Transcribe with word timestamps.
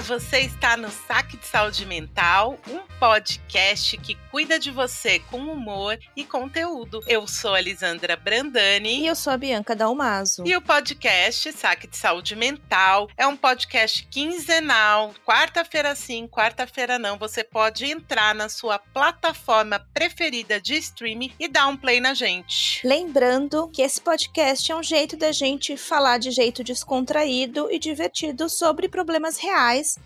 você 0.00 0.40
está 0.40 0.76
no 0.76 0.90
Saque 0.90 1.36
de 1.36 1.46
Saúde 1.46 1.86
Mental, 1.86 2.58
um 2.68 2.80
podcast 2.98 3.96
que 3.98 4.16
cuida 4.30 4.58
de 4.58 4.70
você 4.70 5.18
com 5.18 5.38
humor 5.38 5.98
e 6.16 6.24
conteúdo. 6.24 7.00
Eu 7.06 7.26
sou 7.26 7.54
a 7.54 7.60
Lisandra 7.60 8.16
Brandani. 8.16 9.00
E 9.00 9.06
eu 9.06 9.14
sou 9.14 9.32
a 9.32 9.36
Bianca 9.36 9.74
Dalmaso. 9.74 10.44
E 10.46 10.56
o 10.56 10.62
podcast 10.62 11.52
Saque 11.52 11.86
de 11.86 11.96
Saúde 11.96 12.34
Mental 12.34 13.08
é 13.16 13.26
um 13.26 13.36
podcast 13.36 14.06
quinzenal, 14.10 15.14
quarta-feira 15.26 15.94
sim, 15.94 16.26
quarta-feira 16.26 16.98
não. 16.98 17.18
Você 17.18 17.44
pode 17.44 17.84
entrar 17.84 18.34
na 18.34 18.48
sua 18.48 18.78
plataforma 18.78 19.78
preferida 19.92 20.60
de 20.60 20.74
streaming 20.74 21.32
e 21.38 21.48
dar 21.48 21.66
um 21.66 21.76
play 21.76 22.00
na 22.00 22.14
gente. 22.14 22.86
Lembrando 22.86 23.68
que 23.68 23.82
esse 23.82 24.00
podcast 24.00 24.70
é 24.70 24.76
um 24.76 24.82
jeito 24.82 25.16
da 25.16 25.32
gente 25.32 25.76
falar 25.76 26.18
de 26.18 26.30
jeito 26.30 26.64
descontraído 26.64 27.70
e 27.70 27.78
divertido 27.78 28.48
sobre 28.48 28.88
problemas 28.88 29.22
problemas 29.22 29.36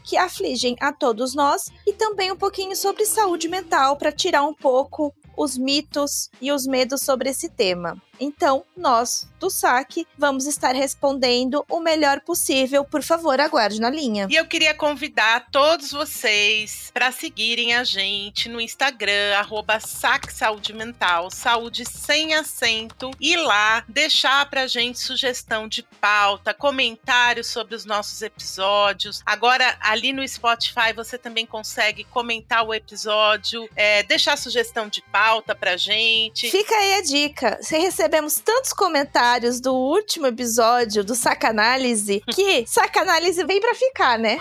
que 0.04 0.16
afligem 0.16 0.76
a 0.80 0.92
todos 0.92 1.34
nós 1.34 1.70
e 1.86 1.92
também 1.92 2.30
um 2.32 2.36
pouquinho 2.36 2.76
sobre 2.76 3.04
saúde 3.04 3.48
mental 3.48 3.96
para 3.96 4.12
tirar 4.12 4.42
um 4.42 4.54
pouco 4.54 5.14
os 5.36 5.56
mitos 5.58 6.30
e 6.40 6.50
os 6.50 6.66
medos 6.66 7.02
sobre 7.02 7.30
esse 7.30 7.48
tema. 7.48 8.00
Então, 8.20 8.64
nós 8.76 9.28
do 9.38 9.50
saque 9.50 10.06
vamos 10.16 10.46
estar 10.46 10.74
respondendo 10.74 11.64
o 11.70 11.80
melhor 11.80 12.20
possível. 12.20 12.84
Por 12.84 13.02
favor, 13.02 13.40
aguarde 13.40 13.80
na 13.80 13.90
linha. 13.90 14.26
E 14.30 14.34
eu 14.34 14.46
queria 14.46 14.74
convidar 14.74 15.46
todos 15.50 15.90
vocês 15.90 16.90
para 16.92 17.12
seguirem 17.12 17.74
a 17.74 17.84
gente 17.84 18.48
no 18.48 18.60
Instagram, 18.60 19.36
arroba 19.36 19.78
saque 19.80 20.32
saúde 20.32 20.72
mental, 20.72 21.30
saúde 21.30 21.84
sem 21.84 22.34
acento, 22.34 23.10
e 23.20 23.36
lá 23.36 23.84
deixar 23.88 24.48
pra 24.48 24.66
gente 24.66 24.98
sugestão 24.98 25.68
de 25.68 25.82
pauta, 26.00 26.54
comentários 26.54 27.46
sobre 27.46 27.74
os 27.74 27.84
nossos 27.84 28.22
episódios. 28.22 29.22
Agora, 29.24 29.76
ali 29.80 30.12
no 30.12 30.26
Spotify, 30.26 30.92
você 30.94 31.18
também 31.18 31.46
consegue 31.46 32.04
comentar 32.04 32.66
o 32.66 32.72
episódio, 32.72 33.68
é, 33.76 34.02
deixar 34.02 34.36
sugestão 34.36 34.88
de 34.88 35.02
pauta 35.02 35.54
pra 35.54 35.76
gente. 35.76 36.50
Fica 36.50 36.74
aí 36.74 36.94
a 36.94 37.02
dica. 37.02 37.58
Você 37.60 37.76
recebemos 38.06 38.36
tantos 38.36 38.72
comentários 38.72 39.60
do 39.60 39.74
último 39.74 40.28
episódio 40.28 41.02
do 41.02 41.16
Sacanálise 41.16 42.22
que 42.32 42.64
Sacanálise 42.64 43.44
vem 43.44 43.60
para 43.60 43.74
ficar, 43.74 44.16
né? 44.16 44.38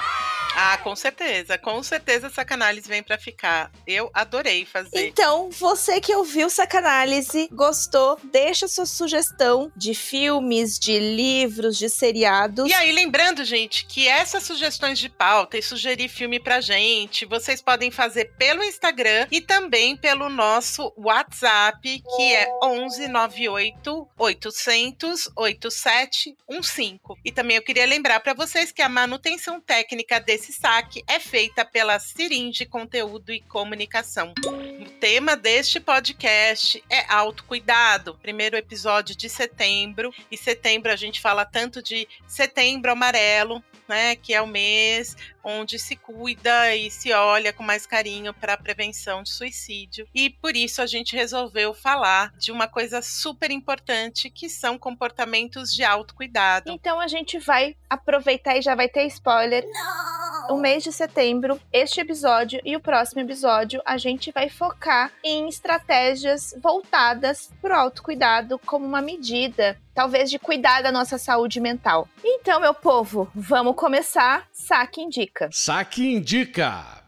Ah, 0.58 0.78
com 0.78 0.96
certeza. 0.96 1.58
Com 1.58 1.84
certeza 1.84 2.30
Sacanálise 2.30 2.88
vem 2.88 3.04
para 3.04 3.18
ficar. 3.18 3.70
Eu 3.86 4.10
adorei 4.14 4.66
fazer. 4.66 5.08
Então, 5.08 5.50
você 5.52 6.00
que 6.00 6.16
ouviu 6.16 6.50
Sacanálise, 6.50 7.50
gostou, 7.52 8.18
deixa 8.24 8.66
sua 8.68 8.86
sugestão 8.86 9.70
de 9.76 9.94
filmes, 9.94 10.80
de 10.80 10.98
livros, 10.98 11.78
de 11.78 11.90
seriados. 11.90 12.70
E 12.70 12.74
aí, 12.74 12.94
lembrando, 12.94 13.44
gente, 13.44 13.86
que 13.86 14.08
essas 14.08 14.44
sugestões 14.44 14.98
de 14.98 15.10
pauta 15.10 15.58
e 15.58 15.62
sugerir 15.62 16.08
filme 16.08 16.40
pra 16.40 16.62
gente, 16.62 17.26
vocês 17.26 17.62
podem 17.62 17.92
fazer 17.92 18.34
pelo 18.38 18.64
Instagram 18.64 19.28
e 19.30 19.42
também 19.42 19.98
pelo 19.98 20.30
nosso 20.30 20.94
WhatsApp, 20.98 22.02
que 22.16 22.34
é 22.34 22.48
1198 22.64 24.08
800 24.18 25.30
8715. 25.36 27.00
E 27.26 27.32
também 27.32 27.58
eu 27.58 27.64
queria 27.64 27.86
lembrar 27.86 28.22
para 28.22 28.34
vocês 28.34 28.72
que 28.72 28.82
a 28.82 28.88
manutenção 28.88 29.60
técnica 29.60 30.20
desse 30.20 30.45
esse 30.46 30.54
saque 30.54 31.04
é 31.08 31.20
feita 31.20 31.66
pela 31.66 31.98
Siringe 31.98 32.68
Conteúdo 32.68 33.34
e 33.34 33.40
Comunicação. 33.42 34.32
O 34.46 34.90
tema 35.00 35.36
deste 35.36 35.80
podcast 35.80 36.84
é 36.88 37.12
autocuidado. 37.12 38.14
Primeiro 38.22 38.56
episódio 38.56 39.16
de 39.16 39.28
setembro. 39.28 40.14
E 40.30 40.38
setembro 40.38 40.92
a 40.92 40.96
gente 40.96 41.20
fala 41.20 41.46
tanto 41.46 41.82
de 41.82 42.08
setembro 42.28 42.92
amarelo, 42.92 43.64
né, 43.88 44.16
que 44.16 44.36
é 44.36 44.42
o 44.42 44.46
mês 44.46 45.16
onde 45.44 45.78
se 45.78 45.96
cuida 45.96 46.76
e 46.76 46.90
se 46.90 47.12
olha 47.14 47.54
com 47.54 47.64
mais 47.64 47.86
carinho 47.86 48.34
para 48.34 48.54
a 48.54 48.58
prevenção 48.58 49.24
de 49.24 49.30
suicídio. 49.30 50.08
E 50.14 50.30
por 50.30 50.56
isso 50.56 50.82
a 50.82 50.88
gente 50.88 51.16
resolveu 51.16 51.74
falar 51.74 52.34
de 52.38 52.52
uma 52.52 52.68
coisa 52.68 53.02
super 53.02 53.52
importante 53.52 54.30
que 54.30 54.50
são 54.50 54.78
comportamentos 54.78 55.72
de 55.72 55.84
autocuidado. 55.84 56.72
Então 56.72 57.00
a 57.00 57.08
gente 57.08 57.38
vai 57.38 57.76
aproveitar 57.88 58.58
e 58.58 58.62
já 58.62 58.76
vai 58.76 58.90
ter 58.90 59.06
spoiler. 59.06 59.64
Não! 59.72 60.25
O 60.50 60.58
mês 60.58 60.84
de 60.84 60.92
setembro, 60.92 61.60
este 61.74 62.02
episódio 62.02 62.62
e 62.64 62.76
o 62.76 62.80
próximo 62.80 63.22
episódio, 63.22 63.82
a 63.86 63.98
gente 63.98 64.32
vai 64.32 64.48
focar 64.50 65.12
em 65.24 65.48
estratégias 65.48 66.56
voltadas 66.62 67.50
para 67.62 67.76
o 67.76 67.80
autocuidado 67.80 68.60
como 68.60 68.86
uma 68.86 69.02
medida 69.02 69.78
talvez 69.94 70.30
de 70.30 70.38
cuidar 70.38 70.84
da 70.84 70.92
nossa 70.92 71.18
saúde 71.18 71.60
mental. 71.60 72.08
Então, 72.24 72.60
meu 72.60 72.74
povo, 72.74 73.30
vamos 73.34 73.76
começar. 73.76 74.48
Saque 74.52 75.02
indica. 75.02 75.50
Saque 75.52 76.14
indica. 76.14 77.04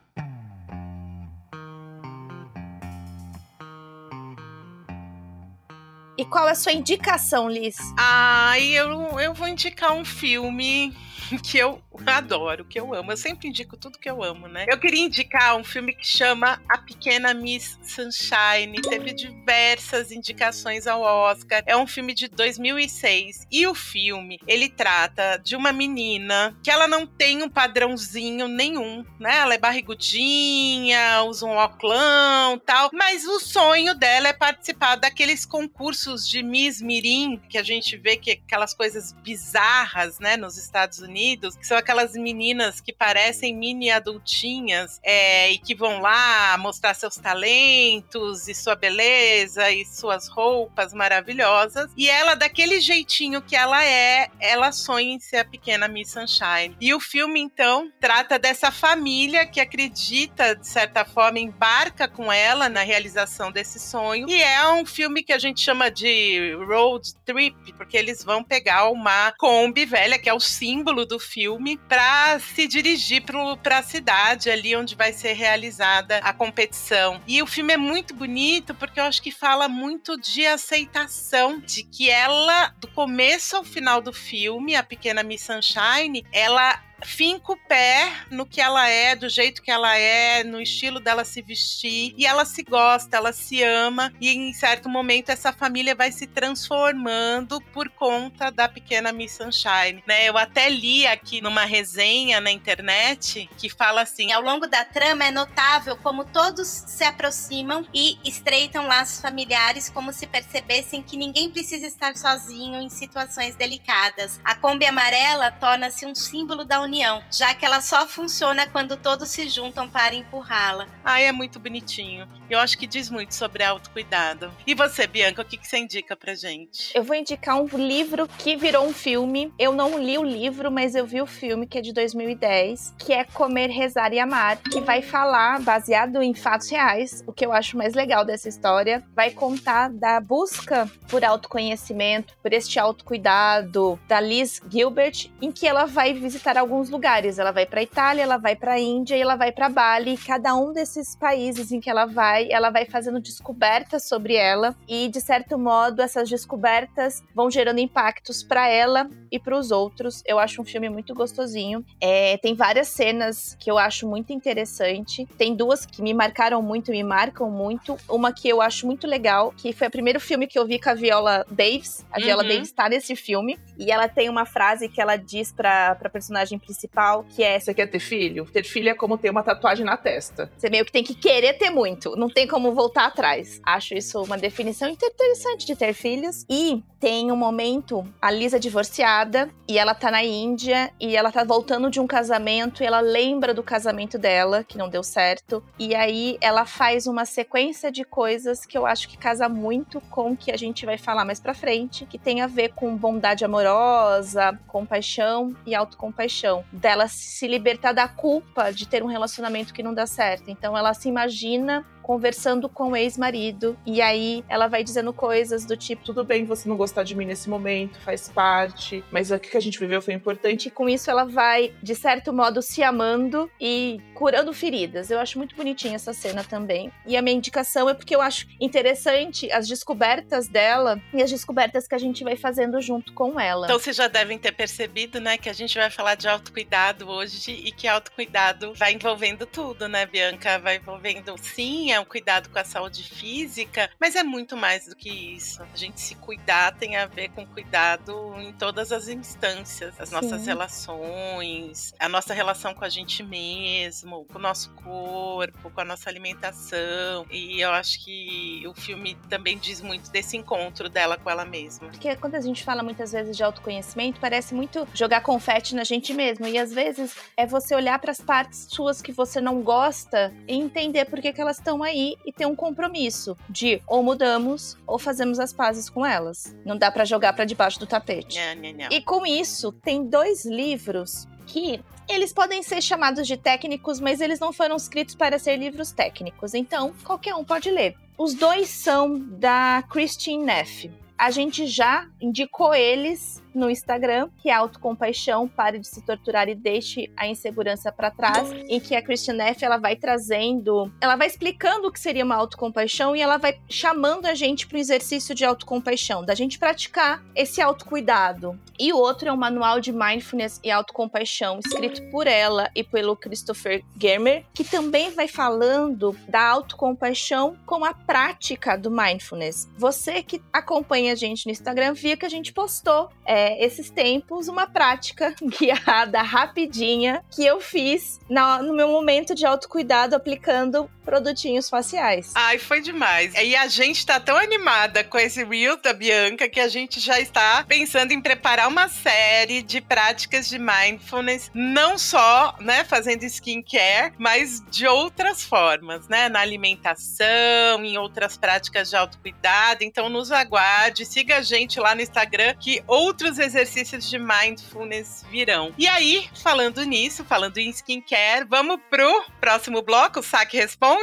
E 6.17 6.25
qual 6.25 6.47
é 6.47 6.51
a 6.51 6.55
sua 6.55 6.71
indicação, 6.71 7.47
Liz? 7.47 7.77
Ah, 7.99 8.59
eu, 8.59 9.19
eu 9.19 9.35
vou 9.35 9.47
indicar 9.47 9.93
um 9.93 10.03
filme 10.03 10.95
que 11.43 11.57
eu 11.59 11.79
adoro, 12.05 12.65
que 12.65 12.79
eu 12.79 12.93
amo. 12.93 13.11
Eu 13.11 13.17
sempre 13.17 13.47
indico 13.47 13.77
tudo 13.77 13.99
que 13.99 14.09
eu 14.09 14.23
amo, 14.23 14.47
né? 14.47 14.65
Eu 14.67 14.77
queria 14.77 15.05
indicar 15.05 15.55
um 15.55 15.63
filme 15.63 15.93
que 15.93 16.05
chama 16.05 16.61
A 16.69 16.77
Pequena 16.77 17.33
Miss 17.33 17.77
Sunshine. 17.81 18.81
Teve 18.81 19.13
diversas 19.13 20.11
indicações 20.11 20.87
ao 20.87 21.01
Oscar. 21.01 21.63
É 21.65 21.75
um 21.75 21.87
filme 21.87 22.13
de 22.13 22.27
2006. 22.27 23.47
E 23.51 23.65
o 23.67 23.73
filme, 23.73 24.39
ele 24.47 24.69
trata 24.69 25.37
de 25.37 25.55
uma 25.55 25.71
menina 25.71 26.55
que 26.63 26.71
ela 26.71 26.87
não 26.87 27.05
tem 27.05 27.43
um 27.43 27.49
padrãozinho 27.49 28.47
nenhum, 28.47 29.05
né? 29.19 29.37
Ela 29.37 29.53
é 29.55 29.57
barrigudinha, 29.57 31.23
usa 31.23 31.45
um 31.45 31.57
oclão 31.57 32.59
tal. 32.59 32.89
Mas 32.93 33.25
o 33.25 33.39
sonho 33.39 33.93
dela 33.93 34.27
é 34.27 34.33
participar 34.33 34.95
daqueles 34.95 35.45
concursos 35.45 36.27
de 36.27 36.43
Miss 36.43 36.81
Mirim, 36.81 37.41
que 37.49 37.57
a 37.57 37.63
gente 37.63 37.97
vê 37.97 38.17
que 38.17 38.31
aquelas 38.31 38.73
coisas 38.73 39.13
bizarras, 39.13 40.19
né? 40.19 40.37
Nos 40.37 40.57
Estados 40.57 40.99
Unidos, 40.99 41.55
que 41.55 41.65
são 41.65 41.77
aquelas 41.87 42.13
meninas 42.13 42.81
que 42.81 42.91
parecem 42.91 43.55
mini 43.55 43.89
adultinhas 43.89 44.99
é, 45.01 45.51
e 45.51 45.57
que 45.57 45.73
vão 45.73 46.01
lá 46.01 46.57
mostrar 46.57 46.93
seus 46.93 47.15
talentos 47.15 48.49
e 48.49 48.53
sua 48.53 48.75
beleza 48.75 49.71
e 49.71 49.85
suas 49.85 50.27
roupas 50.27 50.93
maravilhosas. 50.93 51.89
E 51.95 52.09
ela, 52.09 52.35
daquele 52.35 52.81
jeitinho 52.81 53.41
que 53.41 53.55
ela 53.55 53.85
é, 53.85 54.29
ela 54.37 54.73
sonha 54.73 55.13
em 55.13 55.19
ser 55.19 55.37
a 55.37 55.45
pequena 55.45 55.87
Miss 55.87 56.11
Sunshine. 56.11 56.75
E 56.81 56.93
o 56.93 56.99
filme, 56.99 57.39
então, 57.39 57.89
trata 58.01 58.37
dessa 58.37 58.69
família 58.69 59.45
que 59.45 59.61
acredita, 59.61 60.57
de 60.57 60.67
certa 60.67 61.05
forma, 61.05 61.39
embarca 61.39 62.05
com 62.05 62.29
ela 62.29 62.67
na 62.67 62.81
realização 62.81 63.49
desse 63.49 63.79
sonho. 63.79 64.29
E 64.29 64.41
é 64.41 64.69
um 64.73 64.85
filme 64.85 65.23
que 65.23 65.31
a 65.31 65.39
gente 65.39 65.61
chama 65.61 65.89
de 65.89 66.53
road 66.67 67.15
trip, 67.23 67.55
porque 67.77 67.95
eles 67.95 68.25
vão 68.25 68.43
pegar 68.43 68.89
uma 68.89 69.31
Kombi 69.37 69.85
velha, 69.85 70.19
que 70.19 70.27
é 70.29 70.33
o 70.33 70.39
símbolo 70.39 71.05
do 71.05 71.17
filme, 71.17 71.76
para 71.87 72.39
se 72.39 72.67
dirigir 72.67 73.23
para 73.63 73.79
a 73.79 73.83
cidade 73.83 74.49
ali 74.49 74.75
onde 74.75 74.95
vai 74.95 75.13
ser 75.13 75.33
realizada 75.33 76.17
a 76.17 76.33
competição. 76.33 77.21
E 77.27 77.41
o 77.41 77.47
filme 77.47 77.73
é 77.73 77.77
muito 77.77 78.13
bonito 78.13 78.73
porque 78.75 78.99
eu 78.99 79.05
acho 79.05 79.21
que 79.21 79.31
fala 79.31 79.67
muito 79.67 80.17
de 80.17 80.45
aceitação 80.45 81.59
de 81.59 81.83
que 81.83 82.09
ela, 82.09 82.73
do 82.79 82.87
começo 82.87 83.55
ao 83.55 83.63
final 83.63 84.01
do 84.01 84.11
filme, 84.11 84.75
a 84.75 84.83
pequena 84.83 85.23
Miss 85.23 85.41
Sunshine, 85.41 86.25
ela 86.31 86.81
finca 87.03 87.51
o 87.51 87.57
pé 87.57 88.11
no 88.31 88.45
que 88.45 88.61
ela 88.61 88.87
é, 88.87 89.15
do 89.15 89.29
jeito 89.29 89.61
que 89.61 89.71
ela 89.71 89.95
é, 89.97 90.43
no 90.43 90.61
estilo 90.61 90.99
dela 90.99 91.23
se 91.23 91.41
vestir. 91.41 92.13
E 92.17 92.25
ela 92.25 92.45
se 92.45 92.63
gosta, 92.63 93.17
ela 93.17 93.31
se 93.31 93.63
ama. 93.63 94.13
E 94.19 94.29
em 94.29 94.53
certo 94.53 94.89
momento 94.89 95.29
essa 95.29 95.53
família 95.53 95.95
vai 95.95 96.11
se 96.11 96.27
transformando 96.27 97.61
por 97.73 97.89
conta 97.89 98.51
da 98.51 98.67
pequena 98.67 99.11
Miss 99.11 99.33
Sunshine. 99.33 100.03
Né? 100.07 100.27
Eu 100.27 100.37
até 100.37 100.69
li 100.69 101.05
aqui 101.05 101.41
numa 101.41 101.65
resenha 101.65 102.41
na 102.41 102.51
internet 102.51 103.49
que 103.57 103.69
fala 103.69 104.01
assim: 104.01 104.31
ao 104.31 104.41
longo 104.41 104.67
da 104.67 104.83
trama 104.83 105.25
é 105.25 105.31
notável 105.31 105.95
como 105.97 106.25
todos 106.25 106.67
se 106.67 107.03
aproximam 107.03 107.85
e 107.93 108.17
estreitam 108.23 108.87
laços 108.87 109.21
familiares, 109.21 109.89
como 109.89 110.11
se 110.11 110.27
percebessem 110.27 111.01
que 111.01 111.17
ninguém 111.17 111.49
precisa 111.49 111.85
estar 111.85 112.15
sozinho 112.15 112.81
em 112.81 112.89
situações 112.89 113.55
delicadas. 113.55 114.39
A 114.43 114.55
Kombi 114.55 114.85
amarela 114.85 115.51
torna-se 115.51 116.05
um 116.05 116.15
símbolo 116.15 116.65
da 116.65 116.81
união, 116.87 117.21
já 117.31 117.53
que 117.53 117.65
ela 117.65 117.81
só 117.81 118.07
funciona 118.07 118.65
quando 118.65 118.97
todos 118.97 119.29
se 119.29 119.47
juntam 119.47 119.87
para 119.87 120.15
empurrá-la. 120.15 120.87
Ah, 121.03 121.19
é 121.19 121.31
muito 121.31 121.59
bonitinho. 121.59 122.27
Eu 122.49 122.59
acho 122.59 122.77
que 122.77 122.87
diz 122.87 123.09
muito 123.09 123.35
sobre 123.35 123.63
autocuidado. 123.63 124.51
E 124.65 124.73
você, 124.73 125.05
Bianca, 125.05 125.41
o 125.41 125.45
que, 125.45 125.57
que 125.57 125.67
você 125.67 125.77
indica 125.77 126.15
pra 126.15 126.33
gente? 126.33 126.91
Eu 126.95 127.03
vou 127.03 127.15
indicar 127.15 127.61
um 127.61 127.67
livro 127.77 128.27
que 128.39 128.55
virou 128.55 128.85
um 128.85 128.93
filme. 128.93 129.53
Eu 129.59 129.73
não 129.73 129.99
li 129.99 130.17
o 130.17 130.23
livro, 130.23 130.71
mas 130.71 130.95
eu 130.95 131.05
vi 131.05 131.21
o 131.21 131.25
filme, 131.25 131.67
que 131.67 131.77
é 131.77 131.81
de 131.81 131.91
2010, 131.93 132.95
que 132.97 133.11
é 133.11 133.25
Comer, 133.25 133.69
Rezar 133.69 134.13
e 134.13 134.19
Amar, 134.19 134.59
que 134.71 134.79
vai 134.79 135.01
falar, 135.01 135.59
baseado 135.61 136.21
em 136.21 136.33
fatos 136.33 136.69
reais, 136.69 137.23
o 137.27 137.33
que 137.33 137.45
eu 137.45 137.51
acho 137.51 137.77
mais 137.77 137.93
legal 137.93 138.23
dessa 138.23 138.47
história, 138.47 139.03
vai 139.13 139.31
contar 139.31 139.89
da 139.89 140.21
busca 140.21 140.89
por 141.09 141.25
autoconhecimento, 141.25 142.33
por 142.41 142.53
este 142.53 142.79
autocuidado 142.79 143.99
da 144.07 144.21
Liz 144.21 144.61
Gilbert, 144.69 145.29
em 145.41 145.51
que 145.51 145.67
ela 145.67 145.85
vai 145.85 146.13
visitar 146.13 146.57
alguns 146.57 146.76
lugares. 146.89 147.39
Ela 147.39 147.51
vai 147.51 147.65
para 147.65 147.81
Itália, 147.81 148.23
ela 148.23 148.37
vai 148.37 148.55
para 148.55 148.79
Índia 148.79 149.15
e 149.15 149.21
ela 149.21 149.35
vai 149.35 149.51
para 149.51 149.69
Bali. 149.69 150.13
E 150.13 150.17
cada 150.17 150.55
um 150.55 150.73
desses 150.73 151.15
países 151.15 151.71
em 151.71 151.79
que 151.79 151.89
ela 151.89 152.05
vai, 152.05 152.51
ela 152.51 152.69
vai 152.69 152.85
fazendo 152.85 153.19
descobertas 153.19 154.07
sobre 154.07 154.35
ela 154.35 154.75
e 154.87 155.07
de 155.07 155.19
certo 155.21 155.57
modo 155.57 156.01
essas 156.01 156.29
descobertas 156.29 157.23
vão 157.33 157.49
gerando 157.49 157.79
impactos 157.79 158.43
para 158.43 158.67
ela 158.67 159.09
e 159.31 159.37
para 159.39 159.57
os 159.57 159.71
outros. 159.71 160.23
Eu 160.25 160.39
acho 160.39 160.61
um 160.61 160.65
filme 160.65 160.89
muito 160.89 161.13
gostosinho. 161.13 161.85
É, 161.99 162.37
tem 162.37 162.53
várias 162.55 162.87
cenas 162.87 163.55
que 163.59 163.69
eu 163.69 163.77
acho 163.77 164.07
muito 164.07 164.31
interessante. 164.31 165.25
Tem 165.37 165.55
duas 165.55 165.85
que 165.85 166.01
me 166.01 166.13
marcaram 166.13 166.61
muito, 166.61 166.91
me 166.91 167.03
marcam 167.03 167.49
muito. 167.49 167.97
Uma 168.09 168.31
que 168.31 168.47
eu 168.47 168.61
acho 168.61 168.85
muito 168.85 169.05
legal, 169.07 169.53
que 169.55 169.73
foi 169.73 169.87
o 169.87 169.91
primeiro 169.91 170.19
filme 170.19 170.47
que 170.47 170.57
eu 170.57 170.65
vi 170.65 170.79
com 170.79 170.89
a 170.89 170.93
Viola 170.93 171.45
Davis. 171.49 172.05
A 172.11 172.19
Viola 172.19 172.43
Uhum. 172.43 172.49
Davis 172.49 172.69
está 172.69 172.87
nesse 172.87 173.15
filme 173.15 173.57
e 173.77 173.91
ela 173.91 174.07
tem 174.07 174.29
uma 174.29 174.45
frase 174.45 174.87
que 174.87 175.01
ela 175.01 175.17
diz 175.17 175.51
para 175.51 175.95
pra 175.95 176.09
personagem 176.09 176.57
principal, 176.67 177.25
que 177.29 177.43
é 177.43 177.59
Você 177.59 177.73
quer 177.73 177.87
ter 177.87 177.99
filho? 177.99 178.45
Ter 178.45 178.63
filho 178.63 178.89
é 178.89 178.93
como 178.93 179.17
ter 179.17 179.29
uma 179.29 179.41
tatuagem 179.41 179.85
na 179.85 179.95
testa. 179.95 180.51
você 180.57 180.69
meio 180.69 180.85
que 180.85 180.91
tem 180.91 181.03
que 181.03 181.15
querer 181.15 181.53
ter 181.53 181.69
muito, 181.69 182.15
não 182.15 182.29
tem 182.29 182.45
como 182.45 182.73
voltar 182.73 183.05
atrás. 183.05 183.61
Acho 183.65 183.93
isso 183.95 184.21
uma 184.21 184.37
definição 184.37 184.89
interessante 184.89 185.65
de 185.65 185.75
ter 185.75 185.93
filhos. 185.93 186.45
E 186.49 186.83
tem 186.99 187.31
um 187.31 187.35
momento, 187.35 188.03
a 188.21 188.31
Lisa 188.31 188.57
é 188.57 188.59
divorciada 188.59 189.49
e 189.67 189.77
ela 189.77 189.93
tá 189.93 190.09
na 190.09 190.23
Índia 190.23 190.91
e 190.99 191.15
ela 191.15 191.31
tá 191.31 191.43
voltando 191.43 191.91
de 191.91 191.99
um 191.99 192.07
casamento 192.07 192.81
e 192.81 192.85
ela 192.85 192.99
lembra 192.99 193.53
do 193.53 193.61
casamento 193.61 194.17
dela, 194.17 194.63
que 194.63 194.77
não 194.77 194.89
deu 194.89 195.03
certo. 195.03 195.63
E 195.77 195.93
aí 195.93 196.37
ela 196.41 196.65
faz 196.65 197.05
uma 197.05 197.23
sequência 197.25 197.91
de 197.91 198.03
coisas 198.03 198.65
que 198.65 198.77
eu 198.77 198.85
acho 198.85 199.07
que 199.07 199.17
casa 199.17 199.47
muito 199.47 200.01
com 200.09 200.31
o 200.31 200.37
que 200.37 200.51
a 200.51 200.57
gente 200.57 200.85
vai 200.85 200.97
falar 200.97 201.23
mais 201.23 201.39
pra 201.39 201.53
frente, 201.53 202.05
que 202.05 202.17
tem 202.17 202.41
a 202.41 202.47
ver 202.47 202.73
com 202.73 202.95
bondade 202.95 203.45
amorosa, 203.45 204.59
compaixão 204.67 205.55
e 205.65 205.75
autocompaixão. 205.75 206.56
Dela 206.71 207.07
se 207.07 207.47
libertar 207.47 207.93
da 207.93 208.07
culpa 208.07 208.71
de 208.71 208.87
ter 208.87 209.03
um 209.03 209.07
relacionamento 209.07 209.73
que 209.73 209.83
não 209.83 209.93
dá 209.93 210.05
certo. 210.05 210.49
Então 210.49 210.77
ela 210.77 210.93
se 210.93 211.09
imagina 211.09 211.85
conversando 212.07 212.69
com 212.69 212.91
o 212.91 212.95
ex-marido 212.95 213.77
e 213.85 214.01
aí 214.01 214.41
ela 214.47 214.67
vai 214.67 214.81
dizendo 214.81 215.11
coisas 215.11 215.65
do 215.65 215.75
tipo 215.75 216.05
Tudo 216.05 216.23
bem 216.23 216.45
você 216.45 216.69
não 216.69 216.77
gostar 216.77 217.03
de 217.03 217.13
mim 217.13 217.25
nesse 217.25 217.49
momento, 217.49 217.99
faz 217.99 218.29
parte, 218.29 219.03
mas 219.11 219.29
o 219.29 219.37
que 219.37 219.57
a 219.57 219.59
gente 219.59 219.77
viveu 219.77 220.01
foi 220.01 220.13
importante. 220.13 220.69
e 220.69 220.71
com 220.71 220.87
isso 220.87 221.11
ela 221.11 221.25
vai 221.25 221.73
de 221.83 221.93
certo 221.93 222.31
modo 222.31 222.61
se 222.61 222.81
amando 222.81 223.51
e 223.59 223.99
curando 224.13 224.53
feridas. 224.53 225.11
Eu 225.11 225.19
acho 225.19 225.37
muito 225.37 225.53
bonitinha 225.53 225.95
essa 225.95 226.13
cena 226.13 226.45
também. 226.45 226.89
E 227.05 227.17
a 227.17 227.21
minha 227.21 227.35
indicação 227.35 227.89
é 227.89 227.93
porque 227.93 228.15
eu 228.15 228.21
acho 228.21 228.47
interessante 228.57 229.51
as 229.51 229.67
descobertas 229.67 230.47
dela 230.47 231.01
e 231.13 231.21
as 231.21 231.29
descobertas 231.29 231.89
que 231.89 231.95
a 231.95 231.97
gente 231.97 232.23
vai 232.23 232.37
fazendo 232.37 232.79
junto 232.79 233.11
com 233.11 233.37
ela. 233.37 233.67
Então 233.67 233.77
vocês 233.77 233.97
já 233.97 234.07
devem 234.07 234.37
ter 234.37 234.53
percebido, 234.53 235.19
né, 235.19 235.37
que 235.37 235.49
a 235.49 235.53
gente 235.53 235.77
vai 235.77 235.89
falar 235.89 236.15
de 236.15 236.29
autocuidado 236.29 237.09
hoje 237.09 237.51
e 237.51 237.69
que 237.69 237.85
autocuidado 237.85 238.73
vai 238.73 238.93
envolvendo 238.93 239.45
tudo, 239.45 239.89
né, 239.89 240.05
Bianca? 240.05 240.57
Vai 240.57 240.77
envolvendo, 240.77 241.35
sim, 241.37 241.96
é 241.97 241.99
um 241.99 242.05
cuidado 242.05 242.49
com 242.49 242.59
a 242.59 242.63
saúde 242.63 243.03
física, 243.03 243.89
mas 243.99 244.15
é 244.15 244.23
muito 244.23 244.55
mais 244.55 244.85
do 244.85 244.95
que 244.95 245.09
isso. 245.09 245.61
A 245.61 245.75
gente 245.75 245.99
se 245.99 246.15
cuidar 246.15 246.75
tem 246.75 246.95
a 246.95 247.05
ver 247.05 247.29
com 247.29 247.45
cuidado 247.45 248.35
em 248.39 248.53
todas 248.53 248.91
as 248.91 249.07
instâncias, 249.07 249.99
as 249.99 250.11
nossas 250.11 250.41
Sim. 250.41 250.47
relações, 250.47 251.93
a 251.99 252.07
nossa 252.07 252.33
relação 252.33 252.73
com 252.73 252.85
a 252.85 252.89
gente 252.89 253.23
mesmo, 253.23 254.25
com 254.25 254.37
o 254.37 254.41
nosso 254.41 254.69
corpo, 254.75 255.69
com 255.69 255.81
a 255.81 255.85
nossa 255.85 256.09
alimentação. 256.09 257.25
E 257.31 257.59
eu 257.59 257.71
acho 257.71 258.03
que 258.03 258.63
o 258.67 258.73
filme 258.73 259.15
também 259.29 259.57
diz 259.57 259.81
muito 259.81 260.11
desse 260.11 260.37
encontro 260.37 260.89
dela 260.89 261.17
com 261.17 261.29
ela 261.29 261.45
mesma. 261.45 261.89
Porque 261.89 262.15
quando 262.15 262.35
a 262.35 262.41
gente 262.41 262.63
fala 262.63 262.83
muitas 262.83 263.11
vezes 263.11 263.35
de 263.35 263.43
autoconhecimento, 263.43 264.19
parece 264.19 264.53
muito 264.53 264.87
jogar 264.93 265.21
confete 265.21 265.75
na 265.75 265.83
gente 265.83 266.13
mesmo. 266.13 266.47
E 266.47 266.57
às 266.57 266.71
vezes 266.71 267.15
é 267.35 267.45
você 267.45 267.75
olhar 267.75 267.99
para 267.99 268.11
as 268.11 268.21
partes 268.21 268.67
suas 268.69 269.01
que 269.01 269.11
você 269.11 269.41
não 269.41 269.61
gosta 269.61 270.33
e 270.47 270.55
entender 270.55 271.05
por 271.05 271.19
que, 271.19 271.33
que 271.33 271.41
elas 271.41 271.57
estão 271.57 271.83
aí 271.87 272.15
e 272.25 272.31
ter 272.31 272.45
um 272.45 272.55
compromisso 272.55 273.35
de 273.49 273.81
ou 273.87 274.03
mudamos 274.03 274.77
ou 274.85 274.99
fazemos 274.99 275.39
as 275.39 275.51
pazes 275.53 275.89
com 275.89 276.05
elas. 276.05 276.55
Não 276.65 276.77
dá 276.77 276.91
para 276.91 277.05
jogar 277.05 277.33
para 277.33 277.45
debaixo 277.45 277.79
do 277.79 277.87
tapete. 277.87 278.37
Nha, 278.37 278.55
nha, 278.55 278.71
nha. 278.71 278.89
E 278.91 279.01
com 279.01 279.25
isso, 279.25 279.71
tem 279.71 280.07
dois 280.07 280.45
livros 280.45 281.27
que 281.45 281.81
eles 282.07 282.31
podem 282.31 282.63
ser 282.63 282.81
chamados 282.81 283.27
de 283.27 283.37
técnicos, 283.37 283.99
mas 283.99 284.21
eles 284.21 284.39
não 284.39 284.53
foram 284.53 284.75
escritos 284.75 285.15
para 285.15 285.39
ser 285.39 285.57
livros 285.57 285.91
técnicos. 285.91 286.53
Então, 286.53 286.93
qualquer 287.03 287.35
um 287.35 287.43
pode 287.43 287.69
ler. 287.69 287.95
Os 288.17 288.33
dois 288.33 288.69
são 288.69 289.19
da 289.19 289.83
Christine 289.89 290.43
Neff. 290.43 290.91
A 291.17 291.31
gente 291.31 291.65
já 291.65 292.07
indicou 292.21 292.73
eles 292.73 293.43
no 293.57 293.69
Instagram, 293.69 294.29
que 294.37 294.49
é 294.49 294.53
Autocompaixão, 294.53 295.47
Pare 295.47 295.79
de 295.79 295.87
se 295.87 296.01
torturar 296.01 296.47
e 296.47 296.55
deixe 296.55 297.11
a 297.17 297.27
insegurança 297.27 297.91
para 297.91 298.11
trás, 298.11 298.51
em 298.69 298.79
que 298.79 298.95
a 298.95 299.01
Christian 299.01 299.33
Neff 299.33 299.63
ela 299.63 299.77
vai 299.77 299.95
trazendo, 299.95 300.91
ela 301.01 301.15
vai 301.15 301.27
explicando 301.27 301.87
o 301.87 301.91
que 301.91 301.99
seria 301.99 302.23
uma 302.23 302.35
autocompaixão 302.35 303.15
e 303.15 303.21
ela 303.21 303.37
vai 303.37 303.59
chamando 303.67 304.25
a 304.25 304.35
gente 304.35 304.67
para 304.67 304.77
o 304.77 304.79
exercício 304.79 305.33
de 305.33 305.43
autocompaixão, 305.43 306.23
da 306.23 306.35
gente 306.35 306.59
praticar 306.59 307.23
esse 307.35 307.61
autocuidado. 307.61 308.59
E 308.79 308.93
o 308.93 308.97
outro 308.97 309.29
é 309.29 309.33
um 309.33 309.37
manual 309.37 309.79
de 309.79 309.91
mindfulness 309.91 310.59
e 310.63 310.69
autocompaixão, 310.69 311.59
escrito 311.59 312.01
por 312.11 312.27
ela 312.27 312.69
e 312.75 312.83
pelo 312.83 313.15
Christopher 313.15 313.83
Germer, 313.99 314.45
que 314.53 314.63
também 314.63 315.09
vai 315.11 315.27
falando 315.27 316.15
da 316.27 316.47
autocompaixão 316.47 317.57
com 317.65 317.83
a 317.83 317.93
prática 317.93 318.77
do 318.77 318.91
mindfulness. 318.91 319.67
Você 319.77 320.21
que 320.21 320.41
acompanha 320.53 321.13
a 321.13 321.15
gente 321.15 321.45
no 321.45 321.51
Instagram 321.51 321.93
via 321.93 322.15
que 322.15 322.25
a 322.25 322.29
gente 322.29 322.53
postou 322.53 323.09
é, 323.25 323.46
esses 323.59 323.89
tempos 323.89 324.47
uma 324.47 324.67
prática 324.67 325.33
guiada 325.41 326.21
rapidinha 326.21 327.23
que 327.29 327.45
eu 327.45 327.59
fiz 327.59 328.19
no 328.29 328.73
meu 328.73 328.87
momento 328.87 329.33
de 329.33 329.45
autocuidado 329.45 330.15
aplicando 330.15 330.89
produtinhos 331.07 331.69
faciais. 331.69 332.33
Ai, 332.35 332.59
foi 332.59 332.81
demais. 332.81 333.33
E 333.33 333.55
a 333.55 333.67
gente 333.67 334.05
tá 334.05 334.19
tão 334.19 334.35
animada 334.35 335.05
com 335.05 335.17
esse 335.17 335.41
Reel 335.41 335.77
da 335.81 335.93
Bianca 335.93 336.49
que 336.49 336.59
a 336.59 336.67
gente 336.67 336.99
já 336.99 337.17
está 337.17 337.63
pensando 337.65 338.11
em 338.11 338.19
preparar 338.21 338.67
uma 338.67 338.89
série 338.89 339.61
de 339.61 339.79
práticas 339.79 340.49
de 340.49 340.59
mindfulness, 340.59 341.49
não 341.53 341.97
só, 341.97 342.53
né, 342.59 342.83
fazendo 342.83 343.23
skincare, 343.23 344.15
mas 344.17 344.61
de 344.69 344.85
outras 344.85 345.41
formas, 345.43 346.09
né, 346.09 346.27
na 346.27 346.41
alimentação, 346.41 347.85
em 347.85 347.97
outras 347.97 348.35
práticas 348.35 348.89
de 348.89 348.97
autocuidado. 348.97 349.85
Então 349.85 350.09
nos 350.09 350.29
aguarde, 350.29 351.05
siga 351.05 351.37
a 351.37 351.41
gente 351.41 351.79
lá 351.79 351.95
no 351.95 352.01
Instagram 352.01 352.53
que 352.59 352.83
outros 352.85 353.39
exercícios 353.39 354.09
de 354.09 354.19
mindfulness 354.19 355.23
virão. 355.31 355.73
E 355.77 355.87
aí, 355.87 356.29
falando 356.43 356.83
nisso, 356.83 357.23
falando 357.23 357.57
em 357.59 357.69
skincare, 357.69 358.45
vamos 358.49 358.77
pro 358.89 359.23
próximo 359.39 359.81
bloco, 359.81 360.21
Saque 360.21 360.57
Responde? 360.57 360.96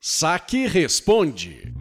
Saque 0.00 0.66
Responde. 0.66 1.72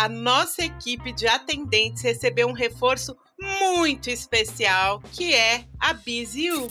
a 0.00 0.08
nossa 0.08 0.64
equipe 0.64 1.12
de 1.12 1.26
atendentes 1.26 2.02
recebeu 2.02 2.48
um 2.48 2.54
reforço 2.54 3.14
muito 3.38 4.08
especial, 4.08 5.02
que 5.12 5.34
é 5.34 5.66
a 5.78 5.92
Biziu. 5.92 6.70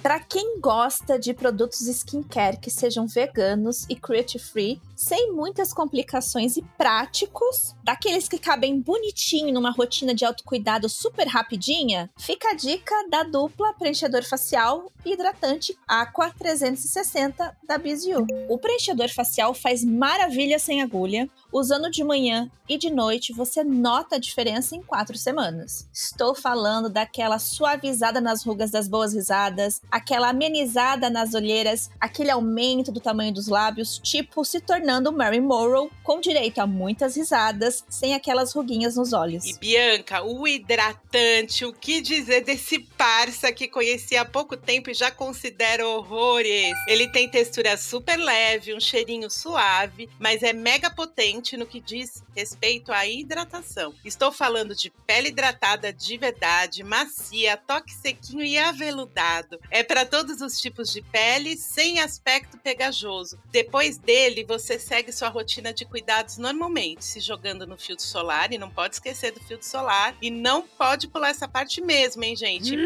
Para 0.00 0.18
quem 0.20 0.60
gosta 0.60 1.18
de 1.18 1.34
produtos 1.34 1.80
skincare 1.80 2.58
que 2.58 2.70
sejam 2.70 3.06
veganos 3.06 3.84
e 3.88 3.96
cruelty 3.96 4.38
free, 4.38 4.80
sem 4.96 5.32
muitas 5.32 5.72
complicações 5.72 6.56
e 6.56 6.62
práticos, 6.78 7.74
daqueles 7.84 8.28
que 8.28 8.38
cabem 8.38 8.80
bonitinho 8.80 9.52
numa 9.52 9.70
rotina 9.70 10.14
de 10.14 10.24
autocuidado 10.24 10.88
super 10.88 11.26
rapidinha, 11.26 12.08
fica 12.16 12.50
a 12.50 12.54
dica 12.54 12.94
da 13.10 13.22
dupla 13.24 13.72
preenchedor 13.74 14.24
facial 14.24 14.90
e 15.04 15.12
hidratante 15.12 15.76
Aqua 15.86 16.30
360 16.30 17.56
da 17.66 17.78
Biziu. 17.78 18.26
O 18.48 18.58
preenchedor 18.58 19.08
facial 19.08 19.52
faz 19.52 19.84
maravilha 19.84 20.58
sem 20.58 20.82
agulha. 20.82 21.28
Usando 21.52 21.90
de 21.90 22.02
manhã 22.02 22.50
e 22.68 22.78
de 22.78 22.88
noite, 22.88 23.32
você 23.32 23.62
nota 23.62 24.16
a 24.16 24.18
diferença 24.18 24.74
em 24.74 24.82
quatro 24.82 25.18
semanas. 25.18 25.86
Estou 25.92 26.34
falando 26.34 26.88
daquela 26.88 27.38
suavizada 27.38 28.20
nas 28.20 28.42
rugas 28.42 28.70
das 28.70 28.88
boas 28.88 29.12
risadas, 29.12 29.81
aquela 29.90 30.30
amenizada 30.30 31.10
nas 31.10 31.34
olheiras, 31.34 31.90
aquele 32.00 32.30
aumento 32.30 32.90
do 32.90 33.00
tamanho 33.00 33.32
dos 33.32 33.46
lábios, 33.46 34.00
tipo 34.02 34.42
se 34.44 34.58
tornando 34.58 35.12
Mary 35.12 35.40
Morrow 35.40 35.90
com 36.02 36.20
direito 36.20 36.60
a 36.60 36.66
muitas 36.66 37.16
risadas, 37.16 37.84
sem 37.90 38.14
aquelas 38.14 38.54
ruguinhas 38.54 38.96
nos 38.96 39.12
olhos. 39.12 39.44
E 39.44 39.58
Bianca, 39.58 40.22
o 40.22 40.48
hidratante, 40.48 41.66
o 41.66 41.72
que 41.72 42.00
dizer 42.00 42.42
desse 42.42 42.78
parça 42.78 43.52
que 43.52 43.68
conheci 43.68 44.16
há 44.16 44.24
pouco 44.24 44.56
tempo 44.56 44.90
e 44.90 44.94
já 44.94 45.10
considero 45.10 45.86
horrores? 45.88 46.74
Ele 46.88 47.08
tem 47.08 47.28
textura 47.28 47.76
super 47.76 48.16
leve, 48.16 48.74
um 48.74 48.80
cheirinho 48.80 49.30
suave, 49.30 50.08
mas 50.18 50.42
é 50.42 50.52
mega 50.52 50.90
potente 50.90 51.56
no 51.56 51.66
que 51.66 51.80
diz 51.80 52.22
respeito 52.34 52.92
à 52.92 53.06
hidratação. 53.06 53.94
Estou 54.04 54.32
falando 54.32 54.74
de 54.74 54.90
pele 55.06 55.28
hidratada 55.28 55.92
de 55.92 56.16
verdade, 56.16 56.82
macia, 56.82 57.56
toque 57.56 57.92
sequinho 57.92 58.42
e 58.42 58.56
aveludado. 58.56 59.58
É 59.74 59.82
para 59.82 60.04
todos 60.04 60.42
os 60.42 60.60
tipos 60.60 60.92
de 60.92 61.00
pele, 61.00 61.56
sem 61.56 61.98
aspecto 61.98 62.58
pegajoso. 62.58 63.38
Depois 63.50 63.96
dele, 63.96 64.44
você 64.44 64.78
segue 64.78 65.10
sua 65.10 65.30
rotina 65.30 65.72
de 65.72 65.86
cuidados 65.86 66.36
normalmente, 66.36 67.02
se 67.02 67.20
jogando 67.20 67.66
no 67.66 67.78
filtro 67.78 68.04
solar, 68.04 68.52
e 68.52 68.58
não 68.58 68.68
pode 68.68 68.96
esquecer 68.96 69.32
do 69.32 69.40
filtro 69.40 69.66
solar, 69.66 70.14
e 70.20 70.30
não 70.30 70.60
pode 70.60 71.08
pular 71.08 71.30
essa 71.30 71.48
parte 71.48 71.80
mesmo, 71.80 72.22
hein, 72.22 72.36
gente? 72.36 72.76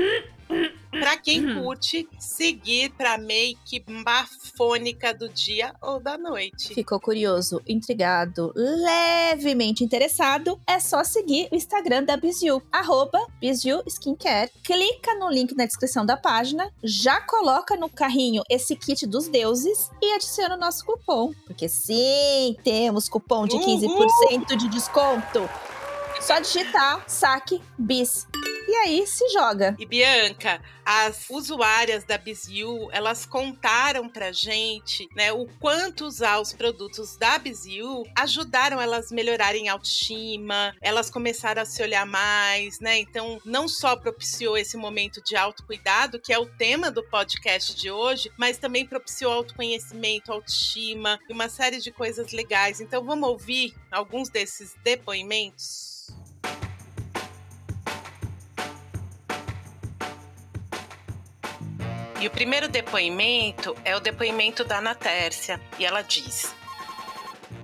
Pra 1.01 1.17
quem 1.17 1.55
curte, 1.55 2.09
seguir 2.19 2.91
pra 2.91 3.19
make 3.19 3.85
bafônica 4.05 5.13
do 5.13 5.29
dia 5.29 5.75
ou 5.83 6.01
da 6.01 6.17
noite. 6.17 6.75
Ficou 6.75 6.99
curioso, 6.99 7.61
intrigado, 7.67 8.53
levemente 8.55 9.85
interessado? 9.85 10.59
É 10.67 10.81
só 10.81 11.05
seguir 11.05 11.49
o 11.53 11.55
Instagram 11.55 12.05
da 12.05 12.17
Biziu, 12.17 12.63
arroba 12.73 13.19
Biziu 13.41 13.83
Skincare. 13.87 14.51
Clica 14.65 15.15
no 15.19 15.29
link 15.29 15.55
na 15.55 15.67
descrição 15.67 16.05
da 16.05 16.17
página, 16.17 16.73
já 16.83 17.21
coloca 17.21 17.77
no 17.77 17.89
carrinho 17.89 18.43
esse 18.49 18.75
kit 18.75 19.07
dos 19.07 19.29
deuses 19.29 19.91
e 20.03 20.15
adiciona 20.15 20.57
o 20.57 20.59
nosso 20.59 20.85
cupom. 20.85 21.33
Porque 21.47 21.69
sim, 21.69 22.57
temos 22.65 23.09
cupom 23.09 23.47
de 23.47 23.57
15% 23.57 24.57
de 24.57 24.69
desconto. 24.69 25.49
Só 26.21 26.41
digitar 26.41 27.05
saque 27.07 27.61
bis. 27.79 28.27
E 28.69 28.75
aí 28.75 29.07
se 29.07 29.29
joga. 29.29 29.77
E 29.79 29.87
Bianca, 29.87 30.61
as 30.85 31.27
usuárias 31.31 32.05
da 32.05 32.19
Biziu, 32.19 32.89
elas 32.93 33.25
contaram 33.25 34.09
pra 34.09 34.33
gente, 34.33 35.09
né, 35.15 35.33
o 35.33 35.47
quanto 35.61 36.05
usar 36.05 36.41
os 36.41 36.53
produtos 36.53 37.17
da 37.17 37.39
Biziu 37.39 38.05
ajudaram 38.17 38.81
elas 38.81 39.11
melhorarem 39.11 39.69
a 39.69 39.73
autoestima, 39.73 40.75
elas 40.81 41.11
começaram 41.11 41.63
a 41.63 41.65
se 41.65 41.83
olhar 41.83 42.07
mais, 42.07 42.81
né? 42.81 42.99
Então, 42.99 43.41
não 43.45 43.69
só 43.69 43.97
propiciou 43.97 44.57
esse 44.57 44.77
momento 44.77 45.23
de 45.23 45.37
autocuidado, 45.37 46.21
que 46.21 46.33
é 46.33 46.39
o 46.39 46.47
tema 46.47 46.91
do 46.91 47.03
podcast 47.05 47.75
de 47.75 47.91
hoje, 47.91 48.31
mas 48.37 48.59
também 48.59 48.87
propiciou 48.87 49.33
autoconhecimento, 49.33 50.33
autoestima 50.33 51.19
e 51.29 51.33
uma 51.33 51.49
série 51.49 51.79
de 51.79 51.91
coisas 51.91 52.33
legais. 52.33 52.81
Então, 52.81 53.05
vamos 53.05 53.29
ouvir 53.29 53.75
alguns 53.91 54.29
desses 54.29 54.75
depoimentos? 54.83 55.96
E 62.19 62.27
o 62.27 62.31
primeiro 62.31 62.69
depoimento 62.69 63.77
é 63.85 63.95
o 63.95 64.01
depoimento 64.01 64.65
da 64.65 64.79
Ana 64.79 64.95
Tércia, 64.95 65.61
e 65.79 65.85
ela 65.85 66.03
diz: 66.03 66.55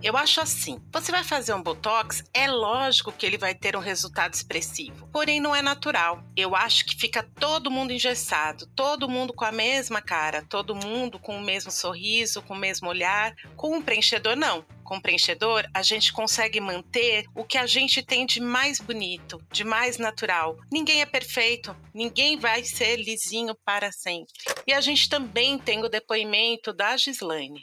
eu 0.02 0.16
acho 0.16 0.40
assim: 0.40 0.82
você 0.92 1.12
vai 1.12 1.22
fazer 1.22 1.54
um 1.54 1.62
botox, 1.62 2.24
é 2.34 2.50
lógico 2.50 3.12
que 3.12 3.24
ele 3.24 3.38
vai 3.38 3.54
ter 3.54 3.76
um 3.76 3.80
resultado 3.80 4.34
expressivo, 4.34 5.08
porém 5.12 5.40
não 5.40 5.54
é 5.54 5.62
natural. 5.62 6.24
Eu 6.36 6.56
acho 6.56 6.84
que 6.84 6.96
fica 6.96 7.22
todo 7.22 7.70
mundo 7.70 7.92
engessado, 7.92 8.66
todo 8.74 9.08
mundo 9.08 9.32
com 9.32 9.44
a 9.44 9.52
mesma 9.52 10.02
cara, 10.02 10.44
todo 10.48 10.74
mundo 10.74 11.20
com 11.20 11.36
o 11.36 11.42
mesmo 11.42 11.70
sorriso, 11.70 12.42
com 12.42 12.54
o 12.54 12.58
mesmo 12.58 12.88
olhar. 12.88 13.32
Com 13.54 13.76
um 13.76 13.82
preenchedor, 13.82 14.34
não. 14.34 14.64
Com 14.92 15.00
preenchedor, 15.00 15.66
a 15.72 15.82
gente 15.82 16.12
consegue 16.12 16.60
manter 16.60 17.24
o 17.34 17.44
que 17.44 17.56
a 17.56 17.64
gente 17.64 18.02
tem 18.02 18.26
de 18.26 18.38
mais 18.40 18.78
bonito, 18.78 19.42
de 19.50 19.64
mais 19.64 19.96
natural. 19.96 20.58
Ninguém 20.70 21.00
é 21.00 21.06
perfeito, 21.06 21.74
ninguém 21.94 22.38
vai 22.38 22.62
ser 22.62 22.96
lisinho 22.96 23.54
para 23.64 23.90
sempre. 23.90 24.30
E 24.66 24.72
a 24.74 24.82
gente 24.82 25.08
também 25.08 25.56
tem 25.58 25.82
o 25.82 25.88
depoimento 25.88 26.74
da 26.74 26.94
Gislaine. 26.94 27.62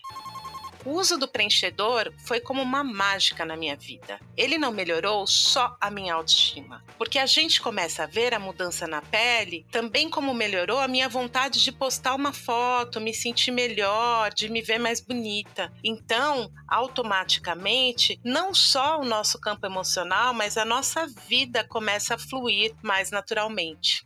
O 0.85 0.91
uso 0.91 1.17
do 1.17 1.27
preenchedor 1.27 2.13
foi 2.25 2.39
como 2.39 2.61
uma 2.61 2.83
mágica 2.83 3.43
na 3.43 3.57
minha 3.57 3.75
vida. 3.75 4.19
Ele 4.37 4.57
não 4.57 4.71
melhorou 4.71 5.27
só 5.27 5.75
a 5.79 5.91
minha 5.91 6.13
autoestima, 6.13 6.83
porque 6.97 7.19
a 7.19 7.25
gente 7.25 7.61
começa 7.61 8.03
a 8.03 8.05
ver 8.05 8.33
a 8.33 8.39
mudança 8.39 8.87
na 8.87 9.01
pele 9.01 9.65
também 9.71 10.09
como 10.09 10.33
melhorou 10.33 10.79
a 10.79 10.87
minha 10.87 11.09
vontade 11.09 11.61
de 11.61 11.71
postar 11.71 12.15
uma 12.15 12.31
foto, 12.31 13.01
me 13.01 13.13
sentir 13.13 13.51
melhor, 13.51 14.33
de 14.33 14.49
me 14.49 14.61
ver 14.61 14.79
mais 14.79 15.01
bonita. 15.01 15.71
Então, 15.83 16.49
automaticamente, 16.67 18.19
não 18.23 18.53
só 18.53 18.99
o 18.99 19.05
nosso 19.05 19.39
campo 19.39 19.65
emocional, 19.65 20.33
mas 20.33 20.57
a 20.57 20.63
nossa 20.63 21.05
vida 21.27 21.63
começa 21.63 22.15
a 22.15 22.17
fluir 22.17 22.73
mais 22.81 23.11
naturalmente. 23.11 24.05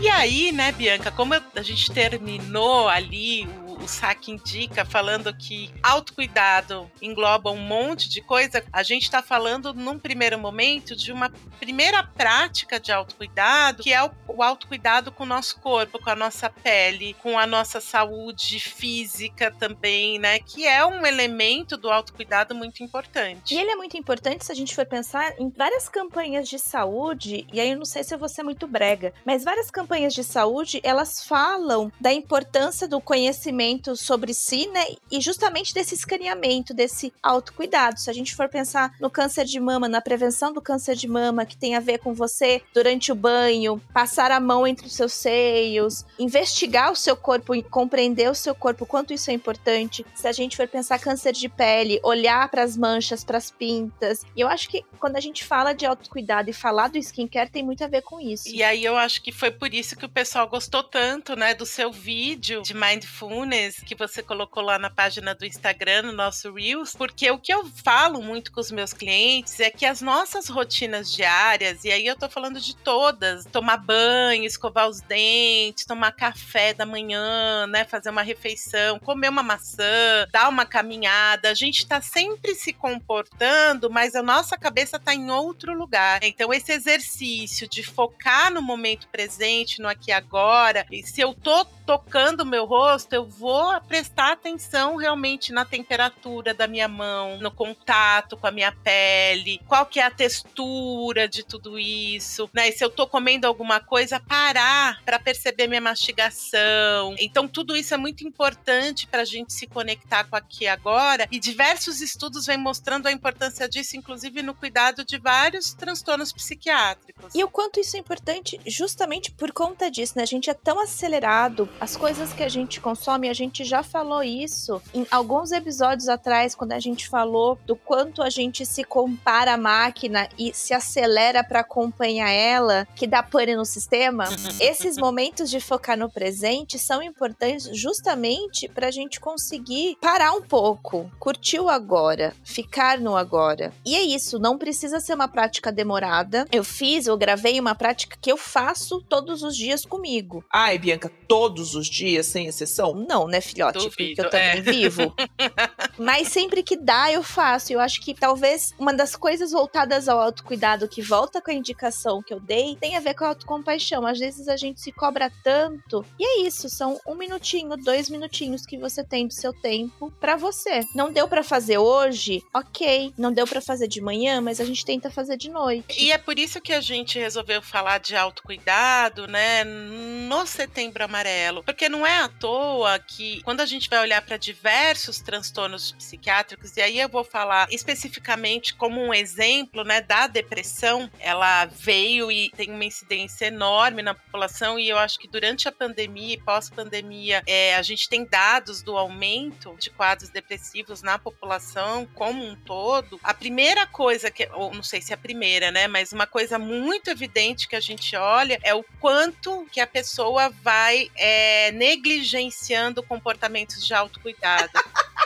E 0.00 0.08
aí, 0.08 0.50
né, 0.50 0.72
Bianca, 0.72 1.10
como 1.10 1.34
a 1.34 1.62
gente 1.62 1.92
terminou 1.92 2.88
ali 2.88 3.46
o 3.82 3.88
saque 3.88 4.30
indica, 4.30 4.84
falando 4.84 5.34
que 5.34 5.70
autocuidado 5.82 6.90
engloba 7.00 7.50
um 7.50 7.60
monte 7.60 8.08
de 8.08 8.20
coisa, 8.20 8.62
a 8.72 8.82
gente 8.82 9.04
está 9.04 9.22
falando 9.22 9.72
num 9.72 9.98
primeiro 9.98 10.38
momento 10.38 10.94
de 10.94 11.12
uma 11.12 11.30
primeira 11.58 12.02
prática 12.02 12.78
de 12.78 12.92
autocuidado, 12.92 13.82
que 13.82 13.92
é 13.92 14.02
o, 14.04 14.10
o 14.28 14.42
autocuidado 14.42 15.10
com 15.10 15.24
o 15.24 15.26
nosso 15.26 15.58
corpo, 15.60 15.98
com 15.98 16.10
a 16.10 16.16
nossa 16.16 16.50
pele, 16.50 17.14
com 17.22 17.38
a 17.38 17.46
nossa 17.46 17.80
saúde 17.80 18.60
física 18.60 19.50
também, 19.50 20.18
né? 20.18 20.38
Que 20.38 20.66
é 20.66 20.84
um 20.84 21.06
elemento 21.06 21.76
do 21.76 21.90
autocuidado 21.90 22.54
muito 22.54 22.82
importante. 22.82 23.54
E 23.54 23.58
ele 23.58 23.70
é 23.70 23.76
muito 23.76 23.96
importante 23.96 24.44
se 24.44 24.52
a 24.52 24.54
gente 24.54 24.74
for 24.74 24.86
pensar 24.86 25.34
em 25.38 25.48
várias 25.50 25.88
campanhas 25.88 26.48
de 26.48 26.58
saúde, 26.58 27.46
e 27.52 27.60
aí 27.60 27.70
eu 27.70 27.78
não 27.78 27.84
sei 27.84 28.04
se 28.04 28.14
eu 28.14 28.18
vou 28.18 28.28
ser 28.28 28.42
muito 28.42 28.66
brega, 28.66 29.12
mas 29.24 29.44
várias 29.44 29.70
campanhas 29.70 30.12
de 30.12 30.22
saúde, 30.22 30.80
elas 30.82 31.24
falam 31.24 31.90
da 32.00 32.12
importância 32.12 32.86
do 32.86 33.00
conhecimento 33.00 33.69
sobre 33.96 34.34
si, 34.34 34.66
né? 34.68 34.84
E 35.10 35.20
justamente 35.20 35.72
desse 35.74 35.94
escaneamento, 35.94 36.74
desse 36.74 37.12
autocuidado. 37.22 38.00
Se 38.00 38.10
a 38.10 38.12
gente 38.12 38.34
for 38.34 38.48
pensar 38.48 38.94
no 39.00 39.10
câncer 39.10 39.44
de 39.44 39.60
mama, 39.60 39.88
na 39.88 40.00
prevenção 40.00 40.52
do 40.52 40.60
câncer 40.60 40.94
de 40.96 41.08
mama, 41.08 41.46
que 41.46 41.56
tem 41.56 41.74
a 41.74 41.80
ver 41.80 41.98
com 41.98 42.14
você 42.14 42.62
durante 42.74 43.12
o 43.12 43.14
banho, 43.14 43.80
passar 43.92 44.30
a 44.30 44.40
mão 44.40 44.66
entre 44.66 44.86
os 44.86 44.94
seus 44.94 45.12
seios, 45.12 46.04
investigar 46.18 46.92
o 46.92 46.96
seu 46.96 47.16
corpo 47.16 47.54
e 47.54 47.62
compreender 47.62 48.30
o 48.30 48.34
seu 48.34 48.54
corpo, 48.54 48.86
quanto 48.86 49.12
isso 49.12 49.30
é 49.30 49.34
importante. 49.34 50.04
Se 50.14 50.26
a 50.26 50.32
gente 50.32 50.56
for 50.56 50.66
pensar 50.66 50.98
câncer 50.98 51.32
de 51.32 51.48
pele, 51.48 52.00
olhar 52.02 52.48
para 52.48 52.62
as 52.62 52.76
manchas, 52.76 53.24
para 53.24 53.38
as 53.38 53.50
pintas. 53.50 54.24
E 54.36 54.40
eu 54.40 54.48
acho 54.48 54.68
que 54.68 54.84
quando 54.98 55.16
a 55.16 55.20
gente 55.20 55.44
fala 55.44 55.72
de 55.72 55.86
autocuidado 55.86 56.50
e 56.50 56.52
falar 56.52 56.88
do 56.88 56.98
skincare 56.98 57.50
tem 57.50 57.62
muito 57.62 57.84
a 57.84 57.88
ver 57.88 58.02
com 58.02 58.20
isso. 58.20 58.48
E 58.48 58.62
aí 58.62 58.84
eu 58.84 58.96
acho 58.96 59.22
que 59.22 59.32
foi 59.32 59.50
por 59.50 59.72
isso 59.72 59.96
que 59.96 60.04
o 60.04 60.08
pessoal 60.08 60.48
gostou 60.48 60.82
tanto, 60.82 61.36
né, 61.36 61.54
do 61.54 61.66
seu 61.66 61.92
vídeo 61.92 62.62
de 62.62 62.74
mindfulness 62.74 63.59
que 63.84 63.94
você 63.94 64.22
colocou 64.22 64.62
lá 64.62 64.78
na 64.78 64.90
página 64.90 65.34
do 65.34 65.44
Instagram, 65.44 66.02
no 66.02 66.12
nosso 66.12 66.52
Reels, 66.52 66.94
porque 66.94 67.30
o 67.30 67.38
que 67.38 67.52
eu 67.52 67.66
falo 67.84 68.22
muito 68.22 68.52
com 68.52 68.60
os 68.60 68.70
meus 68.70 68.92
clientes 68.92 69.58
é 69.60 69.70
que 69.70 69.84
as 69.84 70.00
nossas 70.00 70.48
rotinas 70.48 71.12
diárias, 71.12 71.84
e 71.84 71.90
aí 71.90 72.06
eu 72.06 72.16
tô 72.16 72.28
falando 72.28 72.60
de 72.60 72.74
todas, 72.76 73.44
tomar 73.46 73.76
banho, 73.76 74.44
escovar 74.44 74.88
os 74.88 75.00
dentes, 75.00 75.84
tomar 75.84 76.12
café 76.12 76.72
da 76.72 76.86
manhã, 76.86 77.66
né, 77.66 77.84
fazer 77.84 78.10
uma 78.10 78.22
refeição, 78.22 78.98
comer 78.98 79.28
uma 79.28 79.42
maçã, 79.42 80.26
dar 80.32 80.48
uma 80.48 80.64
caminhada, 80.64 81.50
a 81.50 81.54
gente 81.54 81.86
tá 81.86 82.00
sempre 82.00 82.54
se 82.54 82.72
comportando, 82.72 83.90
mas 83.90 84.14
a 84.14 84.22
nossa 84.22 84.56
cabeça 84.56 84.98
tá 84.98 85.14
em 85.14 85.30
outro 85.30 85.72
lugar. 85.76 86.22
Então 86.22 86.52
esse 86.52 86.72
exercício 86.72 87.68
de 87.68 87.82
focar 87.82 88.52
no 88.52 88.62
momento 88.62 89.08
presente, 89.08 89.80
no 89.80 89.88
aqui 89.88 90.10
e 90.10 90.12
agora, 90.12 90.86
e 90.90 91.02
se 91.02 91.20
eu 91.20 91.34
tô 91.34 91.64
tocando 91.64 92.42
o 92.42 92.46
meu 92.46 92.64
rosto, 92.64 93.12
eu 93.12 93.26
vou 93.26 93.49
prestar 93.86 94.32
atenção 94.32 94.96
realmente 94.96 95.52
na 95.52 95.64
temperatura 95.64 96.52
da 96.54 96.66
minha 96.66 96.88
mão, 96.88 97.38
no 97.38 97.50
contato 97.50 98.36
com 98.36 98.46
a 98.46 98.50
minha 98.50 98.72
pele, 98.72 99.60
qual 99.66 99.86
que 99.86 100.00
é 100.00 100.04
a 100.04 100.10
textura 100.10 101.28
de 101.28 101.44
tudo 101.44 101.78
isso, 101.78 102.48
né? 102.52 102.68
E 102.68 102.72
se 102.72 102.84
eu 102.84 102.90
tô 102.90 103.06
comendo 103.06 103.46
alguma 103.46 103.80
coisa, 103.80 104.20
parar 104.20 105.02
para 105.04 105.18
perceber 105.18 105.66
minha 105.66 105.80
mastigação. 105.80 107.14
Então 107.18 107.46
tudo 107.48 107.76
isso 107.76 107.94
é 107.94 107.96
muito 107.96 108.26
importante 108.26 109.06
para 109.06 109.22
a 109.22 109.24
gente 109.24 109.52
se 109.52 109.66
conectar 109.66 110.24
com 110.24 110.36
aqui 110.36 110.66
agora. 110.66 111.26
E 111.30 111.38
diversos 111.38 112.00
estudos 112.00 112.46
vêm 112.46 112.58
mostrando 112.58 113.06
a 113.06 113.12
importância 113.12 113.68
disso, 113.68 113.96
inclusive 113.96 114.42
no 114.42 114.54
cuidado 114.54 115.04
de 115.04 115.18
vários 115.18 115.72
transtornos 115.72 116.32
psiquiátricos. 116.32 117.34
E 117.34 117.44
o 117.44 117.48
quanto 117.48 117.80
isso 117.80 117.96
é 117.96 118.00
importante 118.00 118.60
justamente 118.66 119.30
por 119.30 119.52
conta 119.52 119.90
disso, 119.90 120.14
né? 120.16 120.22
A 120.22 120.26
gente 120.26 120.50
é 120.50 120.54
tão 120.54 120.80
acelerado 120.80 121.68
As 121.80 121.96
coisas 121.96 122.32
que 122.32 122.42
a 122.42 122.48
gente 122.48 122.80
consome, 122.80 123.28
a 123.28 123.32
gente 123.32 123.39
já 123.64 123.82
falou 123.82 124.22
isso 124.22 124.82
em 124.92 125.06
alguns 125.10 125.52
episódios 125.52 126.08
atrás, 126.08 126.54
quando 126.54 126.72
a 126.72 126.78
gente 126.78 127.08
falou 127.08 127.58
do 127.64 127.74
quanto 127.74 128.22
a 128.22 128.28
gente 128.28 128.66
se 128.66 128.84
compara 128.84 129.54
à 129.54 129.56
máquina 129.56 130.28
e 130.38 130.52
se 130.52 130.74
acelera 130.74 131.42
para 131.42 131.60
acompanhar 131.60 132.30
ela, 132.30 132.86
que 132.94 133.06
dá 133.06 133.22
pane 133.22 133.56
no 133.56 133.64
sistema. 133.64 134.24
Esses 134.60 134.96
momentos 134.96 135.48
de 135.48 135.60
focar 135.60 135.96
no 135.96 136.10
presente 136.10 136.78
são 136.78 137.02
importantes 137.02 137.68
justamente 137.72 138.68
para 138.68 138.88
a 138.88 138.90
gente 138.90 139.20
conseguir 139.20 139.96
parar 140.00 140.32
um 140.32 140.42
pouco, 140.42 141.10
curtir 141.18 141.60
o 141.60 141.68
agora, 141.68 142.34
ficar 142.44 142.98
no 142.98 143.16
agora. 143.16 143.72
E 143.84 143.94
é 143.94 144.02
isso, 144.02 144.38
não 144.38 144.58
precisa 144.58 145.00
ser 145.00 145.14
uma 145.14 145.28
prática 145.28 145.72
demorada. 145.72 146.46
Eu 146.52 146.64
fiz, 146.64 147.06
eu 147.06 147.16
gravei 147.16 147.58
uma 147.58 147.74
prática 147.74 148.18
que 148.20 148.30
eu 148.30 148.36
faço 148.36 149.00
todos 149.08 149.42
os 149.42 149.56
dias 149.56 149.84
comigo. 149.84 150.44
Ai, 150.52 150.78
Bianca, 150.78 151.10
todos 151.28 151.74
os 151.74 151.86
dias, 151.86 152.26
sem 152.26 152.46
exceção? 152.46 152.94
Não, 152.94 153.26
né, 153.30 153.40
filhote? 153.40 153.78
Duvido, 153.78 153.90
porque 153.96 154.20
eu 154.20 154.30
também 154.30 154.58
é. 154.58 154.60
vivo. 154.60 155.14
Mas 155.98 156.28
sempre 156.28 156.62
que 156.62 156.76
dá, 156.76 157.10
eu 157.10 157.22
faço. 157.22 157.72
Eu 157.72 157.80
acho 157.80 158.00
que 158.00 158.14
talvez 158.14 158.74
uma 158.78 158.92
das 158.92 159.16
coisas 159.16 159.52
voltadas 159.52 160.08
ao 160.08 160.20
autocuidado 160.20 160.88
que 160.88 161.02
volta 161.02 161.40
com 161.40 161.50
a 161.50 161.54
indicação 161.54 162.22
que 162.22 162.34
eu 162.34 162.40
dei 162.40 162.76
tem 162.76 162.96
a 162.96 163.00
ver 163.00 163.14
com 163.14 163.24
a 163.24 163.28
autocompaixão. 163.28 164.06
Às 164.06 164.18
vezes 164.18 164.48
a 164.48 164.56
gente 164.56 164.80
se 164.80 164.92
cobra 164.92 165.30
tanto. 165.42 166.04
E 166.18 166.24
é 166.24 166.46
isso, 166.46 166.68
são 166.68 167.00
um 167.06 167.14
minutinho, 167.14 167.76
dois 167.76 168.10
minutinhos 168.10 168.66
que 168.66 168.76
você 168.76 169.04
tem 169.04 169.26
do 169.26 169.32
seu 169.32 169.52
tempo 169.52 170.12
pra 170.20 170.36
você. 170.36 170.84
Não 170.94 171.12
deu 171.12 171.28
pra 171.28 171.42
fazer 171.42 171.78
hoje? 171.78 172.42
Ok. 172.52 173.12
Não 173.16 173.32
deu 173.32 173.46
pra 173.46 173.60
fazer 173.60 173.88
de 173.88 174.00
manhã, 174.00 174.40
mas 174.40 174.60
a 174.60 174.64
gente 174.64 174.84
tenta 174.84 175.10
fazer 175.10 175.36
de 175.36 175.50
noite. 175.50 176.02
E 176.02 176.10
é 176.10 176.18
por 176.18 176.38
isso 176.38 176.60
que 176.60 176.72
a 176.72 176.80
gente 176.80 177.18
resolveu 177.18 177.62
falar 177.62 177.98
de 177.98 178.16
autocuidado, 178.16 179.26
né, 179.26 179.64
no 179.64 180.46
Setembro 180.46 181.04
Amarelo. 181.04 181.62
Porque 181.62 181.88
não 181.88 182.06
é 182.06 182.18
à 182.18 182.28
toa 182.28 182.98
que, 182.98 183.19
quando 183.44 183.60
a 183.60 183.66
gente 183.66 183.88
vai 183.88 184.00
olhar 184.00 184.22
para 184.22 184.36
diversos 184.36 185.20
transtornos 185.20 185.92
psiquiátricos, 185.92 186.76
e 186.76 186.80
aí 186.80 186.98
eu 186.98 187.08
vou 187.08 187.24
falar 187.24 187.68
especificamente 187.70 188.74
como 188.74 189.00
um 189.00 189.12
exemplo, 189.12 189.84
né, 189.84 190.00
da 190.00 190.26
depressão, 190.26 191.10
ela 191.18 191.66
veio 191.66 192.30
e 192.30 192.50
tem 192.50 192.70
uma 192.70 192.84
incidência 192.84 193.46
enorme 193.46 194.02
na 194.02 194.14
população, 194.14 194.78
e 194.78 194.88
eu 194.88 194.98
acho 194.98 195.18
que 195.18 195.28
durante 195.28 195.68
a 195.68 195.72
pandemia 195.72 196.34
e 196.34 196.40
pós-pandemia, 196.40 197.42
é, 197.46 197.76
a 197.76 197.82
gente 197.82 198.08
tem 198.08 198.24
dados 198.24 198.82
do 198.82 198.96
aumento 198.96 199.76
de 199.78 199.90
quadros 199.90 200.30
depressivos 200.30 201.02
na 201.02 201.18
população 201.18 202.06
como 202.14 202.44
um 202.44 202.56
todo. 202.56 203.18
A 203.22 203.34
primeira 203.34 203.86
coisa 203.86 204.30
que, 204.30 204.48
ou 204.52 204.72
não 204.74 204.82
sei 204.82 205.00
se 205.00 205.12
é 205.12 205.14
a 205.14 205.18
primeira, 205.18 205.70
né, 205.70 205.86
mas 205.86 206.12
uma 206.12 206.26
coisa 206.26 206.58
muito 206.58 207.10
evidente 207.10 207.68
que 207.68 207.76
a 207.76 207.80
gente 207.80 208.16
olha 208.16 208.58
é 208.62 208.74
o 208.74 208.84
quanto 209.00 209.66
que 209.72 209.80
a 209.80 209.86
pessoa 209.86 210.50
vai 210.62 211.10
é, 211.16 211.72
negligenciando 211.72 213.02
comportamentos 213.10 213.84
de 213.84 213.92
autocuidado. 213.92 214.70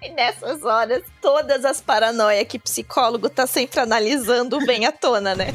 E 0.00 0.10
nessas 0.10 0.64
horas, 0.64 1.04
todas 1.20 1.64
as 1.64 1.80
paranoias 1.80 2.46
que 2.48 2.58
psicólogo 2.58 3.30
tá 3.30 3.46
sempre 3.46 3.78
analisando 3.78 4.58
bem 4.66 4.84
à 4.84 4.90
tona, 4.90 5.32
né? 5.32 5.46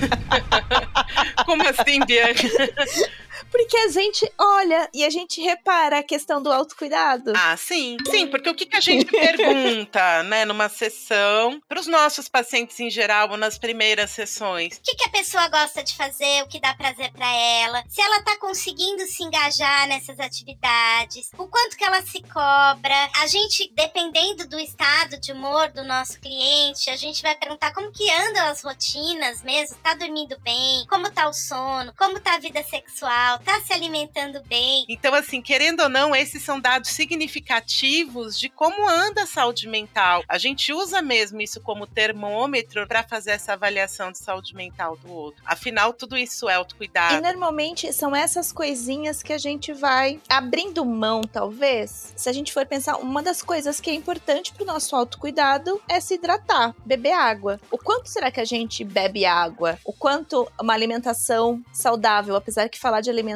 Como 1.45 1.67
assim, 1.67 2.00
Bianca? 2.05 2.47
Porque 3.51 3.77
a 3.77 3.89
gente 3.89 4.31
olha 4.37 4.89
e 4.93 5.03
a 5.03 5.09
gente 5.09 5.41
repara 5.41 5.99
a 5.99 6.03
questão 6.03 6.41
do 6.41 6.51
autocuidado. 6.51 7.33
Ah, 7.35 7.55
sim. 7.57 7.97
Sim, 8.09 8.27
porque 8.27 8.49
o 8.49 8.55
que, 8.55 8.65
que 8.65 8.75
a 8.75 8.81
gente 8.81 9.05
pergunta, 9.11 10.23
né, 10.23 10.45
numa 10.45 10.69
sessão, 10.69 11.61
para 11.67 11.79
os 11.79 11.87
nossos 11.87 12.27
pacientes 12.27 12.79
em 12.79 12.89
geral, 12.89 13.31
ou 13.31 13.37
nas 13.37 13.57
primeiras 13.57 14.11
sessões? 14.11 14.77
O 14.77 14.81
que, 14.81 14.95
que 14.95 15.05
a 15.05 15.11
pessoa 15.11 15.47
gosta 15.47 15.83
de 15.83 15.95
fazer, 15.95 16.43
o 16.43 16.47
que 16.47 16.59
dá 16.59 16.73
prazer 16.73 17.11
pra 17.11 17.31
ela, 17.31 17.83
se 17.87 18.01
ela 18.01 18.21
tá 18.21 18.37
conseguindo 18.37 19.05
se 19.07 19.23
engajar 19.23 19.87
nessas 19.87 20.19
atividades, 20.19 21.31
o 21.37 21.47
quanto 21.47 21.77
que 21.77 21.83
ela 21.83 22.01
se 22.01 22.21
cobra. 22.21 23.09
A 23.21 23.27
gente, 23.27 23.71
dependendo 23.73 24.47
do 24.47 24.59
estado 24.59 25.19
de 25.19 25.31
humor 25.31 25.69
do 25.71 25.83
nosso 25.83 26.19
cliente, 26.19 26.89
a 26.89 26.95
gente 26.95 27.21
vai 27.21 27.35
perguntar 27.35 27.73
como 27.73 27.91
que 27.91 28.09
andam 28.11 28.47
as 28.47 28.63
rotinas 28.63 29.41
mesmo, 29.43 29.77
tá 29.77 29.93
dormindo 29.93 30.37
bem, 30.39 30.85
como 30.87 31.11
tá 31.11 31.27
o 31.27 31.33
sono, 31.33 31.93
como 31.97 32.19
tá 32.19 32.35
a 32.35 32.39
vida 32.39 32.63
sexual, 32.63 33.37
tá 33.38 33.60
se 33.62 33.74
alimentando 33.74 34.41
bem. 34.48 34.86
Então, 34.89 35.13
assim, 35.13 35.41
querendo 35.41 35.82
ou 35.82 35.89
não, 35.89 36.15
esses 36.15 36.44
são 36.44 36.60
dados 36.60 36.89
significativos 36.91 38.39
de 38.39 38.50
como 38.50 38.88
anda 38.89 39.24
a 39.24 39.27
saúde 39.27 39.67
mental. 39.67 40.24
A 40.27 40.38
gente 40.38 40.74
usa 40.74 41.01
mesmo 41.01 41.41
isso 41.41 41.62
como 41.62 41.88
termômetro 41.88 42.88
para 42.88 43.03
fazer 43.03 43.32
essa 43.32 43.53
avaliação 43.53 44.12
de 44.12 44.17
saúde 44.17 44.56
mental 44.56 44.98
do 44.98 45.12
outro. 45.12 45.41
Afinal, 45.46 45.94
tudo 45.94 46.17
isso 46.17 46.50
é 46.50 46.53
E 46.53 46.56
autocuidado. 46.56 47.22
normalmente 47.22 47.91
são 47.94 48.15
essas 48.15 48.51
coisinhas 48.51 49.22
que 49.22 49.34
a 49.34 49.38
gente 49.38 49.74
vai 49.74 50.20
abrindo 50.27 50.84
mão, 50.86 51.22
talvez. 51.22 52.13
Se 52.15 52.29
a 52.29 52.34
gente 52.34 52.53
for 52.53 52.65
pensar, 52.65 52.98
uma 52.98 53.22
das 53.22 53.41
coisas 53.41 53.79
que 53.79 53.89
é 53.89 53.94
importante 53.94 54.53
pro 54.53 54.65
nosso 54.65 54.96
autocuidado 54.96 55.82
é 55.88 56.00
se 56.00 56.15
hidratar, 56.15 56.76
beber 56.86 57.13
água. 57.13 57.60
O 57.71 57.78
quanto 57.78 58.10
será 58.10 58.32
que 58.32 58.39
a 58.39 58.45
gente 58.45 58.84
bebe 58.84 59.26
água? 59.26 59.78
O 59.86 59.93
quanto 59.93 60.47
uma 60.60 60.73
alimentação 60.73 61.62
saudável, 61.71 62.36
apesar 62.36 62.69
que 62.69 62.80
falar 62.80 63.02
de 63.02 63.10
alimentação 63.10 63.26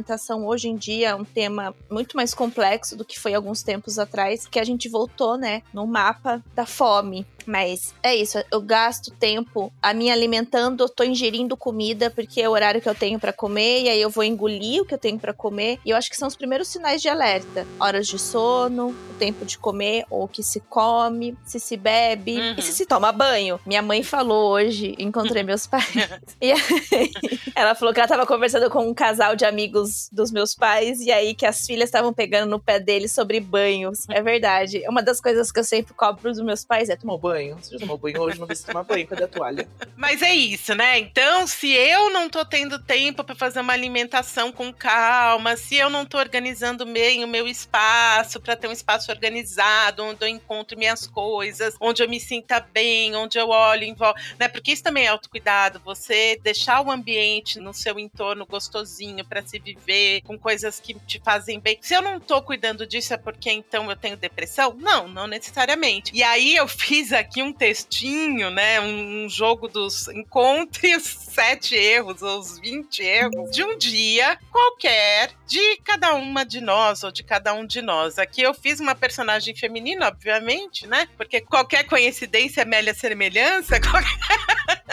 hoje 0.45 0.69
em 0.69 0.75
dia 0.75 1.10
é 1.10 1.15
um 1.15 1.23
tema 1.23 1.75
muito 1.89 2.15
mais 2.15 2.34
complexo 2.34 2.95
do 2.95 3.06
que 3.06 3.19
foi 3.19 3.34
alguns 3.34 3.62
tempos 3.63 3.99
atrás, 3.99 4.47
que 4.47 4.60
a 4.60 4.63
gente 4.63 4.89
voltou, 4.89 5.38
né, 5.38 5.62
no 5.73 5.86
mapa 5.86 6.43
da 6.56 6.65
fome. 6.65 7.25
Mas 7.45 7.93
é 8.04 8.15
isso, 8.15 8.38
eu 8.51 8.62
gasto 8.62 9.12
tempo 9.12 9.71
a 9.82 9.93
me 9.93 10.10
alimentando, 10.12 10.84
eu 10.84 10.89
tô 10.89 11.04
ingerindo 11.04 11.56
comida 11.58 12.10
porque 12.10 12.41
é 12.41 12.47
o 12.49 12.51
horário 12.51 12.82
que 12.82 12.89
eu 12.89 12.95
tenho 12.95 13.19
pra 13.19 13.34
comer 13.34 13.82
e 13.84 13.89
aí 13.89 14.01
eu 14.01 14.10
vou 14.10 14.23
engolir 14.23 14.82
o 14.82 14.86
que 14.86 14.93
eu 14.93 14.97
tenho 14.97 15.19
pra 15.19 15.34
comer. 15.34 15.80
E 15.86 15.89
eu 15.89 15.97
acho 15.97 16.10
que 16.10 16.17
são 16.17 16.27
os 16.27 16.36
primeiros 16.36 16.67
sinais 16.67 17.01
de 17.01 17.10
alerta. 17.10 17.65
Horas 17.80 18.08
de 18.08 18.17
sono, 18.19 18.89
o 18.89 19.13
tempo 19.17 19.45
de 19.45 19.58
comer 19.58 20.06
ou 20.10 20.23
o 20.23 20.27
que 20.27 20.43
se 20.43 20.60
come, 20.62 21.36
se 21.45 21.60
se 21.60 21.77
bebe 21.77 22.39
Uhum. 22.39 22.56
e 22.58 22.62
se 22.62 22.73
se 22.73 22.86
toma 22.86 23.12
banho. 23.12 23.60
Minha 23.65 23.82
mãe 23.82 24.04
falou 24.04 24.51
hoje, 24.51 24.95
encontrei 24.97 25.43
meus 25.43 25.67
pais. 25.67 25.86
e 26.41 26.51
aí, 26.51 27.12
ela 27.56 27.75
falou 27.75 27.93
que 27.93 27.99
ela 27.99 28.08
tava 28.08 28.25
conversando 28.25 28.69
com 28.69 28.88
um 28.88 28.93
casal 28.93 29.36
de 29.36 29.45
amigos 29.45 30.10
dos 30.12 30.32
meus 30.32 30.56
pais 30.56 30.99
e 31.01 31.12
aí 31.12 31.34
que 31.34 31.45
as 31.45 31.65
filhas 31.65 31.89
estavam 31.89 32.13
pegando 32.13 32.49
no 32.49 32.60
pé 32.60 32.80
deles 32.80 33.12
sobre 33.12 33.39
banhos. 33.39 34.08
É 34.10 34.21
verdade. 34.21 34.84
Uma 34.88 35.01
das 35.04 35.19
coisas 35.21 35.51
que 35.51 35.60
eu 35.60 35.63
sempre 35.63 35.93
cobro 35.93 36.30
dos 36.32 36.41
meus 36.41 36.63
pais 36.65 36.89
é 36.89 36.95
Tomou 36.95 37.17
banho? 37.17 37.31
Você 37.32 37.74
já 37.74 37.80
tomou 37.80 37.98
banho 37.98 38.22
hoje? 38.22 38.39
Não 38.39 38.48
se 38.54 38.65
tomar 38.65 38.84
banho. 38.84 39.08
Cadê 39.08 39.24
a 39.24 39.28
toalha? 39.28 39.67
Mas 39.96 40.22
é 40.22 40.34
isso, 40.34 40.76
né? 40.76 41.00
Então, 41.00 41.48
se 41.48 41.72
eu 41.72 42.10
não 42.10 42.30
tô 42.30 42.46
tendo 42.46 42.80
tempo 42.80 43.24
para 43.24 43.36
fazer 43.36 43.60
uma 43.60 43.74
alimentação 43.74 44.52
com 44.52 44.74
calma, 44.74 45.56
se 45.56 45.76
eu 45.76 45.89
não 45.89 46.06
tô 46.06 46.17
organizando 46.17 46.86
bem 46.86 47.24
o 47.24 47.28
meu 47.28 47.48
espaço 47.48 48.39
para 48.39 48.56
ter 48.56 48.67
um 48.67 48.72
espaço 48.72 49.12
organizado, 49.12 50.04
onde 50.04 50.24
eu 50.24 50.28
encontro 50.28 50.78
minhas 50.78 51.08
coisas, 51.08 51.76
onde 51.80 52.04
eu 52.04 52.10
me 52.10 52.20
sinta 52.20 52.60
bem, 52.60 53.15
onde 53.15 53.38
eu 53.38 53.50
olho 53.50 53.84
em 53.84 53.94
volta, 53.94 54.20
né? 54.39 54.48
Porque 54.48 54.72
isso 54.72 54.84
também 54.84 55.06
é 55.06 55.08
autocuidado, 55.08 55.82
você 55.84 56.39
deixar 56.44 56.82
o 56.82 56.91
ambiente 56.91 57.60
no 57.60 57.74
seu 57.74 58.00
entorno 58.00 58.46
gostosinho 58.46 59.24
para 59.26 59.41
se 59.46 59.60
viver, 59.60 60.22
com 60.22 60.38
coisas 60.38 60.80
que 60.80 60.94
te 60.94 61.22
fazem 61.24 61.60
bem. 61.60 61.78
Se 61.82 61.94
eu 61.94 62.02
não 62.02 62.20
tô 62.20 62.41
cuidando 62.41 62.86
disso 62.86 63.13
é 63.13 63.17
porque 63.17 63.52
então 63.52 63.89
eu 63.89 63.96
tenho 63.96 64.17
depressão? 64.17 64.76
Não, 64.78 65.08
não 65.08 65.28
necessariamente. 65.28 66.12
E 66.15 66.24
aí 66.24 66.56
eu 66.56 66.67
fiz 66.70 67.12
aqui 67.22 67.42
um 67.42 67.54
textinho, 67.54 68.50
né? 68.50 68.82
Um, 68.82 69.26
um 69.26 69.30
jogo 69.30 69.68
dos 69.68 70.08
encontre 70.10 70.96
os 70.96 71.04
sete 71.32 71.76
erros 71.76 72.22
ou 72.22 72.40
os 72.40 72.60
20 72.60 73.02
erros 73.02 73.52
de 73.52 73.64
um 73.64 73.78
dia 73.78 74.38
qualquer 74.52 75.32
de 75.48 75.78
cada 75.78 76.14
uma 76.14 76.44
de 76.44 76.60
nós 76.60 77.04
ou 77.04 77.12
de 77.12 77.24
cada 77.24 77.54
um 77.54 77.66
de 77.66 77.82
nós. 77.82 78.20
Aqui 78.20 78.42
eu 78.42 78.54
fiz 78.54 78.80
uma 78.80 78.94
personagem 78.96 79.56
feminina, 79.56 80.08
obviamente, 80.08 80.86
né? 80.88 81.08
Porque 81.18 81.42
qualquer 81.42 81.84
coincidência 81.86 82.62
é 82.62 82.66
mera 82.66 82.94
semelhança, 82.94 83.80
qualquer, 83.82 84.84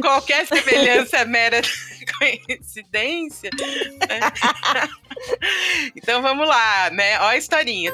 qualquer 0.00 0.46
semelhança 0.46 1.18
é 1.18 1.24
mera 1.24 1.60
coincidência. 2.18 3.50
né? 4.08 4.20
Então 5.96 6.22
vamos 6.22 6.46
lá, 6.46 6.90
né? 6.90 7.18
Ó 7.20 7.24
a 7.24 7.36
historinha. 7.36 7.92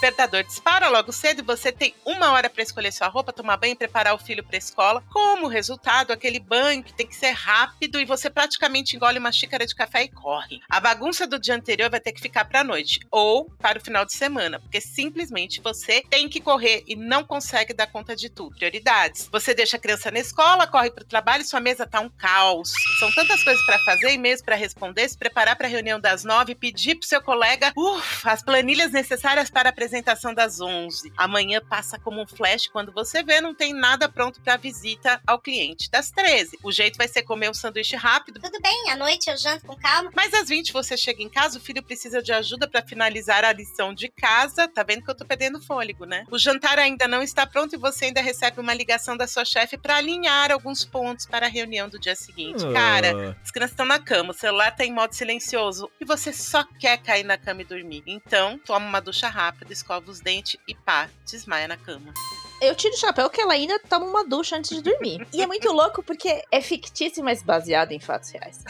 Despertador 0.00 0.42
dispara 0.44 0.88
logo 0.88 1.12
cedo 1.12 1.40
e 1.40 1.44
você 1.44 1.70
tem 1.70 1.94
uma 2.06 2.32
hora 2.32 2.48
para 2.48 2.62
escolher 2.62 2.90
sua 2.90 3.08
roupa, 3.08 3.34
tomar 3.34 3.58
banho 3.58 3.74
e 3.74 3.76
preparar 3.76 4.14
o 4.14 4.18
filho 4.18 4.42
para 4.42 4.56
escola. 4.56 5.04
Como 5.10 5.46
resultado, 5.46 6.10
aquele 6.10 6.40
banho 6.40 6.82
que 6.82 6.94
tem 6.94 7.06
que 7.06 7.14
ser 7.14 7.32
rápido 7.32 8.00
e 8.00 8.06
você 8.06 8.30
praticamente 8.30 8.96
engole 8.96 9.18
uma 9.18 9.30
xícara 9.30 9.66
de 9.66 9.74
café 9.74 10.04
e 10.04 10.08
corre. 10.08 10.62
A 10.70 10.80
bagunça 10.80 11.26
do 11.26 11.38
dia 11.38 11.54
anterior 11.54 11.90
vai 11.90 12.00
ter 12.00 12.12
que 12.12 12.20
ficar 12.20 12.46
para 12.46 12.60
a 12.60 12.64
noite 12.64 13.00
ou 13.10 13.50
para 13.58 13.76
o 13.76 13.80
final 13.80 14.06
de 14.06 14.14
semana, 14.14 14.58
porque 14.58 14.80
simplesmente 14.80 15.60
você 15.60 16.02
tem 16.08 16.30
que 16.30 16.40
correr 16.40 16.82
e 16.86 16.96
não 16.96 17.22
consegue 17.22 17.74
dar 17.74 17.86
conta 17.86 18.16
de 18.16 18.30
tudo. 18.30 18.56
Prioridades. 18.56 19.28
Você 19.30 19.52
deixa 19.52 19.76
a 19.76 19.80
criança 19.80 20.10
na 20.10 20.20
escola, 20.20 20.66
corre 20.66 20.90
para 20.90 21.04
o 21.04 21.06
trabalho, 21.06 21.44
sua 21.44 21.60
mesa 21.60 21.86
tá 21.86 22.00
um 22.00 22.08
caos. 22.08 22.72
São 22.98 23.12
tantas 23.12 23.44
coisas 23.44 23.62
para 23.66 23.78
fazer, 23.80 24.14
e-mails 24.14 24.40
para 24.40 24.56
responder, 24.56 25.06
se 25.10 25.18
preparar 25.18 25.56
para 25.56 25.66
a 25.66 25.70
reunião 25.70 26.00
das 26.00 26.24
nove, 26.24 26.54
pedir 26.54 26.94
pro 26.94 27.06
seu 27.06 27.20
colega 27.20 27.70
uf, 27.76 28.26
as 28.26 28.42
planilhas 28.42 28.92
necessárias 28.92 29.50
para 29.50 29.68
apresentar 29.68 29.89
apresentação 29.90 30.32
das 30.32 30.60
11. 30.60 31.12
Amanhã 31.16 31.60
passa 31.60 31.98
como 31.98 32.22
um 32.22 32.26
flash. 32.26 32.68
Quando 32.68 32.92
você 32.92 33.22
vê, 33.22 33.40
não 33.40 33.52
tem 33.52 33.74
nada 33.74 34.08
pronto 34.08 34.40
para 34.40 34.56
visita 34.56 35.20
ao 35.26 35.40
cliente. 35.40 35.90
Das 35.90 36.10
13, 36.10 36.58
o 36.62 36.70
jeito 36.70 36.96
vai 36.96 37.08
ser 37.08 37.22
comer 37.22 37.50
um 37.50 37.54
sanduíche 37.54 37.96
rápido. 37.96 38.40
Tudo 38.40 38.60
bem, 38.60 38.90
à 38.90 38.96
noite 38.96 39.28
eu 39.28 39.36
janto 39.36 39.66
com 39.66 39.76
calma. 39.76 40.10
Mas 40.14 40.32
às 40.32 40.48
20 40.48 40.72
você 40.72 40.96
chega 40.96 41.22
em 41.22 41.28
casa, 41.28 41.58
o 41.58 41.60
filho 41.60 41.82
precisa 41.82 42.22
de 42.22 42.32
ajuda 42.32 42.68
para 42.68 42.82
finalizar 42.82 43.44
a 43.44 43.52
lição 43.52 43.92
de 43.92 44.08
casa. 44.08 44.68
Tá 44.68 44.84
vendo 44.84 45.02
que 45.02 45.10
eu 45.10 45.14
tô 45.14 45.24
perdendo 45.24 45.60
fôlego, 45.60 46.04
né? 46.04 46.24
O 46.30 46.38
jantar 46.38 46.78
ainda 46.78 47.08
não 47.08 47.22
está 47.22 47.46
pronto 47.46 47.74
e 47.74 47.78
você 47.78 48.06
ainda 48.06 48.20
recebe 48.20 48.60
uma 48.60 48.72
ligação 48.72 49.16
da 49.16 49.26
sua 49.26 49.44
chefe 49.44 49.76
para 49.76 49.96
alinhar 49.96 50.52
alguns 50.52 50.84
pontos 50.84 51.26
para 51.26 51.46
a 51.46 51.48
reunião 51.48 51.88
do 51.88 51.98
dia 51.98 52.14
seguinte. 52.14 52.64
Cara, 52.72 53.36
as 53.42 53.50
crianças 53.50 53.72
estão 53.72 53.86
na 53.86 53.98
cama, 53.98 54.30
o 54.30 54.34
celular 54.34 54.70
tá 54.70 54.84
em 54.84 54.92
modo 54.92 55.14
silencioso 55.14 55.90
e 56.00 56.04
você 56.04 56.32
só 56.32 56.64
quer 56.78 56.98
cair 56.98 57.24
na 57.24 57.36
cama 57.36 57.62
e 57.62 57.64
dormir. 57.64 58.02
Então, 58.06 58.58
toma 58.58 58.86
uma 58.86 59.00
ducha 59.00 59.28
rápida, 59.28 59.72
escova 59.80 60.10
os 60.10 60.20
dentes 60.20 60.60
e 60.68 60.74
pá, 60.74 61.08
desmaia 61.24 61.66
na 61.66 61.76
cama. 61.76 62.12
Eu 62.60 62.74
tiro 62.74 62.94
o 62.94 62.98
chapéu 62.98 63.30
que 63.30 63.40
ela 63.40 63.54
ainda 63.54 63.78
toma 63.78 64.06
uma 64.06 64.24
ducha 64.24 64.56
antes 64.56 64.70
de 64.70 64.82
dormir. 64.82 65.26
E 65.32 65.42
é 65.42 65.46
muito 65.46 65.70
louco 65.72 66.02
porque 66.02 66.42
é 66.50 66.60
fictício, 66.60 67.24
mas 67.24 67.42
baseado 67.42 67.92
em 67.92 68.00
fatos 68.00 68.30
reais. 68.30 68.62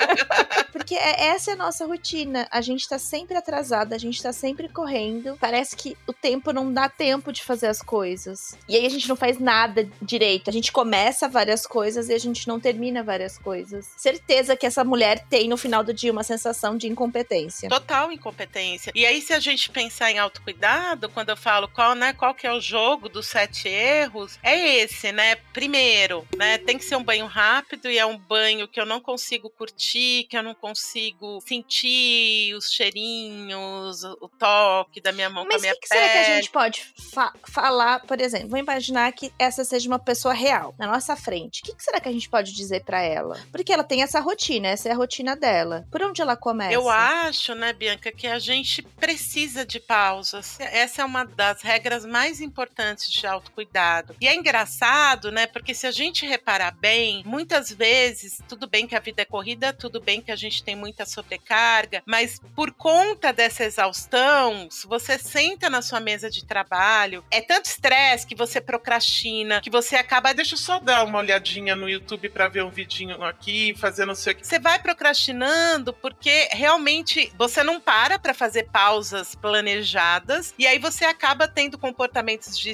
porque 0.72 0.94
é, 0.94 1.28
essa 1.28 1.50
é 1.50 1.54
a 1.54 1.56
nossa 1.56 1.86
rotina. 1.86 2.46
A 2.50 2.60
gente 2.60 2.88
tá 2.88 2.98
sempre 2.98 3.36
atrasada, 3.36 3.94
a 3.94 3.98
gente 3.98 4.22
tá 4.22 4.32
sempre 4.32 4.68
correndo. 4.68 5.36
Parece 5.40 5.74
que 5.74 5.96
o 6.06 6.12
tempo 6.12 6.52
não 6.52 6.72
dá 6.72 6.88
tempo 6.88 7.32
de 7.32 7.42
fazer 7.42 7.68
as 7.68 7.80
coisas. 7.80 8.56
E 8.68 8.76
aí 8.76 8.84
a 8.84 8.90
gente 8.90 9.08
não 9.08 9.16
faz 9.16 9.38
nada 9.38 9.88
direito. 10.00 10.50
A 10.50 10.52
gente 10.52 10.70
começa 10.70 11.28
várias 11.28 11.66
coisas 11.66 12.08
e 12.08 12.14
a 12.14 12.18
gente 12.18 12.46
não 12.46 12.60
termina 12.60 13.02
várias 13.02 13.38
coisas. 13.38 13.90
Certeza 13.96 14.56
que 14.56 14.66
essa 14.66 14.84
mulher 14.84 15.24
tem 15.30 15.48
no 15.48 15.56
final 15.56 15.82
do 15.82 15.94
dia 15.94 16.12
uma 16.12 16.22
sensação 16.22 16.76
de 16.76 16.86
incompetência. 16.86 17.68
Total 17.68 18.12
incompetência. 18.12 18.92
E 18.94 19.06
aí, 19.06 19.22
se 19.22 19.32
a 19.32 19.40
gente 19.40 19.70
pensar 19.70 20.10
em 20.10 20.18
autocuidado, 20.18 21.08
quando 21.08 21.30
eu 21.30 21.36
falo 21.36 21.68
qual, 21.68 21.94
né, 21.94 22.12
qual 22.12 22.34
que 22.34 22.46
é 22.46 22.52
o 22.52 22.60
jogo 22.60 23.08
do 23.08 23.21
dos 23.22 23.28
sete 23.30 23.68
erros 23.68 24.36
é 24.42 24.78
esse, 24.80 25.12
né? 25.12 25.36
Primeiro, 25.52 26.26
né? 26.36 26.58
Tem 26.58 26.76
que 26.76 26.84
ser 26.84 26.96
um 26.96 27.04
banho 27.04 27.26
rápido 27.26 27.88
e 27.88 27.96
é 27.98 28.04
um 28.04 28.18
banho 28.18 28.66
que 28.66 28.80
eu 28.80 28.84
não 28.84 29.00
consigo 29.00 29.48
curtir, 29.48 30.24
que 30.28 30.36
eu 30.36 30.42
não 30.42 30.54
consigo 30.54 31.40
sentir 31.46 32.52
os 32.54 32.70
cheirinhos, 32.70 34.02
o 34.04 34.28
toque 34.38 35.00
da 35.00 35.12
minha 35.12 35.30
mão 35.30 35.44
Mas 35.44 35.54
com 35.54 35.58
a 35.58 35.60
minha 35.62 35.74
que 35.74 35.80
que 35.82 35.88
pele. 35.88 36.00
será 36.00 36.12
que 36.12 36.18
a 36.30 36.34
gente 36.34 36.50
pode 36.50 36.92
fa- 37.12 37.32
falar, 37.44 38.00
por 38.00 38.20
exemplo? 38.20 38.48
Vou 38.48 38.58
imaginar 38.58 39.12
que 39.12 39.32
essa 39.38 39.64
seja 39.64 39.86
uma 39.88 39.98
pessoa 39.98 40.34
real, 40.34 40.74
na 40.78 40.86
nossa 40.86 41.14
frente. 41.16 41.60
O 41.62 41.64
que, 41.66 41.76
que 41.76 41.82
será 41.82 42.00
que 42.00 42.08
a 42.08 42.12
gente 42.12 42.28
pode 42.28 42.52
dizer 42.52 42.82
pra 42.84 43.00
ela? 43.02 43.40
Porque 43.52 43.72
ela 43.72 43.84
tem 43.84 44.02
essa 44.02 44.18
rotina, 44.20 44.68
essa 44.68 44.88
é 44.88 44.92
a 44.92 44.96
rotina 44.96 45.36
dela. 45.36 45.86
Por 45.92 46.02
onde 46.02 46.20
ela 46.20 46.36
começa? 46.36 46.72
Eu 46.72 46.88
acho, 46.88 47.54
né, 47.54 47.72
Bianca, 47.72 48.10
que 48.10 48.26
a 48.26 48.38
gente 48.40 48.82
precisa 48.82 49.64
de 49.64 49.78
pausas. 49.78 50.58
Essa 50.58 51.02
é 51.02 51.04
uma 51.04 51.24
das 51.24 51.62
regras 51.62 52.04
mais 52.04 52.40
importantes 52.40 53.11
de 53.20 53.26
autocuidado. 53.26 54.16
E 54.20 54.26
é 54.26 54.34
engraçado, 54.34 55.30
né, 55.30 55.46
porque 55.46 55.74
se 55.74 55.86
a 55.86 55.90
gente 55.90 56.26
reparar 56.26 56.72
bem, 56.72 57.22
muitas 57.24 57.70
vezes, 57.70 58.40
tudo 58.48 58.66
bem 58.66 58.86
que 58.86 58.96
a 58.96 59.00
vida 59.00 59.22
é 59.22 59.24
corrida, 59.24 59.72
tudo 59.72 60.00
bem 60.00 60.20
que 60.20 60.32
a 60.32 60.36
gente 60.36 60.62
tem 60.62 60.74
muita 60.74 61.04
sobrecarga, 61.04 62.02
mas 62.06 62.40
por 62.54 62.72
conta 62.72 63.32
dessa 63.32 63.64
exaustão, 63.64 64.68
se 64.70 64.86
você 64.86 65.18
senta 65.18 65.68
na 65.68 65.82
sua 65.82 66.00
mesa 66.00 66.30
de 66.30 66.44
trabalho, 66.44 67.24
é 67.30 67.40
tanto 67.40 67.66
estresse 67.66 68.26
que 68.26 68.34
você 68.34 68.60
procrastina, 68.60 69.60
que 69.60 69.70
você 69.70 69.96
acaba. 69.96 70.32
Deixa 70.32 70.54
eu 70.54 70.58
só 70.58 70.78
dar 70.78 71.04
uma 71.04 71.18
olhadinha 71.18 71.76
no 71.76 71.88
YouTube 71.88 72.28
pra 72.28 72.48
ver 72.48 72.64
um 72.64 72.70
vidinho 72.70 73.22
aqui, 73.22 73.74
fazer 73.76 74.06
não 74.06 74.14
sei 74.14 74.32
o 74.32 74.36
que. 74.36 74.46
Você 74.46 74.58
vai 74.58 74.78
procrastinando 74.78 75.92
porque 75.92 76.48
realmente 76.52 77.32
você 77.36 77.62
não 77.62 77.80
para 77.80 78.18
para 78.18 78.34
fazer 78.34 78.64
pausas 78.64 79.34
planejadas 79.34 80.54
e 80.58 80.66
aí 80.66 80.78
você 80.78 81.04
acaba 81.04 81.48
tendo 81.48 81.78
comportamentos 81.78 82.58
de 82.58 82.70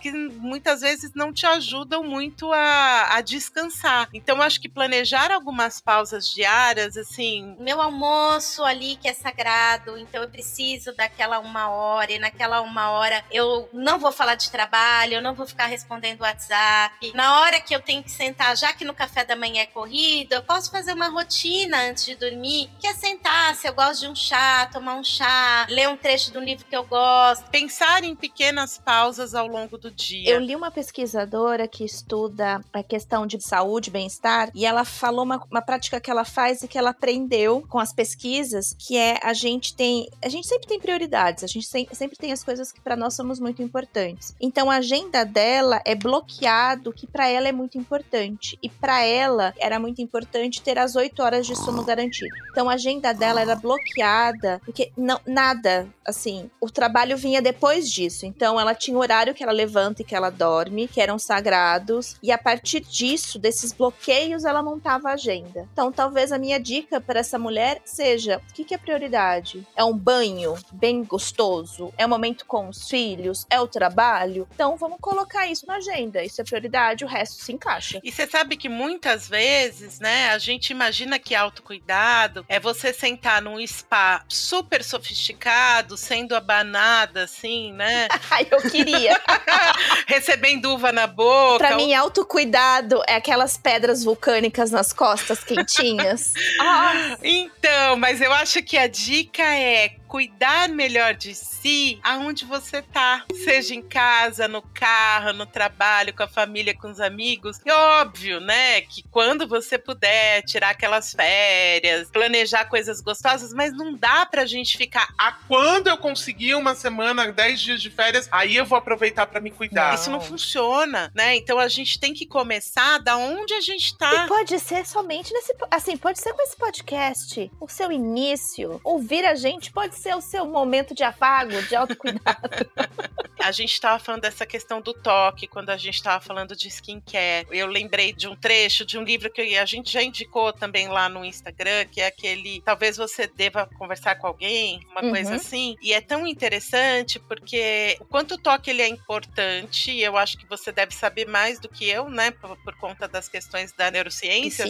que 0.00 0.10
muitas 0.12 0.80
vezes 0.80 1.12
não 1.14 1.32
te 1.32 1.46
ajudam 1.46 2.02
muito 2.02 2.52
a, 2.52 3.16
a 3.16 3.20
descansar. 3.20 4.08
Então, 4.12 4.40
acho 4.40 4.60
que 4.60 4.68
planejar 4.68 5.30
algumas 5.30 5.80
pausas 5.80 6.28
diárias, 6.28 6.96
assim, 6.96 7.56
Meu 7.58 7.80
almoço 7.80 8.64
ali 8.64 8.96
que 8.96 9.08
é 9.08 9.14
sagrado, 9.14 9.96
então 9.98 10.22
eu 10.22 10.28
preciso 10.28 10.94
daquela 10.94 11.38
uma 11.38 11.68
hora, 11.68 12.12
e 12.12 12.18
naquela 12.18 12.60
uma 12.60 12.90
hora 12.90 13.24
eu 13.30 13.68
não 13.72 13.98
vou 13.98 14.12
falar 14.12 14.34
de 14.34 14.50
trabalho, 14.50 15.14
eu 15.14 15.22
não 15.22 15.34
vou 15.34 15.46
ficar 15.46 15.66
respondendo 15.66 16.20
WhatsApp. 16.20 17.12
Na 17.14 17.40
hora 17.40 17.60
que 17.60 17.74
eu 17.74 17.80
tenho 17.80 18.02
que 18.02 18.10
sentar, 18.10 18.56
já 18.56 18.72
que 18.72 18.84
no 18.84 18.94
café 18.94 19.24
da 19.24 19.36
manhã 19.36 19.62
é 19.62 19.66
corrido, 19.66 20.32
eu 20.32 20.42
posso 20.42 20.70
fazer 20.70 20.92
uma 20.92 21.08
rotina 21.08 21.88
antes 21.88 22.04
de 22.04 22.14
dormir, 22.14 22.70
que 22.80 22.86
é 22.86 22.94
sentar, 22.94 23.54
se 23.54 23.66
eu 23.66 23.74
gosto 23.74 24.00
de 24.00 24.08
um 24.08 24.14
chá, 24.14 24.68
tomar 24.72 24.94
um 24.94 25.04
chá, 25.04 25.66
ler 25.68 25.88
um 25.88 25.96
trecho 25.96 26.30
de 26.30 26.38
um 26.38 26.42
livro 26.42 26.64
que 26.64 26.76
eu 26.76 26.84
gosto. 26.84 27.44
pensar 27.50 28.04
em 28.04 28.14
pequenas 28.14 28.78
pausas 28.78 29.23
ao 29.32 29.46
longo 29.46 29.78
do 29.78 29.90
dia. 29.92 30.28
Eu 30.28 30.40
li 30.40 30.56
uma 30.56 30.72
pesquisadora 30.72 31.68
que 31.68 31.84
estuda 31.84 32.60
a 32.72 32.82
questão 32.82 33.26
de 33.28 33.40
saúde, 33.40 33.90
bem-estar, 33.92 34.50
e 34.52 34.66
ela 34.66 34.84
falou 34.84 35.22
uma, 35.24 35.40
uma 35.48 35.62
prática 35.62 36.00
que 36.00 36.10
ela 36.10 36.24
faz 36.24 36.62
e 36.62 36.68
que 36.68 36.76
ela 36.76 36.90
aprendeu 36.90 37.64
com 37.68 37.78
as 37.78 37.92
pesquisas, 37.92 38.74
que 38.76 38.96
é 38.98 39.20
a 39.22 39.32
gente 39.32 39.74
tem, 39.74 40.08
a 40.22 40.28
gente 40.28 40.48
sempre 40.48 40.66
tem 40.66 40.80
prioridades, 40.80 41.44
a 41.44 41.46
gente 41.46 41.66
sem- 41.66 41.86
sempre 41.92 42.16
tem 42.18 42.32
as 42.32 42.42
coisas 42.42 42.72
que 42.72 42.80
para 42.80 42.96
nós 42.96 43.14
somos 43.14 43.38
muito 43.38 43.62
importantes. 43.62 44.34
Então 44.40 44.68
a 44.70 44.76
agenda 44.76 45.24
dela 45.24 45.80
é 45.84 45.94
bloqueado, 45.94 46.92
que 46.92 47.06
para 47.06 47.28
ela 47.28 47.46
é 47.48 47.52
muito 47.52 47.78
importante, 47.78 48.58
e 48.62 48.68
para 48.68 49.04
ela 49.04 49.54
era 49.58 49.78
muito 49.78 50.02
importante 50.02 50.60
ter 50.60 50.78
as 50.78 50.96
8 50.96 51.22
horas 51.22 51.46
de 51.46 51.54
sono 51.54 51.84
garantido. 51.84 52.34
Então 52.50 52.68
a 52.68 52.74
agenda 52.74 53.12
dela 53.12 53.40
era 53.40 53.54
bloqueada, 53.54 54.60
porque 54.64 54.90
não 54.96 55.20
nada, 55.26 55.86
assim, 56.06 56.50
o 56.60 56.70
trabalho 56.70 57.16
vinha 57.16 57.40
depois 57.42 57.90
disso. 57.90 58.26
Então 58.26 58.58
ela 58.58 58.74
tinha 58.74 58.96
o 58.96 59.02
horário 59.14 59.34
que 59.34 59.44
ela 59.44 59.52
levanta 59.52 60.02
e 60.02 60.04
que 60.04 60.14
ela 60.14 60.28
dorme, 60.28 60.88
que 60.88 61.00
eram 61.00 61.18
sagrados, 61.18 62.16
e 62.20 62.32
a 62.32 62.38
partir 62.38 62.80
disso, 62.80 63.38
desses 63.38 63.72
bloqueios, 63.72 64.44
ela 64.44 64.62
montava 64.62 65.08
a 65.08 65.12
agenda. 65.12 65.68
Então 65.72 65.92
talvez 65.92 66.32
a 66.32 66.38
minha 66.38 66.58
dica 66.58 67.00
para 67.00 67.20
essa 67.20 67.38
mulher 67.38 67.80
seja: 67.84 68.40
o 68.50 68.52
que, 68.52 68.64
que 68.64 68.74
é 68.74 68.78
prioridade? 68.78 69.64
É 69.76 69.84
um 69.84 69.96
banho 69.96 70.56
bem 70.72 71.04
gostoso? 71.04 71.92
É 71.96 72.04
um 72.04 72.08
momento 72.08 72.44
com 72.44 72.68
os 72.68 72.88
filhos? 72.88 73.46
É 73.48 73.60
o 73.60 73.68
trabalho? 73.68 74.48
Então 74.52 74.76
vamos 74.76 74.98
colocar 75.00 75.46
isso 75.46 75.66
na 75.66 75.76
agenda. 75.76 76.24
Isso 76.24 76.40
é 76.40 76.44
prioridade, 76.44 77.04
o 77.04 77.08
resto 77.08 77.42
se 77.42 77.52
encaixa. 77.52 78.00
E 78.02 78.10
você 78.10 78.26
sabe 78.26 78.56
que 78.56 78.68
muitas 78.68 79.28
vezes, 79.28 80.00
né, 80.00 80.30
a 80.30 80.38
gente 80.38 80.70
imagina 80.70 81.18
que 81.20 81.34
autocuidado 81.34 82.44
é 82.48 82.58
você 82.58 82.92
sentar 82.92 83.40
num 83.40 83.64
spa 83.64 84.24
super 84.28 84.82
sofisticado, 84.82 85.96
sendo 85.96 86.34
abanada, 86.34 87.24
assim, 87.24 87.72
né? 87.72 88.08
Ai, 88.30 88.48
eu 88.50 88.60
queria. 88.70 89.03
recebendo 90.06 90.72
uva 90.74 90.92
na 90.92 91.06
boca. 91.06 91.58
Pra 91.58 91.76
mim, 91.76 91.94
autocuidado 91.94 93.02
é 93.06 93.16
aquelas 93.16 93.56
pedras 93.56 94.04
vulcânicas 94.04 94.70
nas 94.70 94.92
costas 94.92 95.42
quentinhas. 95.44 96.32
Ah, 96.60 97.16
Então, 97.22 97.96
mas 97.96 98.20
eu 98.20 98.32
acho 98.32 98.62
que 98.62 98.76
a 98.78 98.86
dica 98.86 99.42
é 99.42 99.90
cuidar 100.06 100.68
melhor 100.68 101.14
de 101.14 101.34
si 101.34 101.98
aonde 102.02 102.44
você 102.44 102.82
tá. 102.82 103.24
Seja 103.44 103.74
em 103.74 103.82
casa, 103.82 104.46
no 104.46 104.62
carro, 104.62 105.32
no 105.32 105.46
trabalho, 105.46 106.14
com 106.14 106.22
a 106.22 106.28
família, 106.28 106.76
com 106.76 106.90
os 106.90 107.00
amigos. 107.00 107.60
E 107.64 107.70
óbvio, 107.70 108.40
né, 108.40 108.82
que 108.82 109.02
quando 109.10 109.46
você 109.46 109.78
puder 109.78 110.42
tirar 110.42 110.70
aquelas 110.70 111.12
férias, 111.12 112.10
planejar 112.10 112.66
coisas 112.66 113.00
gostosas, 113.00 113.52
mas 113.52 113.72
não 113.76 113.94
dá 113.94 114.24
pra 114.26 114.46
gente 114.46 114.76
ficar. 114.76 115.08
A 115.18 115.32
quando 115.32 115.88
eu 115.88 115.96
conseguir 115.96 116.54
uma 116.54 116.74
semana, 116.74 117.32
10 117.32 117.60
dias 117.60 117.82
de 117.82 117.90
férias, 117.90 118.28
aí 118.30 118.56
eu 118.56 118.64
vou 118.64 118.78
aproveitar 118.78 119.26
pra 119.26 119.40
me 119.40 119.50
cuidar. 119.50 119.94
Isso 119.94 120.10
não 120.10 120.20
funciona, 120.20 121.10
né? 121.14 121.34
Então 121.36 121.58
a 121.58 121.68
gente 121.68 121.98
tem 121.98 122.14
que 122.14 122.26
começar 122.26 122.98
da 122.98 123.16
onde 123.16 123.52
a 123.54 123.60
gente 123.60 123.96
tá. 123.96 124.24
E 124.24 124.28
pode 124.28 124.58
ser 124.60 124.86
somente 124.86 125.32
nesse. 125.32 125.54
Assim, 125.70 125.96
pode 125.96 126.20
ser 126.20 126.32
com 126.32 126.42
esse 126.42 126.56
podcast. 126.56 127.50
O 127.60 127.68
seu 127.68 127.90
início. 127.90 128.80
Ouvir 128.84 129.24
a 129.24 129.34
gente 129.34 129.72
pode 129.72 129.96
ser 129.96 130.03
o 130.12 130.20
seu 130.20 130.44
momento 130.44 130.92
de 130.94 131.04
afago, 131.04 131.62
de 131.62 131.76
autocuidado. 131.76 132.48
A 133.40 133.52
gente 133.52 133.72
estava 133.74 133.98
falando 133.98 134.22
dessa 134.22 134.46
questão 134.46 134.80
do 134.80 134.94
toque 134.94 135.46
quando 135.46 135.68
a 135.68 135.76
gente 135.76 135.96
estava 135.96 136.18
falando 136.18 136.56
de 136.56 136.66
skincare. 136.68 137.46
Eu 137.50 137.66
lembrei 137.66 138.10
de 138.10 138.26
um 138.26 138.34
trecho 138.34 138.86
de 138.86 138.96
um 138.96 139.02
livro 139.02 139.30
que 139.30 139.42
a 139.58 139.66
gente 139.66 139.92
já 139.92 140.02
indicou 140.02 140.50
também 140.50 140.88
lá 140.88 141.10
no 141.10 141.22
Instagram, 141.22 141.84
que 141.90 142.00
é 142.00 142.06
aquele 142.06 142.62
Talvez 142.64 142.96
você 142.96 143.26
deva 143.26 143.68
conversar 143.78 144.14
com 144.14 144.26
alguém, 144.26 144.80
uma 144.90 145.02
Uhum. 145.02 145.10
coisa 145.10 145.34
assim. 145.34 145.76
E 145.82 145.92
é 145.92 146.00
tão 146.00 146.26
interessante 146.26 147.18
porque 147.18 147.98
o 148.00 148.06
quanto 148.06 148.36
o 148.36 148.38
toque 148.38 148.70
ele 148.70 148.80
é 148.80 148.88
importante, 148.88 149.90
e 149.90 150.02
eu 150.02 150.16
acho 150.16 150.38
que 150.38 150.46
você 150.48 150.72
deve 150.72 150.94
saber 150.94 151.26
mais 151.28 151.60
do 151.60 151.68
que 151.68 151.86
eu, 151.86 152.08
né, 152.08 152.30
por, 152.30 152.56
por 152.64 152.74
conta 152.78 153.06
das 153.06 153.28
questões 153.28 153.72
da 153.74 153.90
neurociência. 153.90 154.64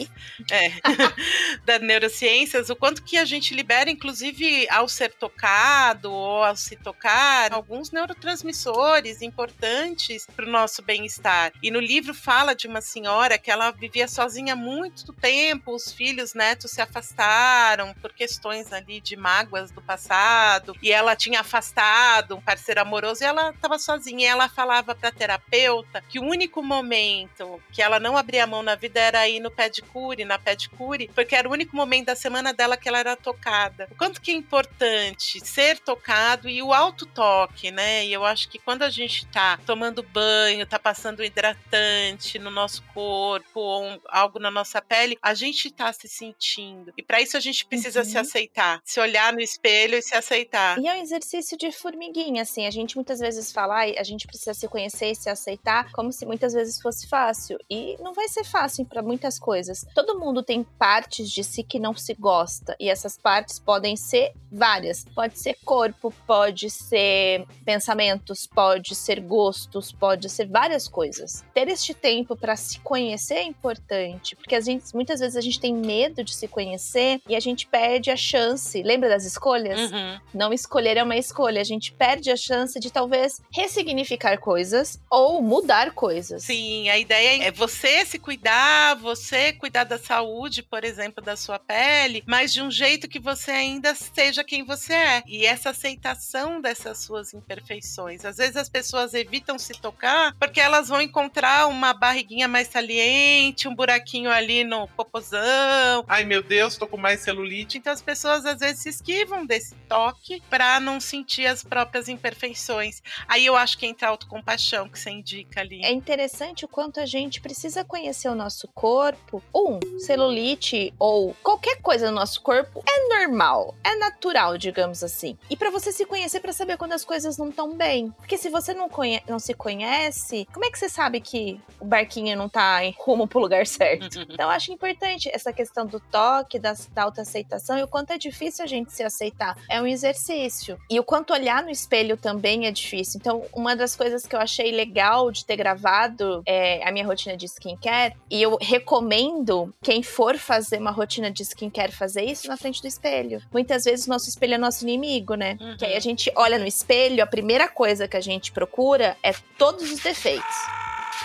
É, 0.50 0.72
das 1.64 1.80
neurociências, 1.80 2.70
o 2.70 2.74
quanto 2.76 3.04
que 3.04 3.16
a 3.16 3.24
gente 3.24 3.54
libera, 3.54 3.88
inclusive 3.88 4.66
ao 4.68 4.88
ser 4.88 5.13
tocado 5.14 6.12
ou 6.12 6.42
ao 6.42 6.56
se 6.56 6.76
tocar, 6.76 7.52
alguns 7.52 7.90
neurotransmissores 7.90 9.22
importantes 9.22 10.26
para 10.34 10.46
o 10.46 10.50
nosso 10.50 10.82
bem-estar. 10.82 11.52
E 11.62 11.70
no 11.70 11.80
livro 11.80 12.14
fala 12.14 12.54
de 12.54 12.66
uma 12.66 12.80
senhora 12.80 13.38
que 13.38 13.50
ela 13.50 13.70
vivia 13.70 14.08
sozinha 14.08 14.54
muito 14.54 15.12
tempo, 15.12 15.74
os 15.74 15.92
filhos, 15.92 16.34
netos 16.34 16.70
se 16.70 16.80
afastaram 16.80 17.94
por 17.94 18.12
questões 18.12 18.72
ali 18.72 19.00
de 19.00 19.16
mágoas 19.16 19.70
do 19.70 19.80
passado, 19.82 20.76
e 20.82 20.92
ela 20.92 21.16
tinha 21.16 21.40
afastado 21.40 22.36
um 22.36 22.40
parceiro 22.40 22.80
amoroso 22.80 23.22
e 23.22 23.26
ela 23.26 23.50
estava 23.50 23.78
sozinha. 23.78 24.24
E 24.24 24.26
ela 24.26 24.48
falava 24.48 24.94
para 24.94 25.08
a 25.08 25.12
terapeuta 25.12 26.02
que 26.08 26.18
o 26.18 26.24
único 26.24 26.62
momento 26.62 27.60
que 27.72 27.82
ela 27.82 27.98
não 27.98 28.16
abria 28.16 28.46
mão 28.46 28.62
na 28.62 28.74
vida 28.74 29.00
era 29.00 29.28
ir 29.28 29.40
no 29.40 29.50
pedicure, 29.50 30.24
na 30.24 30.38
pedicure, 30.38 31.10
porque 31.14 31.34
era 31.34 31.48
o 31.48 31.52
único 31.52 31.74
momento 31.74 32.06
da 32.06 32.16
semana 32.16 32.52
dela 32.52 32.76
que 32.76 32.88
ela 32.88 32.98
era 32.98 33.16
tocada. 33.16 33.88
O 33.90 33.96
quanto 33.96 34.20
que 34.20 34.30
é 34.30 34.34
importante 34.34 35.03
ser 35.42 35.78
tocado 35.80 36.48
e 36.48 36.62
o 36.62 36.72
autotoque, 36.72 37.70
né? 37.70 38.04
E 38.06 38.12
eu 38.12 38.24
acho 38.24 38.48
que 38.48 38.58
quando 38.58 38.82
a 38.82 38.90
gente 38.90 39.26
tá 39.26 39.58
tomando 39.66 40.02
banho, 40.02 40.66
tá 40.66 40.78
passando 40.78 41.20
um 41.20 41.24
hidratante 41.24 42.38
no 42.38 42.50
nosso 42.50 42.82
corpo 42.94 43.60
ou 43.60 44.00
algo 44.08 44.38
na 44.38 44.50
nossa 44.50 44.80
pele, 44.80 45.18
a 45.20 45.34
gente 45.34 45.70
tá 45.70 45.92
se 45.92 46.08
sentindo. 46.08 46.92
E 46.96 47.02
para 47.02 47.20
isso 47.20 47.36
a 47.36 47.40
gente 47.40 47.66
precisa 47.66 48.00
uhum. 48.00 48.04
se 48.04 48.18
aceitar, 48.18 48.80
se 48.84 49.00
olhar 49.00 49.32
no 49.32 49.40
espelho 49.40 49.96
e 49.96 50.02
se 50.02 50.14
aceitar. 50.14 50.78
E 50.78 50.86
é 50.86 50.94
um 50.94 51.02
exercício 51.02 51.56
de 51.58 51.72
formiguinha, 51.72 52.42
assim. 52.42 52.66
A 52.66 52.70
gente 52.70 52.96
muitas 52.96 53.18
vezes 53.18 53.50
fala, 53.52 53.80
a 53.80 54.02
gente 54.02 54.26
precisa 54.26 54.54
se 54.54 54.68
conhecer 54.68 55.10
e 55.10 55.14
se 55.14 55.28
aceitar, 55.28 55.90
como 55.92 56.12
se 56.12 56.24
muitas 56.24 56.52
vezes 56.52 56.80
fosse 56.80 57.08
fácil. 57.08 57.58
E 57.68 57.96
não 58.00 58.14
vai 58.14 58.28
ser 58.28 58.44
fácil 58.44 58.84
para 58.84 59.02
muitas 59.02 59.38
coisas. 59.38 59.84
Todo 59.94 60.18
mundo 60.18 60.42
tem 60.42 60.62
partes 60.62 61.30
de 61.30 61.42
si 61.42 61.62
que 61.62 61.78
não 61.78 61.94
se 61.94 62.14
gosta, 62.14 62.76
e 62.78 62.88
essas 62.88 63.16
partes 63.16 63.58
podem 63.58 63.96
ser 63.96 64.32
várias. 64.50 64.93
Pode 65.14 65.38
ser 65.38 65.56
corpo, 65.64 66.12
pode 66.26 66.70
ser 66.70 67.46
pensamentos, 67.64 68.46
pode 68.46 68.94
ser 68.94 69.20
gostos, 69.20 69.90
pode 69.90 70.28
ser 70.28 70.46
várias 70.46 70.86
coisas. 70.86 71.44
Ter 71.54 71.68
este 71.68 71.94
tempo 71.94 72.36
para 72.36 72.54
se 72.56 72.78
conhecer 72.80 73.34
é 73.34 73.42
importante, 73.42 74.36
porque 74.36 74.54
a 74.54 74.60
gente, 74.60 74.94
muitas 74.94 75.20
vezes 75.20 75.36
a 75.36 75.40
gente 75.40 75.58
tem 75.58 75.74
medo 75.74 76.22
de 76.22 76.34
se 76.34 76.46
conhecer 76.46 77.20
e 77.28 77.34
a 77.34 77.40
gente 77.40 77.66
perde 77.66 78.10
a 78.10 78.16
chance. 78.16 78.82
Lembra 78.82 79.08
das 79.08 79.24
escolhas? 79.24 79.90
Uhum. 79.90 80.20
Não 80.32 80.52
escolher 80.52 80.98
é 80.98 81.02
uma 81.02 81.16
escolha. 81.16 81.60
A 81.60 81.64
gente 81.64 81.92
perde 81.92 82.30
a 82.30 82.36
chance 82.36 82.78
de 82.78 82.90
talvez 82.90 83.40
ressignificar 83.52 84.38
coisas 84.38 85.00
ou 85.10 85.40
mudar 85.40 85.92
coisas. 85.92 86.44
Sim, 86.44 86.88
a 86.90 86.98
ideia 86.98 87.44
é 87.44 87.50
você 87.50 88.04
se 88.04 88.18
cuidar, 88.18 88.94
você 88.96 89.52
cuidar 89.52 89.84
da 89.84 89.98
saúde, 89.98 90.62
por 90.62 90.84
exemplo, 90.84 91.24
da 91.24 91.36
sua 91.36 91.58
pele, 91.58 92.22
mas 92.26 92.52
de 92.52 92.60
um 92.60 92.70
jeito 92.70 93.08
que 93.08 93.18
você 93.18 93.50
ainda 93.50 93.94
seja 93.94 94.44
quem 94.44 94.62
você 94.62 94.83
é. 94.92 95.22
E 95.26 95.46
essa 95.46 95.70
aceitação 95.70 96.60
dessas 96.60 96.98
suas 96.98 97.34
imperfeições. 97.34 98.24
Às 98.24 98.36
vezes 98.36 98.56
as 98.56 98.68
pessoas 98.68 99.14
evitam 99.14 99.58
se 99.58 99.72
tocar 99.74 100.34
porque 100.38 100.60
elas 100.60 100.88
vão 100.88 101.00
encontrar 101.00 101.66
uma 101.66 101.92
barriguinha 101.92 102.46
mais 102.46 102.68
saliente, 102.68 103.66
um 103.66 103.74
buraquinho 103.74 104.30
ali 104.30 104.64
no 104.64 104.86
popozão. 104.88 106.04
Ai 106.06 106.24
meu 106.24 106.42
Deus, 106.42 106.76
tô 106.76 106.86
com 106.86 106.96
mais 106.96 107.20
celulite. 107.20 107.78
Então 107.78 107.92
as 107.92 108.02
pessoas 108.02 108.44
às 108.44 108.60
vezes 108.60 108.82
se 108.82 108.88
esquivam 108.88 109.46
desse 109.46 109.74
toque 109.88 110.42
para 110.48 110.78
não 110.80 111.00
sentir 111.00 111.46
as 111.46 111.62
próprias 111.62 112.08
imperfeições. 112.08 113.02
Aí 113.26 113.44
eu 113.46 113.56
acho 113.56 113.78
que 113.78 113.86
entra 113.86 114.08
a 114.08 114.10
autocompaixão 114.10 114.88
que 114.88 114.98
você 114.98 115.10
indica 115.10 115.60
ali. 115.60 115.82
É 115.82 115.92
interessante 115.92 116.64
o 116.64 116.68
quanto 116.68 117.00
a 117.00 117.06
gente 117.06 117.40
precisa 117.40 117.84
conhecer 117.84 118.28
o 118.28 118.34
nosso 118.34 118.68
corpo. 118.68 119.42
Um, 119.54 119.98
celulite 119.98 120.92
ou 120.98 121.34
qualquer 121.42 121.80
coisa 121.80 122.10
no 122.10 122.16
nosso 122.16 122.40
corpo 122.42 122.82
é 122.88 123.08
normal, 123.08 123.74
é 123.82 123.96
natural, 123.96 124.56
digamos 124.58 124.73
assim. 125.02 125.36
E 125.50 125.56
para 125.56 125.70
você 125.70 125.92
se 125.92 126.04
conhecer 126.04 126.40
para 126.40 126.52
saber 126.52 126.76
quando 126.76 126.92
as 126.92 127.04
coisas 127.04 127.36
não 127.36 127.48
estão 127.48 127.76
bem. 127.76 128.10
Porque 128.12 128.36
se 128.36 128.48
você 128.48 128.74
não, 128.74 128.88
conhe 128.88 129.22
não 129.28 129.38
se 129.38 129.54
conhece, 129.54 130.46
como 130.52 130.64
é 130.64 130.70
que 130.70 130.78
você 130.78 130.88
sabe 130.88 131.20
que 131.20 131.60
o 131.80 131.84
barquinho 131.84 132.36
não 132.36 132.48
tá 132.48 132.84
em 132.84 132.94
rumo 132.98 133.26
pro 133.26 133.40
lugar 133.40 133.66
certo? 133.66 134.20
então 134.28 134.46
eu 134.46 134.50
acho 134.50 134.72
importante 134.72 135.30
essa 135.32 135.52
questão 135.52 135.86
do 135.86 136.00
toque, 136.00 136.58
da, 136.58 136.74
da 136.92 137.04
autoaceitação 137.04 137.78
e 137.78 137.82
o 137.82 137.88
quanto 137.88 138.12
é 138.12 138.18
difícil 138.18 138.64
a 138.64 138.68
gente 138.68 138.92
se 138.92 139.02
aceitar. 139.02 139.56
É 139.68 139.80
um 139.80 139.86
exercício. 139.86 140.78
E 140.90 140.98
o 140.98 141.04
quanto 141.04 141.32
olhar 141.32 141.62
no 141.62 141.70
espelho 141.70 142.16
também 142.16 142.66
é 142.66 142.70
difícil. 142.70 143.18
Então, 143.20 143.44
uma 143.52 143.76
das 143.76 143.94
coisas 143.96 144.26
que 144.26 144.34
eu 144.34 144.40
achei 144.40 144.70
legal 144.70 145.30
de 145.30 145.44
ter 145.44 145.56
gravado 145.56 146.42
é 146.46 146.86
a 146.86 146.92
minha 146.92 147.06
rotina 147.06 147.36
de 147.36 147.46
skincare, 147.46 148.14
e 148.30 148.42
eu 148.42 148.56
recomendo 148.60 149.74
quem 149.82 150.02
for 150.02 150.36
fazer 150.38 150.78
uma 150.78 150.90
rotina 150.90 151.30
de 151.30 151.42
skincare 151.42 151.92
fazer 151.92 152.24
isso 152.24 152.48
na 152.48 152.56
frente 152.56 152.80
do 152.80 152.88
espelho. 152.88 153.42
Muitas 153.52 153.84
vezes 153.84 154.06
o 154.06 154.10
nosso 154.10 154.28
espelho 154.28 154.54
é 154.54 154.58
nosso 154.64 154.84
inimigo, 154.84 155.34
né? 155.34 155.56
Uhum. 155.60 155.76
Que 155.76 155.84
aí 155.84 155.96
a 155.96 156.00
gente 156.00 156.32
olha 156.34 156.58
no 156.58 156.66
espelho, 156.66 157.22
a 157.22 157.26
primeira 157.26 157.68
coisa 157.68 158.08
que 158.08 158.16
a 158.16 158.20
gente 158.20 158.50
procura 158.52 159.16
é 159.22 159.32
todos 159.58 159.90
os 159.90 160.00
defeitos. 160.00 160.56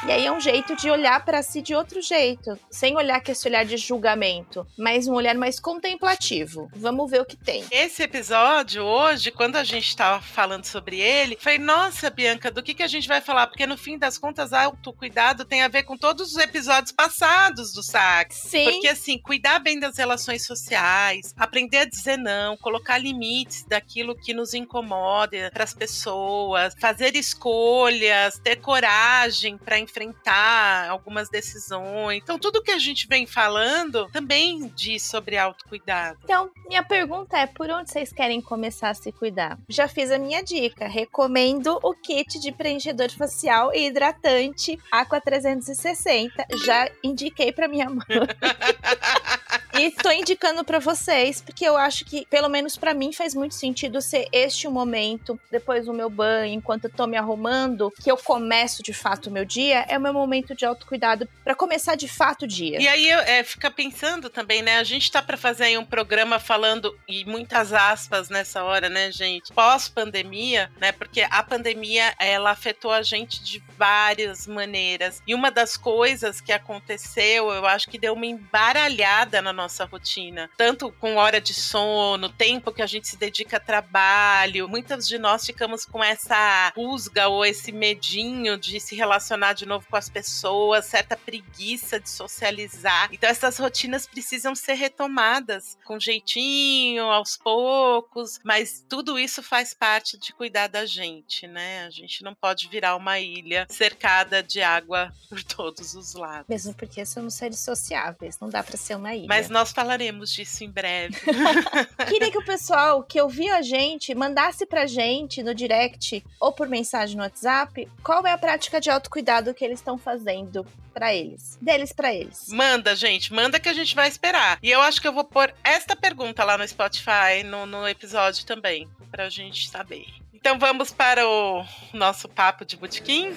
E 0.08 0.12
aí 0.12 0.26
é 0.26 0.32
um 0.32 0.40
jeito 0.40 0.78
de 0.78 0.90
olhar 0.90 1.24
para 1.26 1.44
si 1.44 1.62
de 1.62 1.76
outro 1.76 2.02
jeito, 2.02 2.58
sem 2.72 2.96
olhar 2.96 3.22
com 3.22 3.32
esse 3.32 3.46
olhar 3.48 3.66
de 3.66 3.76
julgamento, 3.76 4.66
mas 4.78 5.08
um 5.08 5.14
olhar 5.14 5.36
mais 5.36 5.60
contemplativo. 5.60 6.70
Vamos 6.74 7.12
ver 7.12 7.22
o 7.22 7.26
que 7.26 7.36
tem. 7.36 7.66
Esse 7.70 8.04
episódio 8.04 8.82
hoje, 8.82 9.30
quando 9.30 9.58
a 9.58 9.64
gente 9.64 9.88
estava 9.88 10.22
falando 10.22 10.64
sobre 10.64 11.00
ele, 11.02 11.38
foi 11.40 11.58
nossa, 11.58 12.10
Bianca, 12.10 12.50
do 12.50 12.64
que 12.64 12.74
que 12.74 12.84
a 12.84 12.88
gente 12.88 13.10
vai 13.10 13.20
falar? 13.20 13.48
Porque 13.48 13.68
no 13.68 13.78
fim 13.78 13.98
das 13.98 14.18
contas, 14.18 14.54
autocuidado 14.54 15.44
tem 15.44 15.64
a 15.64 15.68
ver 15.68 15.84
com 15.84 15.98
todos 15.98 16.32
os 16.32 16.38
episódios 16.38 16.94
passados 16.94 17.74
do 17.74 17.84
SAC. 17.84 18.34
Sim. 18.34 18.64
Porque 18.64 18.88
assim, 18.88 19.18
cuidar 19.18 19.60
bem 19.60 19.80
das 19.80 19.98
relações 19.98 20.46
sociais, 20.46 21.36
aprender 21.38 21.80
a 21.80 21.86
dizer 21.86 22.18
não, 22.18 22.56
colocar 22.56 22.98
limites 22.98 23.66
daquilo 23.66 24.16
que 24.16 24.34
nos 24.34 24.54
incomoda 24.54 25.52
para 25.54 25.66
as 25.66 25.74
pessoas, 25.74 26.74
fazer 26.80 27.18
escolhas, 27.18 28.40
ter 28.40 28.56
coragem 28.58 29.58
para 29.58 29.78
enfrentar 29.90 30.90
algumas 30.90 31.30
decisões. 31.30 32.22
Então, 32.22 32.38
tudo 32.38 32.62
que 32.62 32.72
a 32.72 32.78
gente 32.78 33.08
vem 33.08 33.26
falando 33.26 34.08
também 34.12 34.72
diz 34.76 35.04
sobre 35.04 35.38
autocuidado. 35.38 36.20
Então, 36.24 36.50
minha 36.68 36.84
pergunta 36.84 37.38
é: 37.38 37.48
por 37.48 37.70
onde 37.70 37.90
vocês 37.90 38.14
querem 38.14 38.40
começar 38.40 38.90
a 38.90 38.94
se 38.94 39.12
cuidar? 39.12 39.58
Já 39.68 39.88
fiz 39.88 40.12
a 40.12 40.18
minha 40.18 40.44
dica. 40.44 40.88
Recomendo 40.88 41.80
o 41.84 41.94
kit 41.94 42.40
de 42.40 42.52
preenchedor 42.52 43.10
facial 43.10 43.74
e 43.74 43.88
hidratante 43.88 44.80
Aqua 44.92 45.20
360. 45.20 46.46
Já 46.66 46.90
indiquei 47.04 47.52
para 47.52 47.68
minha 47.68 47.90
mãe. 47.90 48.06
E 49.80 49.92
tô 49.92 50.12
indicando 50.12 50.62
para 50.66 50.78
vocês, 50.78 51.42
porque 51.42 51.64
eu 51.64 51.78
acho 51.78 52.04
que, 52.04 52.26
pelo 52.26 52.50
menos 52.50 52.76
para 52.76 52.94
mim, 52.94 53.14
faz 53.14 53.34
muito 53.34 53.56
sentido 53.56 54.02
ser 54.02 54.28
este 54.34 54.68
o 54.68 54.72
momento, 54.72 55.40
depois 55.50 55.86
do 55.86 55.94
meu 55.94 56.10
banho, 56.10 56.54
enquanto 56.54 56.86
eu 56.86 56.90
tô 56.90 57.08
me 57.08 57.16
arrumando, 57.16 57.90
que 58.04 58.12
eu 58.12 58.18
começo 58.18 58.84
de 58.84 58.92
fato 58.92 59.28
o 59.28 59.32
meu 59.32 59.46
dia, 59.46 59.86
é 59.88 59.98
o 59.98 60.02
meu 60.02 60.12
momento 60.12 60.54
de 60.54 60.66
autocuidado 60.66 61.30
para 61.46 61.56
começar 61.56 61.96
de 61.96 62.10
fato 62.10 62.44
o 62.44 62.48
dia. 62.48 62.82
E 62.82 62.90
aí 62.90 63.10
é, 63.10 63.42
fica 63.42 63.72
pensando 63.72 64.30
também, 64.30 64.62
né? 64.62 64.80
A 64.80 64.84
gente 64.84 65.10
tá 65.10 65.22
para 65.22 65.38
fazer 65.38 65.64
aí 65.64 65.78
um 65.78 65.86
programa 65.86 66.40
falando, 66.40 66.94
e 67.08 67.24
muitas 67.24 67.72
aspas 67.72 68.28
nessa 68.30 68.62
hora, 68.66 68.90
né, 68.90 69.14
gente? 69.14 69.54
Pós-pandemia, 69.54 70.70
né? 70.78 70.92
Porque 70.92 71.22
a 71.22 71.42
pandemia, 71.42 72.14
ela 72.20 72.52
afetou 72.52 72.92
a 72.92 73.02
gente 73.02 73.42
de 73.42 73.64
várias 73.78 74.46
maneiras. 74.46 75.22
E 75.26 75.34
uma 75.34 75.50
das 75.50 75.78
coisas 75.78 76.42
que 76.42 76.52
aconteceu, 76.52 77.50
eu 77.50 77.66
acho 77.66 77.90
que 77.90 77.98
deu 77.98 78.14
uma 78.14 78.26
embaralhada 78.26 79.42
na 79.42 79.54
nossa 79.54 79.69
rotina, 79.86 80.50
tanto 80.58 80.92
com 80.94 81.16
hora 81.16 81.40
de 81.40 81.54
sono, 81.54 82.30
tempo 82.30 82.72
que 82.72 82.82
a 82.82 82.88
gente 82.88 83.08
se 83.08 83.18
dedica 83.18 83.58
a 83.58 83.60
trabalho. 83.60 84.68
Muitas 84.68 85.08
de 85.08 85.18
nós 85.18 85.46
ficamos 85.46 85.86
com 85.86 86.04
essa 86.04 86.72
rusga 86.76 87.28
ou 87.28 87.46
esse 87.46 87.72
medinho 87.72 88.58
de 88.58 88.80
se 88.80 88.96
relacionar 88.96 89.54
de 89.54 89.66
novo 89.66 89.86
com 89.90 89.96
as 89.96 90.10
pessoas, 90.10 90.86
certa 90.86 91.16
preguiça 91.16 92.00
de 92.00 92.10
socializar. 92.10 93.10
Então 93.12 93.30
essas 93.30 93.58
rotinas 93.58 94.08
precisam 94.08 94.56
ser 94.56 94.74
retomadas 94.74 95.78
com 95.86 96.00
jeitinho, 96.00 97.04
aos 97.04 97.38
poucos, 97.38 98.40
mas 98.44 98.86
tudo 98.88 99.20
isso 99.20 99.44
faz 99.44 99.74
parte 99.74 100.18
de 100.18 100.34
cuidar 100.34 100.68
da 100.68 100.86
gente, 100.86 101.48
né? 101.48 101.86
A 101.86 101.90
gente 101.90 102.24
não 102.24 102.34
pode 102.34 102.68
virar 102.68 102.96
uma 102.96 103.20
ilha 103.20 103.68
cercada 103.70 104.42
de 104.42 104.62
água 104.62 105.12
por 105.30 105.44
todos 105.44 105.94
os 105.94 106.14
lados. 106.14 106.48
Mesmo 106.48 106.74
porque 106.74 107.06
somos 107.06 107.34
seres 107.34 107.60
sociáveis, 107.60 108.40
não 108.40 108.50
dá 108.50 108.64
para 108.64 108.78
ser 108.78 108.96
uma 108.96 109.14
ilha. 109.14 109.28
Mas 109.28 109.50
nós 109.60 109.74
falaremos 109.74 110.32
disso 110.32 110.64
em 110.64 110.72
breve. 110.72 111.18
Queria 112.08 112.32
que 112.32 112.38
o 112.38 112.46
pessoal 112.46 113.04
que 113.04 113.20
ouviu 113.22 113.54
a 113.54 113.62
gente 113.62 114.16
mandasse 114.16 114.66
pra 114.66 114.88
gente 114.88 115.44
no 115.44 115.54
direct 115.54 116.24
ou 116.40 116.54
por 116.54 116.70
mensagem 116.70 117.18
no 117.18 117.24
WhatsApp 117.24 117.86
qual 118.02 118.26
é 118.26 118.32
a 118.32 118.38
prática 118.38 118.80
de 118.80 118.90
autocuidado 118.90 119.54
que 119.54 119.66
eles 119.66 119.80
estão 119.80 119.98
fazendo 119.98 120.66
para 120.94 121.14
eles. 121.14 121.58
Deles 121.62 121.92
para 121.92 122.14
eles. 122.14 122.48
Manda, 122.48 122.96
gente, 122.96 123.34
manda 123.34 123.60
que 123.60 123.68
a 123.68 123.74
gente 123.74 123.94
vai 123.94 124.08
esperar. 124.08 124.58
E 124.64 124.72
eu 124.72 124.82
acho 124.82 125.02
que 125.02 125.08
eu 125.10 125.14
vou 125.14 125.26
pôr 125.26 125.54
esta 125.62 125.94
pergunta 125.94 126.46
lá 126.46 126.58
no 126.58 126.66
Spotify, 126.66 127.44
no, 127.44 127.66
no 127.66 127.86
episódio 127.86 128.46
também, 128.46 128.88
pra 129.12 129.30
gente 129.30 129.70
saber. 129.70 130.06
Então 130.34 130.58
vamos 130.58 130.92
para 130.94 131.28
o 131.28 131.66
nosso 131.92 132.30
papo 132.30 132.64
de 132.64 132.78
botequim? 132.78 133.36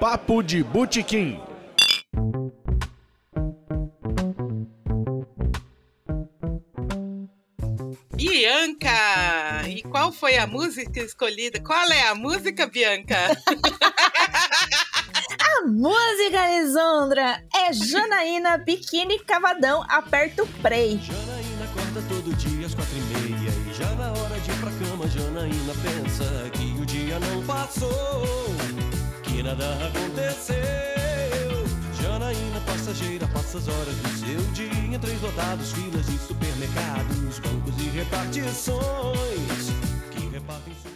Papo 0.00 0.42
de 0.42 0.64
botequim. 0.64 1.38
Bianca! 8.38 9.68
E 9.68 9.82
qual 9.82 10.12
foi 10.12 10.38
a 10.38 10.46
música 10.46 11.00
escolhida? 11.00 11.58
Qual 11.58 11.90
é 11.90 12.06
a 12.06 12.14
música, 12.14 12.68
Bianca? 12.68 13.16
A 15.40 15.66
música, 15.66 16.46
Lisandra, 16.46 17.42
é 17.52 17.72
Janaína 17.72 18.56
Biquíni 18.58 19.18
Cavadão 19.24 19.84
Aperta 19.88 20.44
o 20.44 20.46
Play. 20.46 21.00
Janaína 21.02 21.64
acorda 21.64 22.00
todo 22.08 22.32
dia 22.36 22.66
às 22.66 22.74
quatro 22.74 22.96
e 22.96 23.00
meia 23.00 23.50
E 23.68 23.74
já 23.74 23.90
na 23.96 24.12
hora 24.12 24.38
de 24.38 24.50
ir 24.50 24.56
pra 24.60 24.70
cama 24.70 25.08
Janaína 25.08 25.74
pensa 25.82 26.50
que 26.52 26.80
o 26.80 26.86
dia 26.86 27.18
não 27.18 27.44
passou 27.44 28.46
Que 29.24 29.42
nada 29.42 29.66
aconteceu 29.88 31.07
Janaína 32.28 32.60
passageira 32.60 33.26
passa 33.28 33.56
as 33.56 33.68
horas 33.68 33.94
do 33.94 34.08
seu 34.18 34.40
dia 34.52 34.98
trens 34.98 35.22
lotados, 35.22 35.72
filas 35.72 36.04
de 36.04 36.18
supermercados 36.18 37.38
Bancos 37.38 37.74
e 37.78 37.88
repartições. 37.88 39.87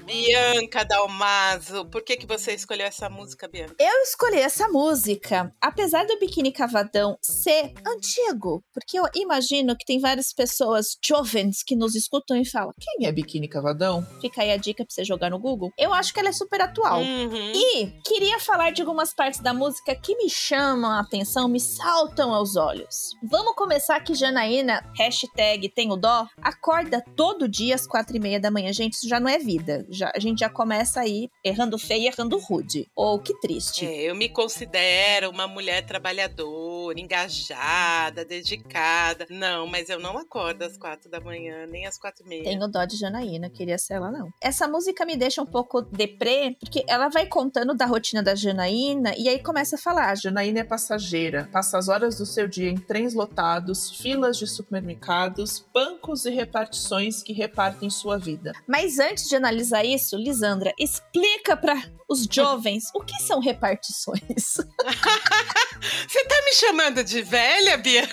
Bianca 0.04 0.84
Dalmaso. 0.84 1.86
Por 1.86 2.02
que, 2.02 2.16
que 2.16 2.26
você 2.26 2.52
escolheu 2.54 2.86
essa 2.86 3.08
música, 3.08 3.48
Bianca? 3.48 3.74
Eu 3.78 4.02
escolhi 4.02 4.38
essa 4.38 4.68
música, 4.68 5.54
apesar 5.60 6.06
do 6.06 6.18
Biquíni 6.18 6.52
Cavadão 6.52 7.16
ser 7.22 7.72
antigo, 7.86 8.62
porque 8.74 8.98
eu 8.98 9.04
imagino 9.14 9.76
que 9.76 9.84
tem 9.84 10.00
várias 10.00 10.32
pessoas 10.32 10.98
jovens 11.04 11.62
que 11.62 11.76
nos 11.76 11.94
escutam 11.94 12.36
e 12.36 12.44
falam: 12.44 12.72
Quem 12.78 13.06
é 13.06 13.12
biquíni 13.12 13.48
cavadão? 13.48 14.06
fica 14.20 14.42
aí 14.42 14.52
a 14.52 14.56
dica 14.56 14.84
pra 14.84 14.94
você 14.94 15.04
jogar 15.04 15.30
no 15.30 15.38
Google. 15.38 15.72
Eu 15.78 15.92
acho 15.92 16.12
que 16.12 16.20
ela 16.20 16.28
é 16.28 16.32
super 16.32 16.60
atual. 16.60 17.00
Uhum. 17.00 17.52
E 17.54 17.86
queria 18.04 18.38
falar 18.38 18.70
de 18.70 18.82
algumas 18.82 19.14
partes 19.14 19.40
da 19.40 19.52
música 19.52 19.94
que 19.94 20.16
me 20.16 20.28
chamam 20.30 20.90
a 20.90 21.00
atenção, 21.00 21.48
me 21.48 21.60
saltam 21.60 22.32
aos 22.32 22.56
olhos. 22.56 23.12
Vamos 23.22 23.54
começar 23.54 24.00
que 24.00 24.14
Janaína, 24.14 24.84
hashtag 24.96 25.68
tenho 25.70 25.96
dó, 25.96 26.26
acorda 26.40 27.02
todo 27.16 27.48
dia 27.48 27.74
às 27.74 27.86
quatro 27.86 28.16
e 28.16 28.20
meia 28.20 28.40
da 28.40 28.50
manhã. 28.50 28.72
Gente, 28.72 28.94
isso 28.94 29.08
já 29.08 29.18
não 29.18 29.28
é 29.28 29.31
vida. 29.38 29.86
Já, 29.88 30.12
a 30.14 30.18
gente 30.18 30.40
já 30.40 30.48
começa 30.48 31.00
aí 31.00 31.28
errando 31.44 31.78
feio 31.78 32.02
e 32.02 32.06
errando 32.06 32.38
rude. 32.38 32.88
Ou 32.94 33.18
que 33.18 33.38
triste. 33.40 33.86
É, 33.86 34.10
eu 34.10 34.14
me 34.14 34.28
considero 34.28 35.30
uma 35.30 35.46
mulher 35.46 35.84
trabalhadora, 35.84 37.00
engajada, 37.00 38.24
dedicada. 38.24 39.26
Não, 39.30 39.66
mas 39.66 39.88
eu 39.88 39.98
não 39.98 40.18
acordo 40.18 40.62
às 40.62 40.76
quatro 40.76 41.10
da 41.10 41.20
manhã, 41.20 41.66
nem 41.66 41.86
às 41.86 41.98
quatro 41.98 42.24
e 42.24 42.28
meia. 42.28 42.44
Tenho 42.44 42.68
dó 42.68 42.84
de 42.84 42.96
Janaína, 42.96 43.50
queria 43.50 43.78
ser 43.78 43.94
ela 43.94 44.10
não. 44.10 44.32
Essa 44.40 44.66
música 44.66 45.04
me 45.04 45.16
deixa 45.16 45.42
um 45.42 45.46
pouco 45.46 45.82
deprê, 45.82 46.56
porque 46.58 46.84
ela 46.88 47.08
vai 47.08 47.26
contando 47.26 47.74
da 47.74 47.86
rotina 47.86 48.22
da 48.22 48.34
Janaína 48.34 49.14
e 49.16 49.28
aí 49.28 49.38
começa 49.42 49.76
a 49.76 49.78
falar. 49.78 50.16
Janaína 50.16 50.60
é 50.60 50.64
passageira, 50.64 51.48
passa 51.52 51.78
as 51.78 51.88
horas 51.88 52.18
do 52.18 52.26
seu 52.26 52.48
dia 52.48 52.68
em 52.68 52.76
trens 52.76 53.14
lotados, 53.14 53.90
filas 53.90 54.36
de 54.36 54.46
supermercados, 54.46 55.64
bancos 55.72 56.24
e 56.24 56.30
repartições 56.30 57.22
que 57.22 57.32
repartem 57.32 57.90
sua 57.90 58.18
vida. 58.18 58.52
Mas 58.66 58.98
antes 58.98 59.21
de 59.28 59.36
analisar 59.36 59.84
isso, 59.84 60.16
Lisandra, 60.16 60.72
explica 60.78 61.56
para 61.56 61.82
os 62.08 62.26
jovens 62.30 62.84
o 62.94 63.00
que 63.00 63.20
são 63.22 63.40
repartições. 63.40 64.20
Você 66.06 66.24
tá 66.24 66.42
me 66.44 66.52
chamando 66.52 67.02
de 67.02 67.22
velha, 67.22 67.76
Bia? 67.76 68.08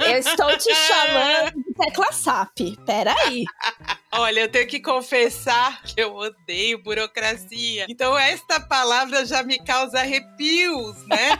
Eu 0.00 0.16
estou 0.16 0.56
te 0.56 0.74
chamando 0.74 1.64
tecla 1.82 2.12
SAP. 2.12 2.76
Peraí. 2.86 3.44
Olha, 4.14 4.40
eu 4.40 4.48
tenho 4.50 4.66
que 4.66 4.78
confessar 4.78 5.82
que 5.84 5.98
eu 5.98 6.14
odeio 6.14 6.82
burocracia. 6.82 7.86
Então, 7.88 8.16
esta 8.16 8.60
palavra 8.60 9.24
já 9.24 9.42
me 9.42 9.58
causa 9.58 10.00
arrepios, 10.00 11.06
né? 11.06 11.30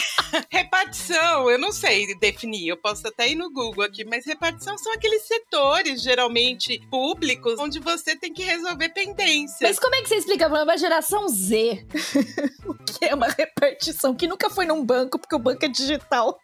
repartição, 0.50 1.50
eu 1.50 1.58
não 1.58 1.70
sei 1.70 2.18
definir, 2.18 2.68
eu 2.68 2.76
posso 2.78 3.06
até 3.06 3.28
ir 3.28 3.34
no 3.34 3.52
Google 3.52 3.84
aqui, 3.84 4.02
mas 4.02 4.24
repartição 4.24 4.78
são 4.78 4.94
aqueles 4.94 5.26
setores, 5.26 6.02
geralmente 6.02 6.80
públicos, 6.90 7.58
onde 7.58 7.78
você 7.78 8.16
tem 8.16 8.32
que 8.32 8.42
resolver 8.42 8.88
pendências. 8.88 9.60
Mas 9.60 9.78
como 9.78 9.94
é 9.94 10.00
que 10.00 10.08
você 10.08 10.16
explica 10.16 10.48
para 10.48 10.64
uma 10.64 10.78
geração 10.78 11.28
Z 11.28 11.86
o 12.64 12.74
que 12.74 13.04
é 13.04 13.14
uma 13.14 13.28
repartição 13.28 14.14
que 14.14 14.26
nunca 14.26 14.48
foi 14.48 14.64
num 14.64 14.82
banco, 14.82 15.18
porque 15.18 15.36
o 15.36 15.38
banco 15.38 15.66
é 15.66 15.68
digital? 15.68 16.40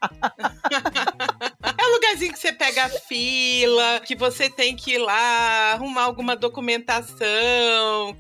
Lugarzinho 1.99 2.33
que 2.33 2.39
você 2.39 2.53
pega 2.53 2.85
a 2.85 2.89
fila, 2.89 4.01
que 4.07 4.15
você 4.15 4.49
tem 4.49 4.77
que 4.77 4.93
ir 4.93 4.99
lá 4.99 5.73
arrumar 5.73 6.05
alguma 6.05 6.37
documentação, 6.37 7.17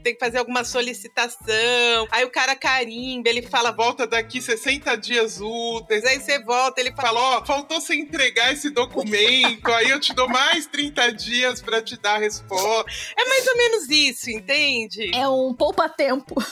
tem 0.02 0.14
que 0.14 0.18
fazer 0.18 0.38
alguma 0.38 0.64
solicitação. 0.64 2.08
Aí 2.10 2.24
o 2.24 2.30
cara 2.30 2.56
carimba, 2.56 3.28
ele 3.28 3.42
fala, 3.42 3.70
volta 3.70 4.04
daqui 4.04 4.42
60 4.42 4.96
dias 4.96 5.40
úteis. 5.40 6.04
Aí 6.04 6.18
você 6.18 6.42
volta, 6.42 6.80
ele 6.80 6.92
fala, 6.92 7.20
ó, 7.20 7.44
faltou 7.44 7.80
você 7.80 7.94
entregar 7.94 8.52
esse 8.52 8.68
documento, 8.70 9.72
aí 9.72 9.90
eu 9.90 10.00
te 10.00 10.12
dou 10.12 10.28
mais 10.28 10.66
30 10.66 11.12
dias 11.12 11.62
pra 11.62 11.80
te 11.80 11.96
dar 12.00 12.16
a 12.16 12.18
resposta. 12.18 12.90
É 13.16 13.24
mais 13.28 13.46
ou 13.46 13.56
menos 13.56 13.88
isso, 13.88 14.28
entende? 14.28 15.08
É 15.14 15.28
um 15.28 15.54
poupa-tempo. 15.54 16.34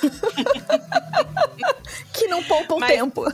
que 2.15 2.27
não 2.29 2.43
poupa 2.45 2.75
o 2.75 2.81
Mas- 2.81 2.93
tempo. 2.93 3.25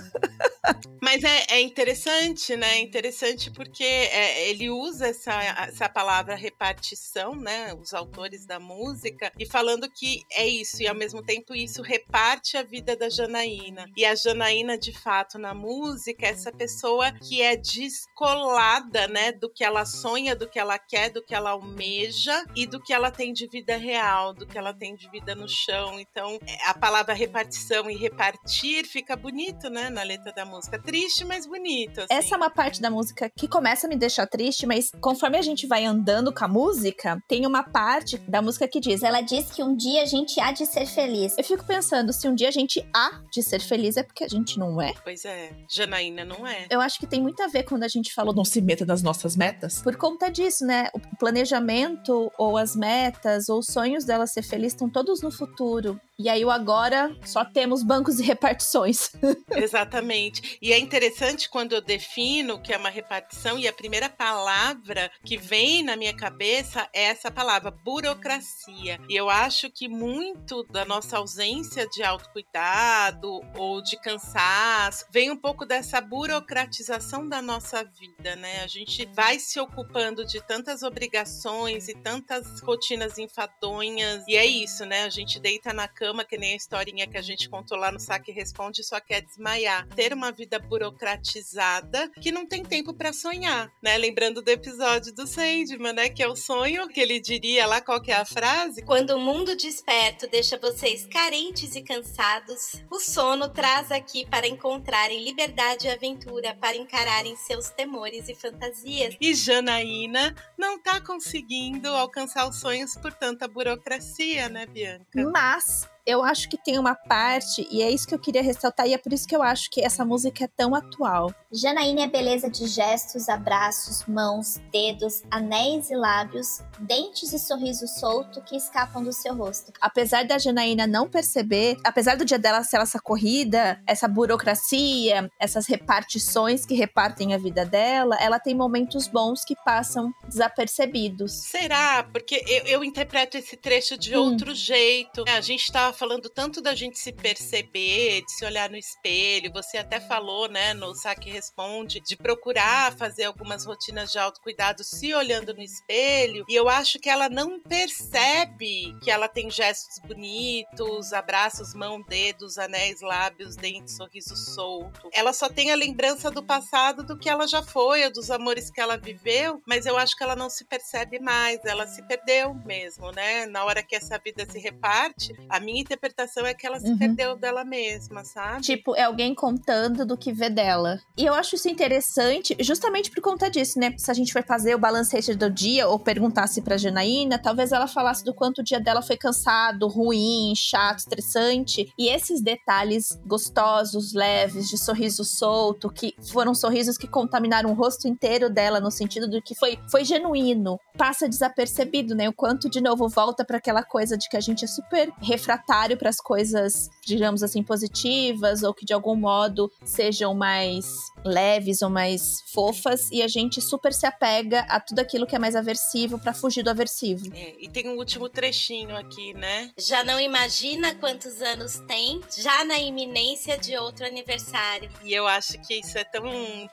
Mas 1.01 1.23
é, 1.25 1.47
é 1.57 1.61
interessante, 1.61 2.57
né? 2.57 2.77
É 2.77 2.79
interessante 2.79 3.51
porque 3.51 3.82
é, 3.85 4.49
ele 4.49 4.71
usa 4.71 5.09
essa, 5.09 5.33
essa 5.33 5.89
palavra 5.89 6.35
repartição, 6.35 7.35
né? 7.35 7.75
Os 7.75 7.93
autores 7.95 8.47
da 8.47 8.59
música, 8.59 9.33
e 9.39 9.47
falando 9.47 9.91
que 9.91 10.23
é 10.33 10.47
isso, 10.47 10.83
e 10.83 10.89
ao 10.89 10.95
mesmo 10.95 11.23
tempo 11.23 11.55
isso 11.55 11.83
reparte 11.83 12.57
a 12.57 12.63
vida 12.63 12.97
da 12.97 13.09
Janaína. 13.09 13.87
E 13.97 14.05
a 14.05 14.15
Janaína, 14.15 14.79
de 14.79 14.93
fato, 14.93 15.39
na 15.39 15.55
música, 15.55 16.27
é 16.27 16.31
essa 16.31 16.53
pessoa 16.53 17.13
que 17.13 17.43
é 17.43 17.57
descolada, 17.57 19.07
né? 19.09 19.33
Do 19.33 19.51
que 19.51 19.65
ela 19.65 19.85
sonha, 19.85 20.35
do 20.35 20.49
que 20.49 20.59
ela 20.59 20.79
quer, 20.79 21.11
do 21.11 21.23
que 21.23 21.35
ela 21.35 21.51
almeja 21.51 22.45
e 22.55 22.67
do 22.67 22.81
que 22.81 22.93
ela 22.93 23.11
tem 23.11 23.33
de 23.33 23.47
vida 23.49 23.77
real, 23.77 24.33
do 24.33 24.47
que 24.47 24.57
ela 24.57 24.73
tem 24.73 24.95
de 24.95 25.09
vida 25.11 25.35
no 25.35 25.49
chão. 25.49 25.99
Então, 25.99 26.39
é, 26.47 26.69
a 26.69 26.75
palavra 26.75 27.15
repartição 27.15 27.91
e 27.91 27.97
repartir 27.97 28.87
fica 28.87 29.17
bonito, 29.17 29.69
né? 29.69 29.91
Na 29.91 30.03
letra 30.03 30.33
da 30.33 30.45
música. 30.45 30.81
Triste, 30.81 31.25
mas 31.25 31.47
bonito. 31.47 32.01
assim. 32.01 32.09
Essa 32.11 32.35
é 32.35 32.37
uma 32.37 32.51
parte 32.51 32.81
da 32.81 32.91
música 32.91 33.31
que 33.37 33.49
começa 33.49 33.72
a 33.73 33.89
me 33.89 33.97
deixar 33.97 34.27
triste, 34.27 34.67
mas 34.67 34.91
conforme 35.01 35.39
a 35.39 35.43
gente 35.43 35.67
vai 35.67 35.85
andando 35.85 36.33
com 36.33 36.45
a 36.45 36.49
música, 36.49 37.19
tem 37.29 37.47
uma 37.47 37.63
parte 37.63 38.19
da 38.29 38.43
música 38.43 38.69
que 38.69 38.81
diz: 38.81 39.03
Ela 39.03 39.21
diz 39.21 39.51
que 39.51 39.63
um 39.63 39.77
dia 39.77 40.03
a 40.03 40.07
gente 40.07 40.41
há 40.41 40.53
de 40.53 40.67
ser 40.67 40.87
feliz. 40.87 41.37
Eu 41.39 41.45
fico 41.45 41.65
pensando, 41.65 42.13
se 42.13 42.29
um 42.29 42.35
dia 42.35 42.49
a 42.49 42.53
gente 42.53 42.87
há 42.95 43.23
de 43.33 43.43
ser 43.43 43.61
feliz, 43.61 43.97
é 43.97 44.03
porque 44.03 44.25
a 44.25 44.29
gente 44.29 44.59
não 44.59 44.81
é? 44.81 44.93
Pois 45.03 45.25
é, 45.25 45.53
Janaína 45.71 46.25
não 46.25 46.47
é. 46.47 46.67
Eu 46.71 46.81
acho 46.81 46.99
que 46.99 47.07
tem 47.07 47.23
muito 47.23 47.43
a 47.43 47.49
ver 47.49 47.65
quando 47.65 47.85
a 47.85 47.89
gente 47.89 48.13
falou 48.13 48.35
Não 48.35 48.45
se 48.45 48.61
meta 48.61 48.85
nas 48.85 49.03
nossas 49.03 49.37
metas. 49.37 49.81
Por 49.83 49.97
conta 49.97 50.31
disso, 50.31 50.65
né? 50.65 50.89
O 50.95 51.01
planejamento, 51.17 52.31
ou 52.39 52.57
as 52.57 52.77
metas, 52.77 53.49
ou 53.49 53.59
os 53.61 53.67
sonhos 53.67 54.05
dela 54.05 54.27
ser 54.27 54.43
feliz 54.43 54.73
estão 54.73 54.89
todos 54.91 55.23
no 55.23 55.31
futuro. 55.31 56.01
E 56.19 56.29
aí 56.29 56.45
o 56.45 56.51
agora 56.51 57.15
só 57.25 57.45
temos 57.45 57.83
bancos 57.83 58.21
e 58.21 58.23
repartições. 58.23 59.11
Exatamente. 59.51 60.59
E 60.63 60.73
é 60.73 60.79
interessante 60.79 61.49
quando 61.49 61.73
eu 61.73 61.81
defino 61.81 62.55
o 62.55 62.63
que 62.63 62.73
é 62.73 62.77
uma 62.77 62.91
repartição 62.91 63.59
e 63.63 63.69
a 63.69 63.73
primeira 63.73 64.09
palavra 64.09 65.09
que 65.25 65.37
vem 65.37 65.85
na 65.85 65.97
minha 65.97 66.13
cabeça 66.13 66.89
é 66.93 67.05
essa 67.05 67.31
palavra, 67.31 67.71
burocracia. 67.71 68.99
E 69.09 69.15
eu 69.15 69.31
acho 69.31 69.71
que 69.71 69.89
muito 69.89 70.65
da 70.65 70.85
nossa 70.85 71.19
ausência 71.19 71.87
de 71.89 72.03
autocuidado 72.03 73.41
ou 73.57 73.81
de 73.81 73.97
cansaço 74.01 75.07
vem 75.11 75.31
um 75.31 75.37
pouco 75.37 75.65
dessa 75.65 76.01
burocratização 76.01 77.29
da 77.29 77.41
nossa 77.41 77.85
vida, 77.85 78.35
né? 78.35 78.65
A 78.65 78.67
gente 78.67 79.07
vai 79.15 79.39
se 79.39 79.61
ocupando 79.61 80.25
de 80.25 80.41
tantas 80.41 80.83
obrigações 80.83 81.87
e 81.87 81.95
tantas 81.95 82.61
rotinas 82.61 83.17
enfadonhas. 83.17 84.25
E 84.27 84.35
é 84.35 84.45
isso, 84.45 84.85
né? 84.85 85.05
A 85.05 85.11
gente 85.11 85.39
deita 85.39 85.73
na 85.73 85.87
cama, 85.87 86.25
que 86.25 86.37
nem 86.37 86.55
a 86.55 86.57
historinha 86.57 87.07
que 87.07 87.17
a 87.17 87.23
gente 87.23 87.49
contou 87.49 87.79
lá 87.79 87.93
no 87.93 88.01
Saque 88.01 88.33
Responde, 88.33 88.83
só 88.83 88.99
quer 88.99 89.21
desmaiar. 89.21 89.87
Ter 89.95 90.13
uma 90.13 90.33
vida 90.33 90.59
burocratizada 90.59 92.11
que 92.21 92.33
não 92.33 92.45
tem 92.45 92.65
tempo 92.65 92.93
para 92.93 93.13
sonhar, 93.13 93.52
né? 93.81 93.99
Lembrando 93.99 94.43
do 94.43 94.49
episódio 94.49 95.13
do 95.15 95.27
Sandman, 95.27 95.93
né? 95.93 96.09
Que 96.09 96.23
é 96.23 96.29
o 96.29 96.37
sonho 96.37 96.89
que 96.89 97.01
ele 97.01 97.21
diria 97.21 97.67
lá, 97.67 97.81
qual 97.81 98.01
que 98.01 98.11
é 98.11 98.17
a 98.17 98.25
frase? 98.25 98.83
Quando 98.83 99.11
o 99.11 99.21
mundo 99.21 99.57
desperto 99.57 100.27
deixa 100.29 100.59
vocês 100.59 101.07
carentes 101.07 101.75
e 101.75 101.83
cansados, 101.83 102.83
o 102.91 102.99
sono 102.99 103.49
traz 103.49 103.91
aqui 103.91 104.27
para 104.27 104.47
encontrarem 104.47 105.23
liberdade 105.25 105.87
e 105.87 105.91
aventura, 105.91 106.55
para 106.61 106.77
encararem 106.77 107.37
seus 107.37 107.71
temores 107.71 108.29
e 108.29 108.35
fantasias. 108.35 109.15
E 109.21 109.35
Janaína 109.35 110.35
não 110.57 110.79
tá 110.79 111.01
conseguindo 111.01 111.89
alcançar 111.89 112.49
os 112.49 112.61
sonhos 112.61 112.97
por 112.97 113.13
tanta 113.13 113.49
burocracia, 113.49 114.49
né, 114.49 114.67
Bianca? 114.67 115.31
Mas 115.31 115.89
eu 116.07 116.23
acho 116.23 116.49
que 116.49 116.57
tem 116.57 116.79
uma 116.79 116.95
parte, 116.95 117.67
e 117.71 117.83
é 117.83 117.91
isso 117.91 118.07
que 118.07 118.15
eu 118.15 118.19
queria 118.19 118.43
ressaltar, 118.43 118.87
e 118.87 118.95
é 118.95 118.99
por 118.99 119.13
isso 119.13 119.27
que 119.27 119.37
eu 119.37 119.43
acho 119.43 119.71
que 119.71 119.81
essa 119.81 120.05
música 120.05 120.45
é 120.45 120.49
tão 120.49 120.75
atual. 120.75 121.33
Janaína 121.53 122.03
é 122.03 122.07
beleza 122.09 122.49
de 122.51 122.67
gestos, 122.67 123.29
abraços, 123.29 124.05
mãos, 124.07 124.61
dedos, 124.73 125.23
anéis 125.31 125.91
e 125.91 125.95
lábios, 125.95 126.61
dentes 126.81 127.33
e 127.33 127.39
sorriso 127.39 127.87
solto 127.87 128.43
que 128.43 128.57
escapam 128.57 129.03
do 129.03 129.13
seu 129.13 129.35
rosto. 129.35 129.73
Apesar 129.81 130.25
da 130.25 130.39
Janaína 130.39 130.87
não 130.87 131.09
perceber, 131.09 131.77
apesar 131.85 132.17
do 132.17 132.25
dia 132.25 132.39
dela 132.39 132.63
ser 132.65 132.81
essa 132.81 132.99
corrida, 132.99 133.81
essa 133.87 134.09
burocracia, 134.09 135.31
essas 135.39 135.67
repartições 135.67 136.65
que 136.65 136.75
repartem 136.75 137.35
a 137.35 137.39
vida 137.39 137.65
dela, 137.65 138.17
ela 138.21 138.39
tem 138.41 138.55
momentos 138.55 139.07
bons 139.07 139.45
que 139.45 139.55
passam 139.65 140.11
desapercebidos. 140.27 141.33
Será? 141.33 142.03
Porque 142.05 142.43
eu, 142.47 142.65
eu 142.67 142.85
interpreto 142.85 143.37
esse 143.37 143.57
trecho 143.57 143.97
de 143.97 144.17
Hum. 144.17 144.21
outro 144.33 144.55
jeito. 144.55 145.25
A 145.29 145.41
gente 145.41 145.71
falando 145.93 146.29
tanto 146.29 146.61
da 146.61 146.75
gente 146.75 146.99
se 146.99 147.13
perceber, 147.13 148.23
de 148.23 148.33
se 148.33 148.45
olhar 148.45 148.71
no 148.71 148.77
espelho. 148.77 149.53
Você 149.53 149.79
até 149.79 150.01
falou, 150.01 150.49
né, 150.49 150.75
no 150.75 150.95
Saque 150.95 151.31
Responde, 151.31 152.01
de 152.01 152.17
procurar 152.17 152.97
fazer 152.97 153.25
algumas 153.25 153.65
rotinas 153.65 154.13
de 154.13 154.19
autocuidado 154.19 154.85
se 154.85 155.15
olhando 155.15 155.55
no 155.55 155.63
espelho. 155.63 156.45
E 156.49 156.55
eu 156.55 156.69
acho 156.69 156.99
que 156.99 157.09
ela 157.09 157.29
não 157.29 157.61
percebe 157.61 158.97
que 159.03 159.11
ela 159.11 159.29
tem 159.29 159.51
gestos 159.51 159.99
bonitos, 160.07 161.13
abraços, 161.13 161.75
mão, 161.75 162.03
dedos, 162.03 162.59
anéis, 162.59 163.01
lábios, 163.01 163.57
dentes, 163.57 163.97
sorriso 163.97 164.37
solto. 164.37 165.09
Ela 165.13 165.33
só 165.33 165.49
tem 165.49 165.71
a 165.71 165.77
lembrança 165.77 166.31
do 166.31 166.43
passado 166.43 167.03
do 167.03 167.19
que 167.19 167.29
ela 167.29 167.47
já 167.47 167.63
foi, 167.63 168.09
dos 168.11 168.31
amores 168.31 168.71
que 168.71 168.81
ela 168.81 168.97
viveu, 168.97 169.63
mas 169.67 169.87
eu 169.87 169.97
acho 169.97 170.17
que 170.17 170.23
ela 170.23 170.37
não 170.37 170.51
se 170.51 170.65
percebe 170.65 171.19
mais, 171.19 171.65
ela 171.65 171.87
se 171.87 172.03
perdeu 172.03 172.55
mesmo, 172.55 173.11
né? 173.13 173.47
Na 173.47 173.65
hora 173.65 173.83
que 173.83 173.95
essa 173.95 174.19
vida 174.19 174.47
se 174.51 174.59
reparte, 174.59 175.35
a 175.49 175.61
minha 175.61 175.82
interpretação 175.83 176.47
é 176.47 176.55
que 176.55 176.67
ela 176.67 176.79
se 176.81 176.89
Uhum. 176.89 176.99
perdeu 176.99 177.37
dela 177.37 177.65
mesma, 177.65 178.25
sabe? 178.25 178.63
Tipo, 178.63 178.95
é 178.97 179.03
alguém 179.03 179.35
contando 179.35 180.05
do 180.07 180.17
que 180.17 180.33
vê 180.33 180.49
dela. 180.51 180.99
E 181.17 181.25
eu 181.25 181.35
acho 181.35 181.55
isso 181.57 181.69
interessante, 181.69 182.57
justamente 182.61 183.11
por 183.11 183.21
conta 183.23 183.51
disso, 183.51 183.79
né? 183.79 183.95
Se 183.99 184.11
a 184.11 184.15
gente 184.15 184.33
for 184.33 184.43
fazer 184.45 184.75
o 184.75 184.79
balancete 184.79 185.35
do 185.35 185.51
dia 185.51 185.89
ou 185.89 185.99
perguntasse 185.99 186.63
pra 186.63 186.77
Janaína, 186.77 187.39
talvez 187.39 187.73
ela 187.73 187.87
falasse 187.87 188.25
do 188.25 188.35
quanto 188.35 188.59
o 188.59 188.65
dia 188.65 188.81
dela 188.81 189.03
foi 189.03 189.17
cansado, 189.17 189.87
ruim, 189.89 190.53
chato, 190.57 191.01
estressante. 191.01 191.93
E 191.99 192.09
esses 192.09 192.41
detalhes 192.43 193.19
gostosos, 193.27 194.13
leves, 194.13 194.69
de 194.69 194.79
sorriso 194.79 195.25
solto, 195.25 195.91
que 195.91 196.15
foram 196.33 196.55
sorrisos 196.55 196.97
que 196.97 197.07
contaminaram 197.09 197.71
o 197.71 197.75
rosto 197.75 198.07
inteiro 198.09 198.49
dela, 198.49 198.81
no 198.81 198.91
sentido 198.91 199.29
do 199.29 199.43
que 199.43 199.55
foi, 199.55 199.79
foi 199.91 200.05
genuíno, 200.05 200.79
passa 200.97 201.29
desapercebido, 201.29 202.15
né? 202.15 202.29
O 202.29 202.33
quanto, 202.33 202.69
de 202.71 202.81
novo, 202.81 203.09
volta 203.09 203.45
para 203.45 203.59
aquela 203.59 203.83
coisa 203.83 204.17
de 204.17 204.29
que 204.29 204.37
a 204.37 204.41
gente 204.41 204.65
é 204.65 204.69
super 204.69 205.11
refratário 205.21 205.53
para 205.97 206.11
as 206.11 206.19
coisas, 206.19 206.91
digamos 207.05 207.43
assim, 207.43 207.63
positivas, 207.63 208.63
ou 208.63 208.75
que 208.75 208.85
de 208.85 208.93
algum 208.93 209.17
modo 209.17 209.71
sejam 209.85 210.35
mais 210.35 210.87
leves 211.25 211.83
ou 211.83 211.91
mais 211.91 212.41
fofas, 212.53 213.11
e 213.11 213.23
a 213.23 213.29
gente 213.29 213.61
super 213.61 213.93
se 213.93 214.07
apega 214.07 214.61
a 214.69 214.81
tudo 214.81 215.01
aquilo 215.01 215.27
que 215.27 215.37
é 215.37 215.39
mais 215.39 215.55
aversivo 215.55 216.19
para 216.19 216.33
fugir 216.33 216.63
do 216.63 216.71
aversivo. 216.71 217.31
É, 217.35 217.55
e 217.59 217.69
tem 217.69 217.89
um 217.89 217.97
último 217.97 218.29
trechinho 218.29 218.97
aqui, 218.97 219.35
né? 219.35 219.71
Já 219.79 220.05
não 220.05 220.19
imagina 220.19 220.95
quantos 220.95 221.41
anos 221.41 221.79
tem, 221.87 222.21
já 222.37 222.65
na 222.65 222.79
iminência 222.79 223.57
de 223.59 223.77
outro 223.77 224.07
aniversário. 224.07 224.91
E 225.05 225.13
eu 225.13 225.27
acho 225.27 225.61
que 225.67 225.75
isso 225.75 225.99
é 225.99 226.05
tão, 226.05 226.25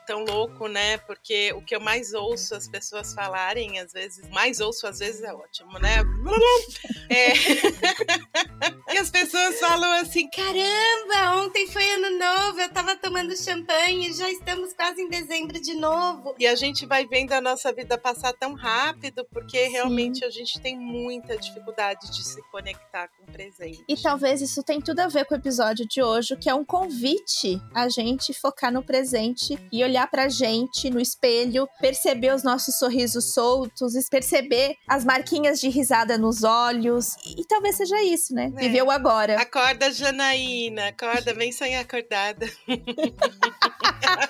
tão 0.06 0.24
louco, 0.24 0.68
né? 0.68 0.98
Porque 0.98 1.52
o 1.52 1.62
que 1.62 1.74
eu 1.74 1.80
mais 1.80 2.12
ouço 2.12 2.54
as 2.54 2.68
pessoas 2.68 3.14
falarem, 3.14 3.78
às 3.78 3.92
vezes, 3.92 4.28
mais 4.30 4.60
ouço 4.60 4.86
às 4.86 4.98
vezes 4.98 5.22
é 5.22 5.32
ótimo, 5.32 5.78
né? 5.78 5.98
É. 7.10 7.32
e 8.94 8.98
as 8.98 9.10
pessoas 9.10 9.58
falam 9.58 9.90
assim, 10.00 10.28
Caramba, 10.30 11.42
ontem 11.42 11.66
foi 11.66 11.84
ano 11.94 12.18
novo, 12.18 12.60
eu 12.60 12.68
tava 12.72 12.94
tomando 12.94 13.36
champanhe, 13.36 14.12
já 14.12 14.30
estamos 14.40 14.72
quase 14.72 15.02
em 15.02 15.08
dezembro 15.08 15.60
de 15.60 15.74
novo. 15.74 16.34
E 16.38 16.46
a 16.46 16.54
gente 16.54 16.86
vai 16.86 17.06
vendo 17.06 17.32
a 17.32 17.40
nossa 17.40 17.72
vida 17.72 17.98
passar 17.98 18.32
tão 18.32 18.54
rápido, 18.54 19.26
porque 19.30 19.68
realmente 19.68 20.24
a 20.24 20.30
gente 20.30 20.58
tem 20.60 20.78
muita 20.78 21.36
dificuldade 21.36 22.10
de 22.10 22.24
se 22.24 22.42
conectar 22.50 23.08
com 23.08 23.24
o 23.24 23.32
presente. 23.32 23.84
E 23.86 23.96
talvez 23.96 24.40
isso 24.40 24.62
tenha 24.62 24.80
tudo 24.80 25.00
a 25.00 25.08
ver 25.08 25.26
com 25.26 25.34
o 25.34 25.38
episódio 25.38 25.86
de 25.86 26.02
hoje, 26.02 26.36
que 26.36 26.48
é 26.48 26.54
um 26.54 26.64
convite 26.64 27.60
a 27.74 27.88
gente 27.88 28.32
focar 28.32 28.72
no 28.72 28.82
presente 28.82 29.58
e 29.70 29.84
olhar 29.84 30.10
pra 30.10 30.28
gente 30.28 30.88
no 30.90 31.00
espelho, 31.00 31.68
perceber 31.78 32.34
os 32.34 32.42
nossos 32.42 32.76
sorrisos 32.76 33.34
soltos, 33.34 33.92
perceber 34.08 34.74
as 34.88 35.04
marquinhas 35.04 35.60
de 35.60 35.68
risada 35.68 36.16
nos 36.16 36.42
olhos. 36.42 37.14
E, 37.24 37.42
e 37.42 37.44
talvez 37.44 37.76
seja 37.76 38.02
isso, 38.02 38.34
né? 38.34 38.50
É. 38.56 38.60
Viver 38.60 38.82
o 38.82 38.90
agora. 38.90 39.38
Acorda, 39.38 39.92
Janaína, 39.92 40.88
acorda, 40.88 41.34
vem 41.34 41.52
sonhar 41.52 41.82
acordada. 41.82 42.50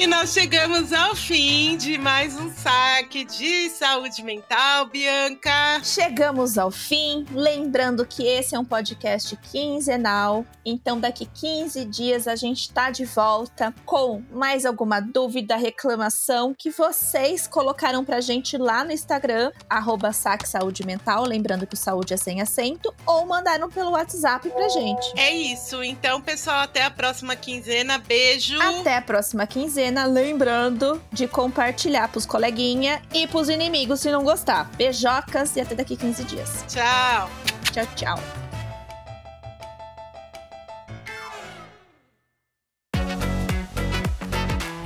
E 0.00 0.06
nós 0.06 0.32
chegamos 0.32 0.92
ao 0.92 1.16
fim 1.16 1.76
de 1.76 1.98
mais 1.98 2.36
um 2.36 2.52
saque 2.52 3.24
de 3.24 3.68
saúde 3.68 4.22
mental, 4.22 4.86
Bianca. 4.86 5.82
Chegamos 5.82 6.56
ao 6.56 6.70
fim, 6.70 7.26
lembrando 7.32 8.06
que 8.06 8.24
esse 8.24 8.54
é 8.54 8.58
um 8.60 8.64
podcast 8.64 9.36
quinzenal, 9.50 10.46
então 10.64 11.00
daqui 11.00 11.26
15 11.26 11.84
dias 11.86 12.28
a 12.28 12.36
gente 12.36 12.72
tá 12.72 12.92
de 12.92 13.04
volta 13.04 13.74
com 13.84 14.22
mais 14.30 14.64
alguma 14.64 15.00
dúvida, 15.00 15.56
reclamação 15.56 16.54
que 16.56 16.70
vocês 16.70 17.48
colocaram 17.48 18.04
pra 18.04 18.20
gente 18.20 18.56
lá 18.56 18.84
no 18.84 18.92
Instagram, 18.92 19.50
arroba 19.68 20.12
Saque 20.12 20.48
Saúde 20.48 20.86
Mental, 20.86 21.24
lembrando 21.24 21.66
que 21.66 21.74
o 21.74 21.76
saúde 21.76 22.14
é 22.14 22.16
sem 22.16 22.40
acento, 22.40 22.94
ou 23.04 23.26
mandaram 23.26 23.68
pelo 23.68 23.90
WhatsApp 23.90 24.48
pra 24.48 24.68
gente. 24.68 25.12
É 25.18 25.34
isso, 25.34 25.82
então, 25.82 26.20
pessoal, 26.20 26.60
até 26.60 26.84
a 26.84 26.90
próxima 26.90 27.34
quinzena. 27.34 27.98
Beijo. 27.98 28.62
Até 28.62 28.98
a 28.98 29.02
próxima 29.02 29.44
quinzena, 29.44 29.87
lembrando 30.06 31.00
de 31.12 31.26
compartilhar 31.26 32.08
pros 32.08 32.26
coleguinha 32.26 33.00
e 33.14 33.26
pros 33.26 33.48
inimigos 33.48 34.00
se 34.00 34.10
não 34.10 34.22
gostar. 34.22 34.70
Beijocas 34.76 35.56
e 35.56 35.60
até 35.60 35.74
daqui 35.74 35.96
15 35.96 36.24
dias. 36.24 36.64
Tchau. 36.68 37.30
Tchau, 37.72 37.86
tchau. 37.94 38.18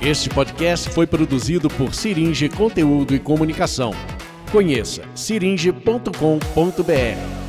Este 0.01 0.29
podcast 0.29 0.89
foi 0.89 1.07
produzido 1.07 1.69
por 1.69 1.93
Siringe 1.93 2.49
Conteúdo 2.49 3.15
e 3.15 3.19
Comunicação. 3.19 3.91
Conheça 4.51 5.01
siringe.com.br. 5.15 7.42